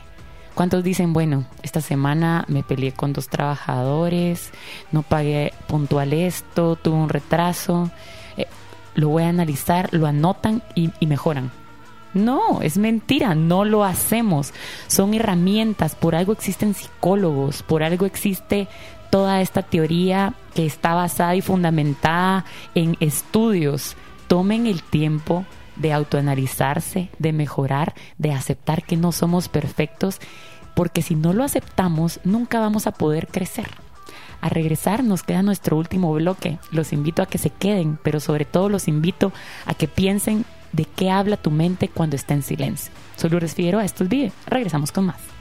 ¿Cuántos 0.54 0.84
dicen, 0.84 1.12
bueno, 1.12 1.46
esta 1.62 1.80
semana 1.80 2.44
me 2.48 2.62
peleé 2.62 2.92
con 2.92 3.12
dos 3.12 3.28
trabajadores, 3.28 4.50
no 4.92 5.02
pagué 5.02 5.54
puntual 5.68 6.12
esto, 6.12 6.76
tuve 6.76 6.96
un 6.96 7.08
retraso? 7.08 7.90
Eh, 8.36 8.46
lo 8.94 9.08
voy 9.08 9.22
a 9.22 9.28
analizar, 9.28 9.88
lo 9.92 10.06
anotan 10.06 10.62
y, 10.74 10.90
y 11.00 11.06
mejoran. 11.06 11.50
No, 12.12 12.60
es 12.60 12.76
mentira, 12.76 13.34
no 13.36 13.64
lo 13.64 13.84
hacemos. 13.84 14.52
Son 14.88 15.14
herramientas, 15.14 15.94
por 15.94 16.16
algo 16.16 16.32
existen 16.32 16.74
psicólogos, 16.74 17.62
por 17.62 17.84
algo 17.84 18.04
existe 18.04 18.66
toda 19.10 19.40
esta 19.40 19.62
teoría 19.62 20.34
que 20.54 20.64
está 20.64 20.94
basada 20.94 21.34
y 21.34 21.42
fundamentada 21.42 22.44
en 22.74 22.96
estudios. 23.00 23.96
Tomen 24.28 24.66
el 24.66 24.82
tiempo 24.82 25.44
de 25.76 25.92
autoanalizarse, 25.92 27.10
de 27.18 27.32
mejorar, 27.32 27.94
de 28.18 28.32
aceptar 28.32 28.84
que 28.84 28.96
no 28.96 29.12
somos 29.12 29.48
perfectos, 29.48 30.20
porque 30.74 31.02
si 31.02 31.14
no 31.14 31.32
lo 31.32 31.42
aceptamos, 31.42 32.20
nunca 32.24 32.60
vamos 32.60 32.86
a 32.86 32.92
poder 32.92 33.26
crecer. 33.26 33.68
A 34.40 34.48
regresar 34.48 35.04
nos 35.04 35.22
queda 35.22 35.42
nuestro 35.42 35.76
último 35.76 36.12
bloque. 36.14 36.58
Los 36.70 36.92
invito 36.92 37.22
a 37.22 37.26
que 37.26 37.38
se 37.38 37.50
queden, 37.50 37.98
pero 38.02 38.20
sobre 38.20 38.44
todo 38.44 38.68
los 38.68 38.88
invito 38.88 39.32
a 39.66 39.74
que 39.74 39.88
piensen 39.88 40.44
de 40.72 40.84
qué 40.84 41.10
habla 41.10 41.36
tu 41.36 41.50
mente 41.50 41.88
cuando 41.88 42.16
está 42.16 42.34
en 42.34 42.42
silencio. 42.42 42.92
Soy 43.16 43.30
Lourdes 43.30 43.54
Figueroa, 43.54 43.84
esto 43.84 44.04
es 44.04 44.10
Vive. 44.10 44.32
Regresamos 44.46 44.92
con 44.92 45.06
más. 45.06 45.39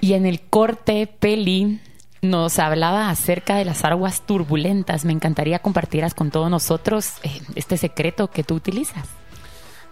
Y 0.00 0.14
en 0.14 0.26
el 0.26 0.40
corte 0.40 1.06
peli 1.06 1.80
nos 2.22 2.58
hablaba 2.58 3.10
acerca 3.10 3.56
de 3.56 3.64
las 3.64 3.84
aguas 3.84 4.22
turbulentas. 4.22 5.04
Me 5.04 5.12
encantaría 5.12 5.60
compartieras 5.60 6.14
con 6.14 6.30
todos 6.30 6.50
nosotros 6.50 7.14
eh, 7.22 7.40
este 7.54 7.76
secreto 7.76 8.30
que 8.30 8.44
tú 8.44 8.54
utilizas. 8.54 9.06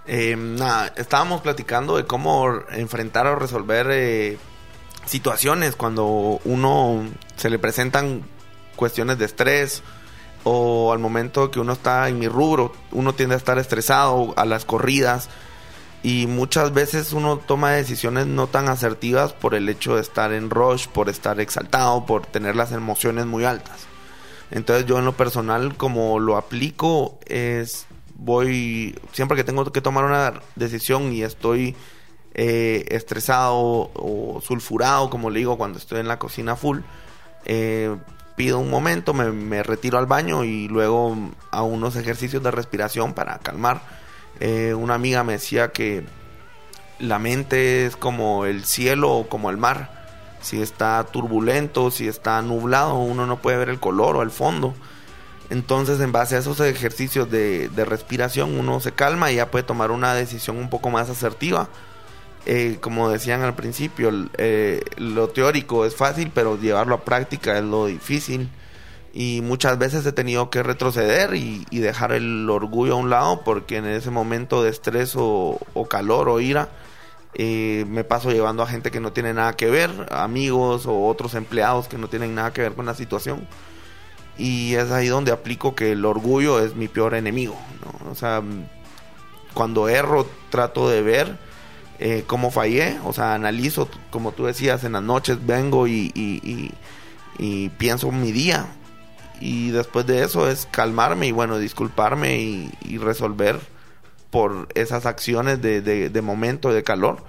Eh, 0.07 0.37
nada, 0.37 0.93
estábamos 0.97 1.43
platicando 1.43 1.97
de 1.97 2.05
cómo 2.05 2.49
enfrentar 2.71 3.27
o 3.27 3.37
resolver 3.37 3.89
eh, 3.91 4.39
situaciones 5.05 5.77
cuando 5.77 6.41
uno 6.45 7.07
se 7.37 7.51
le 7.51 7.59
presentan 7.59 8.23
cuestiones 8.75 9.19
de 9.19 9.27
estrés 9.27 9.83
o 10.45 10.93
al 10.93 10.99
momento 10.99 11.51
que 11.51 11.61
uno 11.61 11.75
está 11.75 12.09
en 12.09 12.19
mi 12.19 12.29
rubro, 12.29 12.73
uno 12.93 13.13
tiende 13.13 13.35
a 13.35 13.39
estar 13.39 13.59
estresado 13.59 14.33
a 14.37 14.47
las 14.47 14.65
corridas 14.65 15.29
y 16.03 16.27
muchas 16.27 16.73
veces 16.73 17.13
uno 17.13 17.39
toma 17.39 17.73
decisiones 17.73 18.27
no 18.27 18.47
tan 18.47 18.69
asertivas 18.69 19.33
por 19.33 19.55
el 19.55 19.69
hecho 19.69 19.97
de 19.97 20.03
estar 20.03 20.33
en 20.33 20.51
rush, 20.51 20.87
por 20.87 21.09
estar 21.09 21.41
exaltado, 21.41 22.07
por 22.07 22.27
tener 22.27 22.55
las 22.55 22.73
emociones 22.73 23.27
muy 23.27 23.45
altas. 23.45 23.87
Entonces 24.51 24.87
yo 24.87 24.99
en 24.99 25.05
lo 25.05 25.13
personal 25.13 25.77
como 25.77 26.21
lo 26.21 26.37
aplico 26.37 27.19
es 27.27 27.87
voy 28.15 28.99
siempre 29.13 29.37
que 29.37 29.45
tengo 29.45 29.71
que 29.71 29.81
tomar 29.81 30.05
una 30.05 30.41
decisión 30.57 31.13
y 31.13 31.23
estoy 31.23 31.77
eh, 32.35 32.85
estresado 32.89 33.91
o 33.95 34.41
sulfurado 34.43 35.11
como 35.11 35.31
le 35.31 35.41
digo 35.41 35.59
cuando 35.59 35.79
estoy 35.79 36.01
en 36.01 36.09
la 36.09 36.19
cocina 36.19 36.57
full 36.57 36.81
eh, 37.45 37.97
pido 38.37 38.59
un 38.59 38.71
momento 38.71 39.15
me, 39.15 39.31
me, 39.31 39.63
retiro 39.63 39.99
al 39.99 40.07
baño 40.07 40.45
y 40.45 40.67
luego 40.67 41.17
a 41.53 41.63
unos 41.63 41.95
ejercicios 41.97 42.43
de 42.43 42.51
respiración 42.51 43.15
para 43.15 43.39
calmar 43.39 43.83
eh, 44.41 44.75
una 44.75 44.95
amiga 44.95 45.25
me 45.25 45.35
decía 45.35 45.73
que 45.73 46.05
la 46.99 47.19
mente 47.19 47.87
es 47.87 47.97
como 47.97 48.45
el 48.45 48.65
cielo 48.65 49.13
o 49.13 49.29
como 49.29 49.51
el 49.51 49.57
mar. 49.57 49.97
Si 50.41 50.61
está 50.61 51.05
turbulento, 51.05 51.91
si 51.91 52.07
está 52.07 52.41
nublado, 52.43 52.95
uno 52.95 53.27
no 53.27 53.39
puede 53.39 53.57
ver 53.57 53.69
el 53.69 53.81
color 53.81 54.17
o 54.17 54.23
el 54.23 54.31
fondo. 54.31 54.75
Entonces, 55.51 56.01
en 56.01 56.13
base 56.13 56.37
a 56.37 56.39
esos 56.41 56.61
ejercicios 56.61 57.31
de, 57.31 57.71
respiración, 57.87 58.59
uno 58.59 58.81
se 58.81 58.93
calma 58.93 59.33
y 59.33 59.37
ya 59.37 59.51
puede 59.51 59.65
tomar 59.65 59.91
una 59.91 60.15
decisión 60.15 60.59
un 60.59 60.71
poco 60.71 60.91
más 60.91 61.09
asertiva. 61.11 61.69
Eh, 62.47 62.79
como 62.81 63.11
decían 63.11 63.43
al 63.43 63.55
principio, 63.55 64.11
eh, 64.39 64.83
lo 64.97 65.29
teórico 65.29 65.85
es 65.85 65.97
fácil, 65.97 66.31
pero 66.35 66.59
llevarlo 66.59 66.95
a 66.95 67.05
práctica 67.05 67.59
es 67.59 67.65
lo 67.65 67.87
difícil 67.87 68.49
y 69.19 69.41
muchas 69.43 69.77
veces 69.79 70.07
he 70.07 70.13
tenido 70.13 70.49
que 70.49 70.63
retroceder 70.63 71.35
y, 71.35 71.65
dejar 71.73 72.13
el 72.13 72.49
orgullo 72.49 72.93
a 72.93 72.97
un 72.99 73.11
lado 73.11 73.43
porque 73.45 73.79
en 73.79 73.87
ese 73.87 74.13
momento 74.13 74.63
de 74.63 74.71
estrés 74.71 75.15
o, 75.17 75.59
calor 75.91 76.29
o 76.29 76.39
ira 76.39 76.69
eh, 77.35 77.85
me 77.89 78.05
paso 78.05 78.31
llevando 78.31 78.63
a 78.63 78.69
gente 78.69 78.93
que 78.93 79.01
no 79.01 79.13
tiene 79.13 79.35
nada 79.35 79.55
que 79.55 79.67
ver, 79.71 79.91
amigos 80.13 80.87
o 80.87 81.09
otros 81.09 81.35
empleados 81.35 81.89
que 81.89 81.99
no 81.99 82.07
tienen 82.07 82.37
nada 82.37 82.53
que 82.53 82.61
ver 82.61 82.75
con 82.75 82.87
la 82.87 82.95
situación. 82.95 83.49
Y 84.39 84.77
es 84.77 84.93
ahí 84.93 85.09
donde 85.09 85.33
aplico 85.33 85.75
que 85.75 85.91
el 85.91 86.05
orgullo 86.05 86.61
es 86.61 86.77
mi 86.77 86.87
peor 86.87 87.15
enemigo. 87.15 87.57
O 88.09 88.15
sea, 88.15 88.41
cuando 89.53 89.89
erro 89.89 90.29
trato 90.49 90.89
de 90.89 91.03
ver 91.03 91.37
eh, 91.99 92.23
cómo 92.25 92.53
fallé, 92.53 93.01
o 93.05 93.13
sea, 93.13 93.35
analizo, 93.35 93.89
como 94.11 94.31
tú 94.31 94.45
decías, 94.45 94.85
en 94.85 94.93
las 94.93 95.03
noches 95.03 95.45
vengo 95.45 95.89
y, 95.89 96.13
y, 96.15 96.71
y 97.37 97.69
pienso 97.71 98.13
mi 98.13 98.31
día, 98.31 98.78
y 99.41 99.71
después 99.71 100.07
de 100.07 100.23
eso 100.23 100.49
es 100.49 100.67
calmarme 100.71 101.27
y 101.27 101.33
bueno, 101.33 101.59
disculparme 101.59 102.39
y, 102.39 102.99
resolver 102.99 103.59
por 104.31 104.69
esas 104.75 105.07
acciones 105.07 105.63
de, 105.63 105.81
de, 105.81 106.23
momento 106.23 106.73
de 106.73 106.83
calor. 106.83 107.25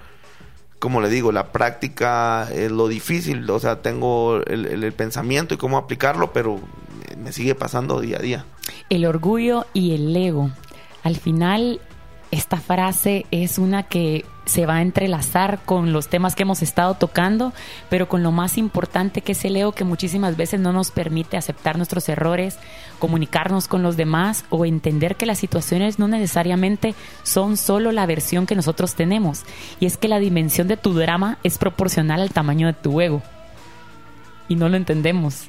Como 0.78 1.00
le 1.00 1.08
digo, 1.08 1.32
la 1.32 1.52
práctica 1.52 2.48
es 2.52 2.70
lo 2.70 2.88
difícil, 2.88 3.48
o 3.48 3.60
sea, 3.60 3.82
tengo 3.82 4.42
el, 4.46 4.66
el 4.66 4.92
pensamiento 4.92 5.54
y 5.54 5.58
cómo 5.58 5.78
aplicarlo, 5.78 6.32
pero 6.32 6.60
me 7.22 7.32
sigue 7.32 7.54
pasando 7.54 8.00
día 8.00 8.18
a 8.18 8.22
día. 8.22 8.44
El 8.88 9.06
orgullo 9.06 9.66
y 9.72 9.94
el 9.94 10.16
ego. 10.16 10.50
Al 11.02 11.16
final, 11.16 11.80
esta 12.30 12.58
frase 12.58 13.26
es 13.30 13.58
una 13.58 13.84
que 13.84 14.24
se 14.50 14.66
va 14.66 14.76
a 14.76 14.82
entrelazar 14.82 15.60
con 15.64 15.92
los 15.92 16.08
temas 16.08 16.34
que 16.34 16.42
hemos 16.42 16.60
estado 16.60 16.94
tocando, 16.94 17.52
pero 17.88 18.08
con 18.08 18.24
lo 18.24 18.32
más 18.32 18.58
importante 18.58 19.22
que 19.22 19.32
es 19.32 19.44
el 19.44 19.56
ego 19.56 19.72
que 19.72 19.84
muchísimas 19.84 20.36
veces 20.36 20.58
no 20.58 20.72
nos 20.72 20.90
permite 20.90 21.36
aceptar 21.36 21.76
nuestros 21.76 22.08
errores, 22.08 22.58
comunicarnos 22.98 23.68
con 23.68 23.84
los 23.84 23.96
demás 23.96 24.44
o 24.50 24.66
entender 24.66 25.14
que 25.14 25.24
las 25.24 25.38
situaciones 25.38 26.00
no 26.00 26.08
necesariamente 26.08 26.96
son 27.22 27.56
solo 27.56 27.92
la 27.92 28.06
versión 28.06 28.46
que 28.46 28.56
nosotros 28.56 28.96
tenemos. 28.96 29.44
Y 29.78 29.86
es 29.86 29.96
que 29.96 30.08
la 30.08 30.18
dimensión 30.18 30.66
de 30.66 30.76
tu 30.76 30.94
drama 30.94 31.38
es 31.44 31.56
proporcional 31.56 32.20
al 32.20 32.32
tamaño 32.32 32.66
de 32.66 32.72
tu 32.72 33.00
ego. 33.00 33.22
Y 34.48 34.56
no 34.56 34.68
lo 34.68 34.76
entendemos. 34.76 35.44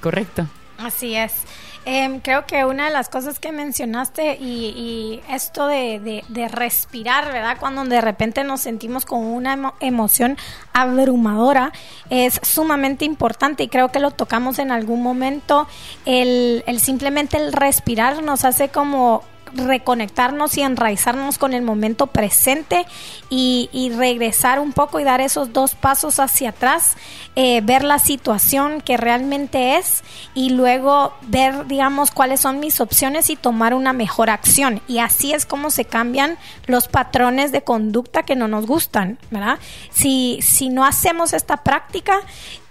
¿Correcto? 0.00 0.46
Así 0.78 1.14
es. 1.14 1.34
Em, 1.86 2.20
creo 2.20 2.46
que 2.46 2.66
una 2.66 2.86
de 2.86 2.90
las 2.90 3.08
cosas 3.08 3.38
que 3.38 3.52
mencionaste 3.52 4.36
y, 4.38 5.22
esto 5.30 5.66
de, 5.66 6.22
respirar, 6.50 7.32
¿verdad? 7.32 7.56
Cuando 7.58 7.84
de 7.84 8.00
repente 8.00 8.44
nos 8.44 8.60
sentimos 8.60 9.06
con 9.06 9.20
una 9.20 9.72
emoción 9.80 10.36
abrumadora 10.72 11.72
es 12.10 12.38
sumamente 12.42 13.04
importante 13.04 13.62
y 13.62 13.68
creo 13.68 13.90
que 13.90 13.98
lo 13.98 14.10
tocamos 14.10 14.58
en 14.58 14.70
algún 14.72 15.02
momento. 15.02 15.66
El, 16.04 16.64
el 16.66 16.80
simplemente 16.80 17.38
el 17.38 17.52
respirar 17.52 18.22
nos 18.22 18.44
hace 18.44 18.68
como 18.68 19.22
reconectarnos 19.54 20.56
y 20.56 20.62
enraizarnos 20.62 21.38
con 21.38 21.54
el 21.54 21.62
momento 21.62 22.08
presente 22.08 22.86
y, 23.28 23.68
regresar 23.96 24.60
un 24.60 24.72
poco 24.72 25.00
y 25.00 25.04
dar 25.04 25.20
esos 25.20 25.52
dos 25.52 25.74
pasos 25.74 26.20
hacia 26.20 26.50
atrás, 26.50 26.96
eh, 27.36 27.60
ver 27.62 27.82
la 27.82 27.98
situación 27.98 28.80
que 28.80 28.96
realmente 28.96 29.76
es 29.76 30.02
y 30.34 30.50
luego 30.50 31.12
ver, 31.22 31.66
digamos, 31.66 32.10
cuáles 32.10 32.40
son 32.40 32.60
mis 32.60 32.80
opciones 32.80 33.30
y 33.30 33.36
tomar 33.36 33.74
una 33.74 33.92
mejor 33.92 34.30
acción. 34.30 34.80
Y 34.86 34.98
así 34.98 35.32
es 35.32 35.46
como 35.46 35.70
se 35.70 35.84
cambian 35.84 36.38
los 36.66 36.88
patrones 36.88 37.52
de 37.52 37.62
conducta 37.62 38.22
que 38.22 38.36
no 38.36 38.48
nos 38.48 38.66
gustan, 38.66 39.18
¿verdad? 39.30 39.58
Si, 39.90 40.38
si 40.42 40.68
no 40.68 40.84
hacemos 40.84 41.32
esta 41.32 41.58
práctica, 41.58 42.20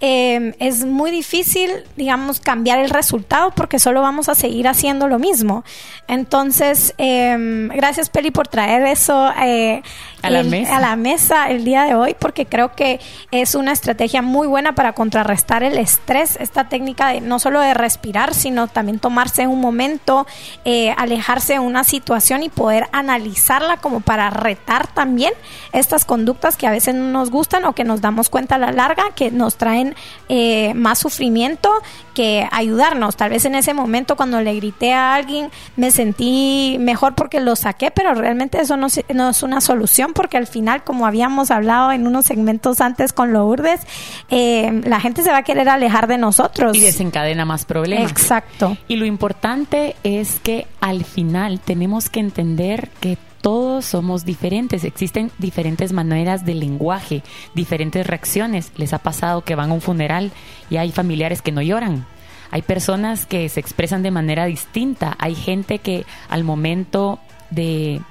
eh, 0.02 0.56
es 0.60 0.86
muy 0.86 1.12
difícil, 1.12 1.70
digamos, 1.97 2.39
cambiar 2.39 2.80
el 2.80 2.89
resultado 2.89 3.52
porque 3.52 3.80
solo 3.80 4.02
vamos 4.02 4.30
a 4.30 4.36
seguir 4.36 4.68
haciendo 4.68 5.08
lo 5.08 5.20
mismo. 5.20 5.64
Entonces, 6.08 6.93
eh, 6.97 7.68
gracias 7.74 8.10
Peli 8.10 8.32
por 8.32 8.47
traer 8.47 8.84
eso 8.88 9.30
eh, 9.41 9.82
a, 10.22 10.30
la 10.30 10.43
mesa. 10.43 10.78
a 10.78 10.80
la 10.80 10.95
mesa 10.95 11.49
el 11.49 11.63
día 11.63 11.84
de 11.84 11.95
hoy 11.95 12.15
porque 12.17 12.45
creo 12.45 12.76
que 12.76 12.99
es 13.32 13.55
una 13.55 13.72
estrategia 13.72 14.22
muy 14.22 14.47
buena 14.47 14.74
para 14.74 14.93
contrarrestar 14.93 15.63
el 15.63 15.78
estrés, 15.78 16.38
esta 16.39 16.70
técnica 16.70 17.09
de 17.09 17.22
no 17.22 17.39
solo 17.39 17.59
de 17.59 17.74
respirar, 17.74 18.34
sino 18.34 18.67
también 18.67 18.99
tomarse 18.99 19.47
un 19.47 19.61
momento, 19.61 20.28
eh, 20.65 20.93
alejarse 20.97 21.53
de 21.53 21.59
una 21.59 21.84
situación 21.84 22.43
y 22.43 22.49
poder 22.49 22.88
analizarla 22.91 23.78
como 23.78 24.01
para 24.01 24.30
retar 24.30 24.88
también 24.88 25.34
estas 25.72 26.05
conductas 26.05 26.57
que 26.57 26.67
a 26.67 26.72
veces 26.72 26.95
no 26.95 27.05
nos 27.05 27.32
gustan 27.32 27.65
o 27.65 27.74
que 27.74 27.84
nos 27.84 28.01
damos 28.01 28.30
cuenta 28.30 28.55
a 28.55 28.57
la 28.57 28.72
larga 28.72 29.03
que 29.15 29.32
nos 29.32 29.55
traen 29.55 29.95
eh, 30.28 30.74
más 30.76 30.99
sufrimiento 30.99 31.72
que 32.13 32.47
ayudarnos. 32.51 33.15
Tal 33.15 33.30
vez 33.30 33.45
en 33.45 33.55
ese 33.55 33.74
momento 33.74 34.15
cuando 34.15 34.41
le 34.41 34.53
grité 34.55 34.93
a 34.93 35.15
alguien 35.15 35.51
me 35.76 35.91
sentí 35.91 36.78
mejor 36.80 37.15
porque 37.15 37.39
lo 37.39 37.55
saqué, 37.55 37.91
pero 37.91 38.13
realmente 38.13 38.59
eso 38.59 38.78
no, 38.78 38.88
no 39.13 39.30
es 39.30 39.43
una 39.43 39.61
solución 39.61 40.09
porque 40.14 40.38
al 40.38 40.47
final, 40.47 40.84
como 40.84 41.05
habíamos 41.05 41.51
hablado 41.51 41.91
en 41.91 42.07
unos 42.07 42.26
segmentos 42.26 42.82
antes 42.82 43.14
con 43.14 43.34
Lourdes, 43.34 43.82
eh, 44.30 44.82
la 44.86 44.99
gente 44.99 45.24
se 45.24 45.32
va 45.32 45.38
a 45.38 45.43
querer 45.43 45.70
alejar 45.70 46.07
de 46.07 46.18
nosotros. 46.18 46.76
Y 46.76 46.80
desencadena 46.80 47.45
más 47.45 47.66
problemas. 47.66 48.12
Exacto. 48.12 48.78
Y 48.88 48.95
lo 48.95 49.05
importante 49.05 49.95
es 50.03 50.39
que 50.39 50.68
al 50.82 51.03
final 51.03 51.60
tenemos 51.60 52.10
que 52.10 52.20
entender 52.20 52.89
que 52.99 53.18
todos 53.41 53.86
somos 53.86 54.26
diferentes, 54.26 54.84
existen 54.84 55.32
diferentes 55.38 55.93
maneras 55.93 56.45
de 56.45 56.55
lenguaje, 56.55 57.24
diferentes 57.55 58.05
reacciones. 58.05 58.72
Les 58.76 58.93
ha 58.93 58.99
pasado 58.99 59.41
que 59.41 59.55
van 59.55 59.72
a 59.72 59.74
un 59.74 59.82
funeral 59.82 60.32
y 60.70 60.78
hay 60.78 60.91
familiares 60.91 61.41
que 61.41 61.51
no 61.51 61.62
lloran. 61.62 62.05
Hay 62.51 62.62
personas 62.64 63.26
que 63.26 63.47
se 63.49 63.60
expresan 63.60 64.03
de 64.03 64.12
manera 64.12 64.45
distinta. 64.45 65.16
Hay 65.20 65.36
gente 65.36 65.80
que 65.80 66.05
al 66.30 66.43
momento 66.43 67.20
de 67.51 68.01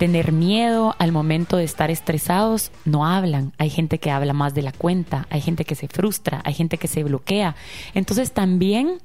tener 0.00 0.32
miedo, 0.32 0.96
al 0.98 1.12
momento 1.12 1.58
de 1.58 1.64
estar 1.64 1.90
estresados, 1.90 2.72
no 2.86 3.04
hablan. 3.04 3.52
Hay 3.58 3.68
gente 3.68 3.98
que 3.98 4.10
habla 4.10 4.32
más 4.32 4.54
de 4.54 4.62
la 4.62 4.72
cuenta, 4.72 5.26
hay 5.28 5.42
gente 5.42 5.66
que 5.66 5.74
se 5.74 5.88
frustra, 5.88 6.40
hay 6.46 6.54
gente 6.54 6.78
que 6.78 6.88
se 6.88 7.04
bloquea. 7.04 7.54
Entonces 7.92 8.32
también 8.32 8.96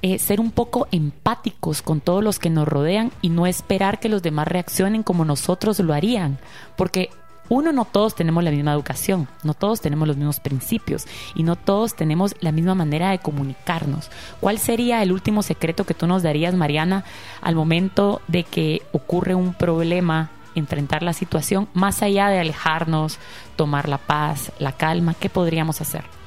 eh, 0.00 0.20
ser 0.20 0.40
un 0.40 0.52
poco 0.52 0.86
empáticos 0.92 1.82
con 1.82 2.00
todos 2.00 2.22
los 2.22 2.38
que 2.38 2.50
nos 2.50 2.68
rodean 2.68 3.10
y 3.20 3.30
no 3.30 3.48
esperar 3.48 3.98
que 3.98 4.08
los 4.08 4.22
demás 4.22 4.46
reaccionen 4.46 5.02
como 5.02 5.24
nosotros 5.24 5.80
lo 5.80 5.92
harían, 5.92 6.38
porque 6.76 7.10
uno, 7.48 7.72
no 7.72 7.84
todos 7.84 8.14
tenemos 8.14 8.44
la 8.44 8.50
misma 8.50 8.72
educación, 8.72 9.28
no 9.42 9.54
todos 9.54 9.80
tenemos 9.80 10.06
los 10.06 10.16
mismos 10.16 10.40
principios 10.40 11.06
y 11.34 11.42
no 11.42 11.56
todos 11.56 11.94
tenemos 11.94 12.34
la 12.40 12.52
misma 12.52 12.74
manera 12.74 13.10
de 13.10 13.18
comunicarnos. 13.18 14.10
¿Cuál 14.40 14.58
sería 14.58 15.02
el 15.02 15.12
último 15.12 15.42
secreto 15.42 15.84
que 15.84 15.94
tú 15.94 16.06
nos 16.06 16.22
darías, 16.22 16.54
Mariana, 16.54 17.04
al 17.40 17.54
momento 17.54 18.20
de 18.28 18.44
que 18.44 18.82
ocurre 18.92 19.34
un 19.34 19.54
problema, 19.54 20.30
enfrentar 20.54 21.02
la 21.02 21.12
situación, 21.12 21.68
más 21.72 22.02
allá 22.02 22.28
de 22.28 22.40
alejarnos, 22.40 23.18
tomar 23.56 23.88
la 23.88 23.98
paz, 23.98 24.52
la 24.58 24.72
calma? 24.72 25.14
¿Qué 25.14 25.30
podríamos 25.30 25.80
hacer? 25.80 26.17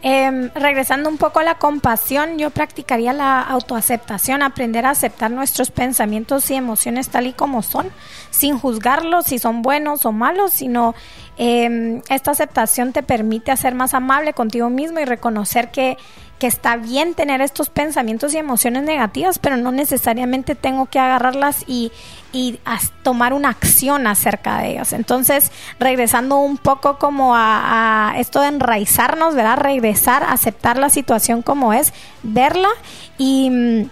Em, 0.00 0.50
regresando 0.54 1.08
un 1.08 1.18
poco 1.18 1.40
a 1.40 1.42
la 1.42 1.56
compasión, 1.56 2.38
yo 2.38 2.50
practicaría 2.50 3.12
la 3.12 3.40
autoaceptación, 3.42 4.42
aprender 4.42 4.86
a 4.86 4.90
aceptar 4.90 5.32
nuestros 5.32 5.72
pensamientos 5.72 6.48
y 6.52 6.54
emociones 6.54 7.08
tal 7.08 7.26
y 7.26 7.32
como 7.32 7.62
son, 7.62 7.88
sin 8.30 8.56
juzgarlos 8.56 9.26
si 9.26 9.40
son 9.40 9.60
buenos 9.60 10.06
o 10.06 10.12
malos, 10.12 10.52
sino 10.52 10.94
em, 11.36 12.00
esta 12.10 12.30
aceptación 12.30 12.92
te 12.92 13.02
permite 13.02 13.56
ser 13.56 13.74
más 13.74 13.92
amable 13.92 14.34
contigo 14.34 14.70
mismo 14.70 15.00
y 15.00 15.04
reconocer 15.04 15.72
que 15.72 15.96
que 16.38 16.46
está 16.46 16.76
bien 16.76 17.14
tener 17.14 17.40
estos 17.40 17.68
pensamientos 17.68 18.32
y 18.32 18.38
emociones 18.38 18.84
negativas, 18.84 19.38
pero 19.38 19.56
no 19.56 19.72
necesariamente 19.72 20.54
tengo 20.54 20.86
que 20.86 20.98
agarrarlas 20.98 21.64
y, 21.66 21.90
y 22.32 22.58
tomar 23.02 23.32
una 23.32 23.48
acción 23.50 24.06
acerca 24.06 24.58
de 24.58 24.72
ellas. 24.72 24.92
Entonces, 24.92 25.50
regresando 25.78 26.36
un 26.38 26.58
poco 26.58 26.98
como 26.98 27.34
a, 27.34 28.14
esto 28.18 28.40
de 28.40 28.48
enraizarnos, 28.48 29.34
¿verdad? 29.34 29.58
Regresar, 29.58 30.24
aceptar 30.24 30.78
la 30.78 30.90
situación 30.90 31.42
como 31.42 31.72
es, 31.72 31.92
verla 32.22 32.68
y 33.16 33.50
mm, 33.50 33.90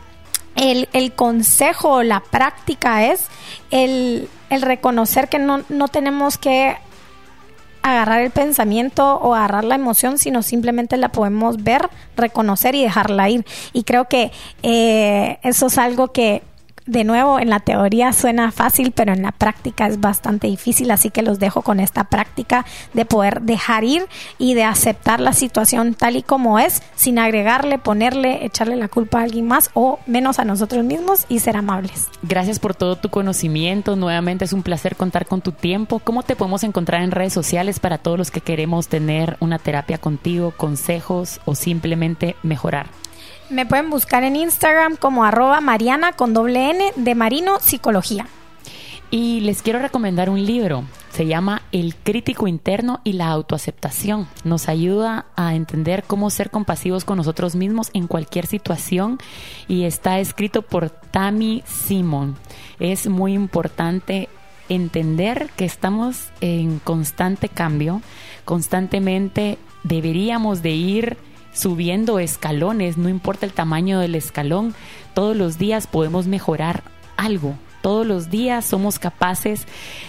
el, 0.56 0.88
el 0.92 1.12
consejo, 1.12 2.02
la 2.02 2.20
práctica 2.20 3.04
es 3.04 3.26
el, 3.70 4.28
el 4.50 4.62
reconocer 4.62 5.28
que 5.28 5.38
no, 5.38 5.62
no 5.68 5.88
tenemos 5.88 6.38
que 6.38 6.76
agarrar 7.82 8.20
el 8.22 8.32
pensamiento 8.32 9.16
o 9.16 9.34
agarrar 9.34 9.64
la 9.64 9.76
emoción, 9.76 10.18
sino 10.18 10.42
simplemente 10.42 10.96
la 10.96 11.10
podemos 11.10 11.62
ver, 11.62 11.88
reconocer 12.16 12.74
y 12.74 12.82
dejarla 12.82 13.30
ir. 13.30 13.46
Y 13.72 13.84
creo 13.84 14.06
que 14.06 14.32
eh, 14.62 15.38
eso 15.42 15.68
es 15.68 15.78
algo 15.78 16.08
que 16.08 16.42
de 16.86 17.04
nuevo, 17.04 17.38
en 17.38 17.50
la 17.50 17.60
teoría 17.60 18.12
suena 18.12 18.52
fácil, 18.52 18.92
pero 18.92 19.12
en 19.12 19.22
la 19.22 19.32
práctica 19.32 19.86
es 19.86 20.00
bastante 20.00 20.46
difícil, 20.46 20.90
así 20.90 21.10
que 21.10 21.22
los 21.22 21.38
dejo 21.38 21.62
con 21.62 21.80
esta 21.80 22.04
práctica 22.04 22.64
de 22.94 23.04
poder 23.04 23.42
dejar 23.42 23.84
ir 23.84 24.06
y 24.38 24.54
de 24.54 24.64
aceptar 24.64 25.20
la 25.20 25.32
situación 25.32 25.94
tal 25.94 26.16
y 26.16 26.22
como 26.22 26.58
es, 26.58 26.82
sin 26.94 27.18
agregarle, 27.18 27.78
ponerle, 27.78 28.44
echarle 28.44 28.76
la 28.76 28.88
culpa 28.88 29.20
a 29.20 29.22
alguien 29.24 29.46
más 29.48 29.70
o 29.74 29.98
menos 30.06 30.38
a 30.38 30.44
nosotros 30.44 30.84
mismos 30.84 31.26
y 31.28 31.40
ser 31.40 31.56
amables. 31.56 32.08
Gracias 32.22 32.58
por 32.58 32.74
todo 32.74 32.96
tu 32.96 33.08
conocimiento. 33.08 33.96
Nuevamente 33.96 34.44
es 34.44 34.52
un 34.52 34.62
placer 34.62 34.96
contar 34.96 35.26
con 35.26 35.40
tu 35.40 35.52
tiempo. 35.52 35.98
¿Cómo 35.98 36.22
te 36.22 36.36
podemos 36.36 36.62
encontrar 36.62 37.02
en 37.02 37.10
redes 37.10 37.32
sociales 37.32 37.80
para 37.80 37.98
todos 37.98 38.18
los 38.18 38.30
que 38.30 38.40
queremos 38.40 38.88
tener 38.88 39.36
una 39.40 39.58
terapia 39.58 39.98
contigo, 39.98 40.52
consejos 40.56 41.40
o 41.44 41.54
simplemente 41.54 42.36
mejorar? 42.42 42.86
Me 43.48 43.64
pueden 43.64 43.90
buscar 43.90 44.24
en 44.24 44.34
Instagram 44.34 44.96
como 44.96 45.24
arroba 45.24 45.60
mariana 45.60 46.12
con 46.12 46.34
doble 46.34 46.70
N 46.70 46.92
de 46.96 47.14
Marino 47.14 47.60
Psicología. 47.60 48.26
Y 49.08 49.40
les 49.40 49.62
quiero 49.62 49.78
recomendar 49.78 50.28
un 50.30 50.44
libro. 50.44 50.84
Se 51.12 51.26
llama 51.26 51.62
El 51.70 51.94
crítico 51.94 52.48
interno 52.48 53.00
y 53.04 53.12
la 53.12 53.28
autoaceptación. 53.28 54.26
Nos 54.42 54.68
ayuda 54.68 55.26
a 55.36 55.54
entender 55.54 56.02
cómo 56.02 56.28
ser 56.28 56.50
compasivos 56.50 57.04
con 57.04 57.18
nosotros 57.18 57.54
mismos 57.54 57.90
en 57.94 58.08
cualquier 58.08 58.46
situación 58.46 59.18
y 59.68 59.84
está 59.84 60.18
escrito 60.18 60.62
por 60.62 60.90
Tammy 60.90 61.62
Simon. 61.66 62.36
Es 62.80 63.06
muy 63.06 63.32
importante 63.32 64.28
entender 64.68 65.50
que 65.56 65.64
estamos 65.64 66.30
en 66.40 66.80
constante 66.80 67.48
cambio, 67.48 68.02
constantemente 68.44 69.58
deberíamos 69.84 70.62
de 70.62 70.70
ir 70.70 71.16
subiendo 71.56 72.18
escalones, 72.18 72.98
no 72.98 73.08
importa 73.08 73.46
el 73.46 73.52
tamaño 73.52 73.98
del 73.98 74.14
escalón, 74.14 74.74
todos 75.14 75.36
los 75.36 75.58
días 75.58 75.86
podemos 75.86 76.26
mejorar 76.26 76.82
algo. 77.16 77.56
Todos 77.80 78.06
los 78.06 78.30
días 78.30 78.64
somos 78.64 78.98
capaces 78.98 79.66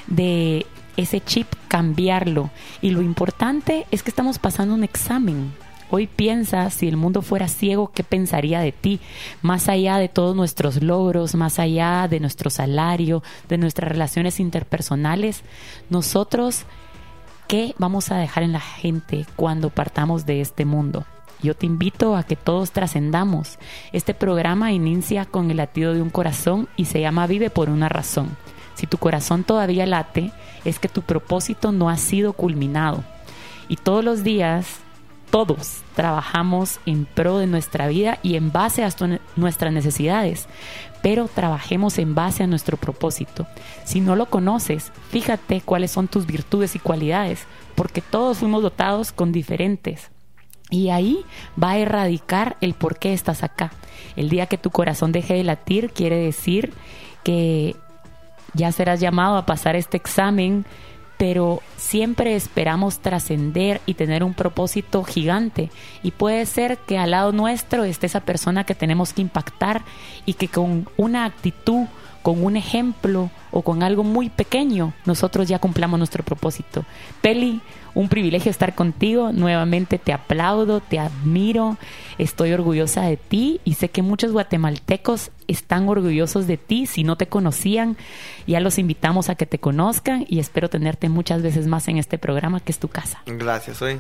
de 0.08 0.66
ese 0.98 1.22
chip 1.22 1.48
cambiarlo. 1.68 2.50
Y 2.82 2.90
lo 2.90 3.02
importante 3.02 3.86
es 3.92 4.04
que 4.04 4.10
estamos 4.10 4.40
pasando 4.40 4.74
un 4.74 4.84
examen. 4.84 5.54
Hoy 5.90 6.08
piensa, 6.08 6.70
si 6.70 6.90
el 6.90 6.98
mundo 6.98 7.22
fuera 7.22 7.48
ciego, 7.48 7.92
¿qué 7.94 8.04
pensaría 8.04 8.60
de 8.60 8.74
ti? 8.74 9.00
Más 9.42 9.70
allá 9.70 9.98
de 10.00 10.10
todos 10.10 10.36
nuestros 10.36 10.84
logros, 10.84 11.36
más 11.36 11.60
allá 11.60 12.08
de 12.10 12.20
nuestro 12.20 12.50
salario, 12.50 13.24
de 13.48 13.58
nuestras 13.58 13.90
relaciones 13.90 14.42
interpersonales, 14.42 15.44
nosotros, 15.90 16.64
¿qué 17.48 17.74
vamos 17.78 18.12
a 18.12 18.18
dejar 18.18 18.44
en 18.44 18.52
la 18.52 18.60
gente 18.60 19.26
cuando 19.38 19.70
partamos 19.70 20.26
de 20.26 20.42
este 20.42 20.66
mundo? 20.66 21.06
Yo 21.44 21.56
te 21.56 21.68
invito 21.68 22.16
a 22.16 22.24
que 22.24 22.36
todos 22.36 22.72
trascendamos. 22.72 23.60
Este 23.94 24.14
programa 24.14 24.72
inicia 24.72 25.26
con 25.26 25.52
el 25.52 25.58
latido 25.58 25.94
de 25.94 26.02
un 26.02 26.10
corazón 26.10 26.68
y 26.76 26.86
se 26.86 27.00
llama 27.00 27.28
Vive 27.28 27.50
por 27.50 27.70
una 27.70 27.90
razón. 27.90 28.36
Si 28.74 28.88
tu 28.88 28.98
corazón 28.98 29.44
todavía 29.44 29.86
late, 29.86 30.32
es 30.66 30.80
que 30.80 30.90
tu 30.90 31.04
propósito 31.04 31.72
no 31.72 31.90
ha 31.90 31.98
sido 31.98 32.34
culminado. 32.34 33.04
Y 33.70 33.76
todos 33.76 34.04
los 34.04 34.24
días, 34.24 34.80
todos 35.30 35.82
trabajamos 35.96 36.80
en 36.86 37.06
pro 37.06 37.38
de 37.38 37.48
nuestra 37.48 37.88
vida 37.88 38.18
y 38.24 38.36
en 38.36 38.52
base 38.52 38.84
a 38.84 38.90
nuestras 39.36 39.74
necesidades, 39.74 40.48
pero 41.04 41.28
trabajemos 41.28 42.00
en 42.00 42.16
base 42.16 42.44
a 42.44 42.48
nuestro 42.48 42.78
propósito. 42.78 43.46
Si 43.84 44.00
no 44.00 44.16
lo 44.16 44.28
conoces, 44.28 44.92
fíjate 45.10 45.62
cuáles 45.62 45.92
son 45.92 46.08
tus 46.08 46.26
virtudes 46.26 46.76
y 46.76 46.80
cualidades, 46.80 47.46
porque 47.76 48.02
todos 48.02 48.40
fuimos 48.40 48.64
dotados 48.64 49.12
con 49.12 49.32
diferentes 49.32 50.12
y 50.70 50.90
ahí 50.90 51.24
va 51.62 51.72
a 51.72 51.78
erradicar 51.78 52.58
el 52.62 52.74
por 52.74 52.98
qué 52.98 53.14
estás 53.14 53.44
acá. 53.44 53.72
El 54.16 54.30
día 54.30 54.48
que 54.48 54.58
tu 54.58 54.70
corazón 54.70 55.12
deje 55.12 55.36
de 55.36 55.44
latir 55.44 55.92
quiere 55.92 56.18
decir 56.18 56.74
que 57.24 57.76
ya 58.54 58.72
serás 58.72 59.00
llamado 59.00 59.38
a 59.38 59.46
pasar 59.46 59.76
este 59.76 59.98
examen, 59.98 60.66
pero 61.18 61.62
siempre 61.78 62.36
esperamos 62.36 63.00
trascender 63.00 63.82
y 63.86 63.96
tener 63.96 64.24
un 64.24 64.34
propósito 64.34 65.04
gigante. 65.04 65.72
Y 66.04 66.12
puede 66.12 66.46
ser 66.46 66.78
que 66.78 66.98
al 66.98 67.12
lado 67.12 67.32
nuestro 67.32 67.84
esté 67.84 68.06
esa 68.06 68.22
persona 68.22 68.66
que 68.66 68.76
tenemos 68.76 69.14
que 69.14 69.22
impactar 69.22 69.84
y 70.26 70.34
que 70.34 70.48
con 70.48 70.88
una 70.98 71.26
actitud, 71.26 71.86
con 72.22 72.44
un 72.44 72.58
ejemplo 72.58 73.30
o 73.52 73.62
con 73.62 73.84
algo 73.84 74.04
muy 74.04 74.30
pequeño, 74.30 74.94
nosotros 75.06 75.48
ya 75.48 75.60
cumplamos 75.60 75.98
nuestro 75.98 76.24
propósito. 76.24 76.86
Peli, 77.22 77.62
un 77.98 78.10
privilegio 78.10 78.52
estar 78.52 78.76
contigo. 78.76 79.32
Nuevamente 79.34 79.98
te 79.98 80.14
aplaudo, 80.14 80.82
te 80.82 81.00
admiro, 81.00 81.78
estoy 82.20 82.54
orgullosa 82.54 83.02
de 83.02 83.18
ti 83.18 83.60
y 83.66 83.74
sé 83.74 83.90
que 83.90 84.04
muchos 84.04 84.32
guatemaltecos 84.32 85.32
están 85.48 85.90
orgullosos 85.90 86.46
de 86.46 86.58
ti. 86.58 86.86
Si 86.86 87.04
no 87.04 87.16
te 87.16 87.26
conocían, 87.26 87.98
ya 88.46 88.60
los 88.60 88.78
invitamos 88.78 89.30
a 89.30 89.36
que 89.36 89.48
te 89.48 89.58
conozcan 89.58 90.26
y 90.30 90.38
espero 90.38 90.70
tenerte 90.70 91.10
muchas 91.10 91.42
veces 91.42 91.66
más 91.66 91.88
en 91.88 91.98
este 91.98 92.20
programa 92.20 92.60
que 92.60 92.72
es 92.72 92.78
tu 92.78 92.88
casa. 92.88 93.24
Gracias, 93.26 93.82
hoy. 93.82 94.00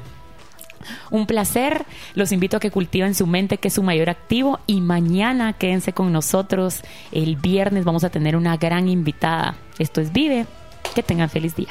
Un 1.09 1.25
placer. 1.25 1.83
Los 2.13 2.31
invito 2.31 2.57
a 2.57 2.59
que 2.59 2.69
cultiven 2.69 3.15
su 3.15 3.25
mente, 3.25 3.57
que 3.57 3.69
es 3.69 3.73
su 3.73 3.81
mayor 3.81 4.11
activo. 4.11 4.59
Y 4.67 4.79
mañana 4.79 5.53
quédense 5.53 5.93
con 5.93 6.13
nosotros. 6.13 6.81
El 7.11 7.35
viernes 7.35 7.83
vamos 7.83 8.03
a 8.03 8.11
tener 8.11 8.35
una 8.35 8.57
gran 8.57 8.87
invitada. 8.89 9.55
Esto 9.79 10.01
es 10.01 10.13
Vive. 10.13 10.45
Que 10.93 11.01
tengan 11.01 11.31
feliz 11.31 11.55
día. 11.55 11.69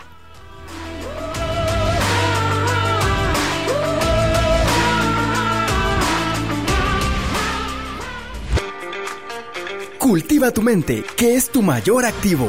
Cultiva 10.07 10.53
tu 10.53 10.63
mente, 10.63 11.03
que 11.17 11.35
es 11.35 11.51
tu 11.51 11.63
mayor 11.63 12.05
activo. 12.05 12.49